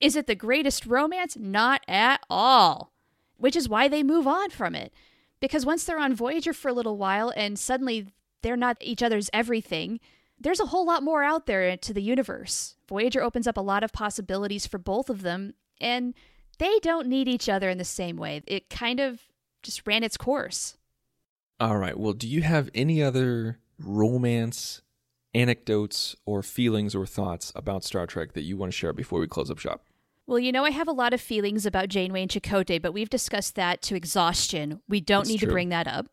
Is 0.00 0.16
it 0.16 0.26
the 0.26 0.34
greatest 0.34 0.86
romance? 0.86 1.36
Not 1.36 1.82
at 1.88 2.20
all. 2.28 2.92
Which 3.38 3.56
is 3.56 3.68
why 3.68 3.88
they 3.88 4.02
move 4.02 4.26
on 4.26 4.50
from 4.50 4.74
it. 4.74 4.92
Because 5.40 5.66
once 5.66 5.84
they're 5.84 5.98
on 5.98 6.14
Voyager 6.14 6.52
for 6.52 6.68
a 6.68 6.72
little 6.72 6.96
while 6.96 7.32
and 7.36 7.58
suddenly 7.58 8.08
they're 8.46 8.56
not 8.56 8.76
each 8.80 9.02
other's 9.02 9.28
everything, 9.32 9.98
there's 10.38 10.60
a 10.60 10.66
whole 10.66 10.86
lot 10.86 11.02
more 11.02 11.24
out 11.24 11.46
there 11.46 11.76
to 11.76 11.92
the 11.92 12.00
universe. 12.00 12.76
Voyager 12.88 13.20
opens 13.20 13.48
up 13.48 13.56
a 13.56 13.60
lot 13.62 13.82
of 13.82 13.92
possibilities 13.92 14.68
for 14.68 14.78
both 14.78 15.10
of 15.10 15.22
them, 15.22 15.54
and 15.80 16.14
they 16.60 16.78
don't 16.78 17.08
need 17.08 17.26
each 17.26 17.48
other 17.48 17.68
in 17.68 17.78
the 17.78 17.84
same 17.84 18.16
way. 18.16 18.42
It 18.46 18.70
kind 18.70 19.00
of 19.00 19.20
just 19.64 19.84
ran 19.84 20.04
its 20.04 20.16
course. 20.16 20.76
All 21.58 21.76
right. 21.76 21.98
Well, 21.98 22.12
do 22.12 22.28
you 22.28 22.42
have 22.42 22.70
any 22.72 23.02
other 23.02 23.58
romance 23.80 24.82
anecdotes 25.34 26.14
or 26.24 26.44
feelings 26.44 26.94
or 26.94 27.04
thoughts 27.04 27.52
about 27.56 27.82
Star 27.82 28.06
Trek 28.06 28.34
that 28.34 28.42
you 28.42 28.56
want 28.56 28.70
to 28.70 28.78
share 28.78 28.92
before 28.92 29.18
we 29.18 29.26
close 29.26 29.50
up 29.50 29.58
shop? 29.58 29.82
Well, 30.28 30.38
you 30.38 30.52
know, 30.52 30.64
I 30.64 30.70
have 30.70 30.86
a 30.86 30.92
lot 30.92 31.12
of 31.12 31.20
feelings 31.20 31.66
about 31.66 31.88
Janeway 31.88 32.22
and 32.22 32.30
Chakotay, 32.30 32.80
but 32.80 32.92
we've 32.92 33.10
discussed 33.10 33.56
that 33.56 33.82
to 33.82 33.96
exhaustion. 33.96 34.82
We 34.88 35.00
don't 35.00 35.20
That's 35.20 35.30
need 35.30 35.38
true. 35.38 35.48
to 35.48 35.52
bring 35.52 35.70
that 35.70 35.88
up. 35.88 36.06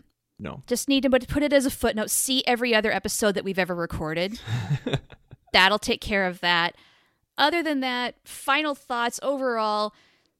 No. 0.43 0.61
Just 0.67 0.89
need 0.89 1.03
to 1.03 1.09
put 1.09 1.27
put 1.29 1.41
it 1.41 1.53
as 1.53 1.65
a 1.65 1.71
footnote. 1.71 2.09
See 2.09 2.43
every 2.45 2.75
other 2.75 2.91
episode 2.91 3.33
that 3.35 3.45
we've 3.45 3.57
ever 3.57 3.73
recorded. 3.73 4.39
That'll 5.53 5.79
take 5.79 6.01
care 6.01 6.27
of 6.27 6.41
that. 6.41 6.75
Other 7.37 7.63
than 7.63 7.79
that, 7.79 8.15
final 8.25 8.75
thoughts 8.75 9.21
overall 9.23 9.93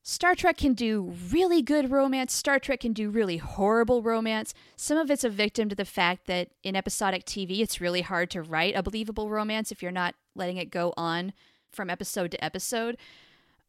Star 0.06 0.36
Trek 0.36 0.58
can 0.58 0.74
do 0.74 1.14
really 1.32 1.62
good 1.62 1.90
romance. 1.90 2.34
Star 2.34 2.60
Trek 2.60 2.82
can 2.82 2.92
do 2.92 3.10
really 3.10 3.38
horrible 3.38 4.04
romance. 4.04 4.54
Some 4.76 4.98
of 4.98 5.10
it's 5.10 5.24
a 5.24 5.30
victim 5.30 5.70
to 5.70 5.76
the 5.76 5.86
fact 5.86 6.28
that 6.28 6.50
in 6.62 6.76
episodic 6.76 7.24
TV, 7.24 7.62
it's 7.62 7.80
really 7.80 8.02
hard 8.02 8.30
to 8.32 8.42
write 8.42 8.76
a 8.76 8.84
believable 8.84 9.30
romance 9.30 9.72
if 9.72 9.82
you're 9.82 9.92
not 9.94 10.16
letting 10.36 10.58
it 10.58 10.70
go 10.70 10.94
on 10.98 11.32
from 11.72 11.90
episode 11.90 12.32
to 12.32 12.44
episode. 12.44 12.98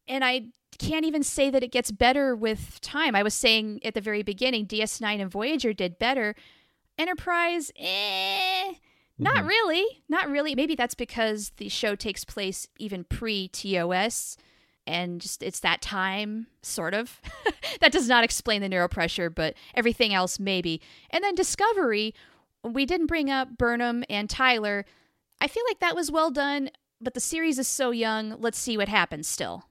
And 0.07 0.25
I 0.25 0.47
can't 0.79 1.05
even 1.05 1.23
say 1.23 1.51
that 1.51 1.63
it 1.63 1.73
gets 1.73 1.91
better 1.91 2.35
with 2.35 2.81
time. 2.81 3.15
I 3.15 3.23
was 3.23 3.35
saying 3.35 3.81
at 3.85 3.95
the 3.95 4.01
very 4.01 4.23
beginning, 4.23 4.67
DS9 4.67 5.21
and 5.21 5.31
Voyager 5.31 5.73
did 5.73 5.99
better. 5.99 6.35
Enterprise, 6.99 7.73
eh, 7.77 8.75
not 9.19 9.45
really. 9.45 10.03
Not 10.09 10.29
really. 10.29 10.55
Maybe 10.55 10.75
that's 10.75 10.95
because 10.95 11.53
the 11.57 11.69
show 11.69 11.95
takes 11.95 12.25
place 12.25 12.69
even 12.79 13.05
pre 13.05 13.49
TOS 13.49 14.37
and 14.87 15.21
just 15.21 15.43
it's 15.43 15.61
that 15.61 15.81
time, 15.81 16.47
sort 16.63 16.95
of. 16.95 17.21
that 17.81 17.93
does 17.93 18.09
not 18.09 18.25
explain 18.25 18.61
the 18.61 18.69
neural 18.69 18.89
pressure, 18.89 19.31
but 19.31 19.55
everything 19.75 20.13
else 20.13 20.39
maybe. 20.39 20.81
And 21.11 21.23
then 21.25 21.35
Discovery, 21.35 22.15
we 22.63 22.85
didn't 22.87 23.07
bring 23.07 23.31
up 23.31 23.57
Burnham 23.57 24.05
and 24.11 24.29
Tyler. 24.29 24.85
I 25.41 25.49
feel 25.49 25.65
like 25.69 25.81
that 25.81 25.97
was 25.97 26.11
well 26.11 26.31
done, 26.31 26.71
but 27.01 27.15
the 27.15 27.21
series 27.21 27.59
is 27.59 27.69
so 27.69 27.91
young. 27.91 28.37
Let's 28.39 28.59
see 28.59 28.77
what 28.77 28.89
happens 28.89 29.29
still. 29.29 29.65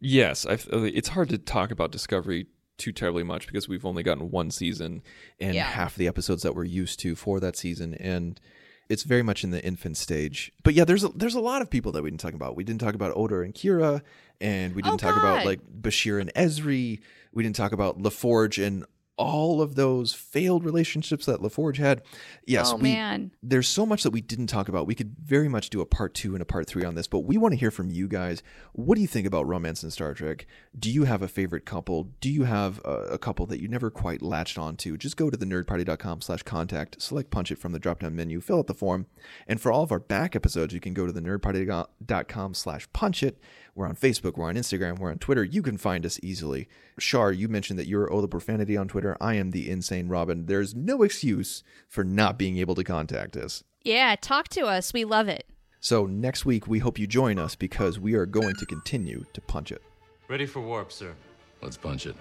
Yes, 0.00 0.46
I, 0.46 0.54
uh, 0.54 0.82
it's 0.82 1.08
hard 1.08 1.28
to 1.30 1.38
talk 1.38 1.70
about 1.70 1.90
Discovery 1.92 2.46
too 2.76 2.92
terribly 2.92 3.24
much 3.24 3.46
because 3.46 3.68
we've 3.68 3.84
only 3.84 4.02
gotten 4.04 4.30
one 4.30 4.50
season 4.50 5.02
and 5.40 5.54
Yeah. 5.54 5.64
half 5.64 5.96
the 5.96 6.06
episodes 6.06 6.42
that 6.42 6.54
we're 6.54 6.64
used 6.64 7.00
to 7.00 7.16
for 7.16 7.40
that 7.40 7.56
season, 7.56 7.94
and 7.94 8.40
it's 8.88 9.02
very 9.02 9.22
much 9.22 9.42
in 9.42 9.50
the 9.50 9.62
infant 9.64 9.96
stage. 9.96 10.52
But 10.62 10.74
yeah, 10.74 10.84
there's 10.84 11.02
a, 11.04 11.08
there's 11.08 11.34
a 11.34 11.40
lot 11.40 11.60
of 11.60 11.68
people 11.70 11.90
that 11.92 12.02
we 12.02 12.10
didn't 12.10 12.20
talk 12.20 12.34
about. 12.34 12.54
We 12.56 12.62
didn't 12.64 12.80
talk 12.80 12.94
about 12.94 13.16
Odo 13.16 13.40
and 13.42 13.52
Kira, 13.54 14.02
and 14.40 14.74
we 14.74 14.82
oh, 14.82 14.84
didn't 14.90 15.04
Oh, 15.04 15.08
talk 15.10 15.16
about 15.18 15.44
like 15.44 15.60
Bashir 15.80 16.20
and 16.20 16.32
Ezri. 16.34 17.00
We 17.32 17.42
didn't 17.42 17.56
talk 17.56 17.72
about 17.72 17.98
LaForge 18.00 18.64
and 18.64 18.84
all 19.18 19.60
of 19.60 19.74
those 19.74 20.14
failed 20.14 20.64
relationships 20.64 21.26
that 21.26 21.40
LaForge 21.40 21.76
had. 21.76 22.02
Yes, 22.46 22.72
oh 22.72 22.76
we, 22.76 22.94
man. 22.94 23.32
there's 23.42 23.68
so 23.68 23.84
much 23.84 24.04
that 24.04 24.12
we 24.12 24.20
didn't 24.20 24.46
talk 24.46 24.68
about. 24.68 24.86
We 24.86 24.94
could 24.94 25.16
very 25.22 25.48
much 25.48 25.68
do 25.68 25.80
a 25.80 25.86
part 25.86 26.14
two 26.14 26.34
and 26.34 26.40
a 26.40 26.46
part 26.46 26.66
three 26.66 26.84
on 26.84 26.94
this, 26.94 27.06
but 27.06 27.20
we 27.20 27.36
want 27.36 27.52
to 27.52 27.58
hear 27.58 27.70
from 27.70 27.90
you 27.90 28.08
guys. 28.08 28.42
What 28.72 28.94
do 28.94 29.02
you 29.02 29.08
think 29.08 29.26
about 29.26 29.46
romance 29.46 29.82
in 29.82 29.90
Star 29.90 30.14
Trek? 30.14 30.46
Do 30.78 30.90
you 30.90 31.04
have 31.04 31.20
a 31.20 31.28
favorite 31.28 31.66
couple? 31.66 32.04
Do 32.20 32.30
you 32.30 32.44
have 32.44 32.80
a, 32.84 32.94
a 33.12 33.18
couple 33.18 33.44
that 33.46 33.60
you 33.60 33.68
never 33.68 33.90
quite 33.90 34.22
latched 34.22 34.56
onto? 34.56 34.96
Just 34.96 35.16
go 35.16 35.28
to 35.28 35.36
the 35.36 35.46
nerdparty.com 35.46 36.20
slash 36.20 36.42
contact, 36.44 37.02
select 37.02 37.30
punch 37.30 37.50
it 37.50 37.58
from 37.58 37.72
the 37.72 37.78
drop 37.78 38.00
down 38.00 38.14
menu, 38.14 38.40
fill 38.40 38.58
out 38.58 38.68
the 38.68 38.74
form. 38.74 39.06
And 39.46 39.60
for 39.60 39.72
all 39.72 39.82
of 39.82 39.92
our 39.92 39.98
back 39.98 40.36
episodes, 40.36 40.72
you 40.72 40.80
can 40.80 40.94
go 40.94 41.06
to 41.06 41.12
the 41.12 41.20
nerdparty.com 41.20 42.54
slash 42.54 42.88
punch 42.92 43.22
it. 43.22 43.38
We're 43.78 43.86
on 43.86 43.94
Facebook, 43.94 44.36
we're 44.36 44.48
on 44.48 44.56
Instagram, 44.56 44.98
we're 44.98 45.12
on 45.12 45.18
Twitter. 45.18 45.44
You 45.44 45.62
can 45.62 45.78
find 45.78 46.04
us 46.04 46.18
easily. 46.20 46.68
Char, 46.98 47.30
you 47.30 47.46
mentioned 47.46 47.78
that 47.78 47.86
you're 47.86 48.12
Oh 48.12 48.20
the 48.20 48.26
Profanity 48.26 48.76
on 48.76 48.88
Twitter. 48.88 49.16
I 49.20 49.34
am 49.34 49.52
the 49.52 49.70
Insane 49.70 50.08
Robin. 50.08 50.46
There's 50.46 50.74
no 50.74 51.04
excuse 51.04 51.62
for 51.88 52.02
not 52.02 52.40
being 52.40 52.58
able 52.58 52.74
to 52.74 52.82
contact 52.82 53.36
us. 53.36 53.62
Yeah, 53.84 54.16
talk 54.20 54.48
to 54.48 54.62
us. 54.62 54.92
We 54.92 55.04
love 55.04 55.28
it. 55.28 55.46
So 55.78 56.06
next 56.06 56.44
week, 56.44 56.66
we 56.66 56.80
hope 56.80 56.98
you 56.98 57.06
join 57.06 57.38
us 57.38 57.54
because 57.54 58.00
we 58.00 58.14
are 58.14 58.26
going 58.26 58.56
to 58.56 58.66
continue 58.66 59.24
to 59.32 59.40
punch 59.40 59.70
it. 59.70 59.80
Ready 60.26 60.46
for 60.46 60.60
warp, 60.60 60.90
sir. 60.90 61.14
Let's 61.62 61.76
punch 61.76 62.06
it. 62.06 62.16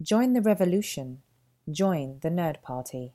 Join 0.00 0.34
the 0.34 0.40
revolution. 0.40 1.22
Join 1.68 2.20
the 2.22 2.28
Nerd 2.28 2.62
Party. 2.62 3.14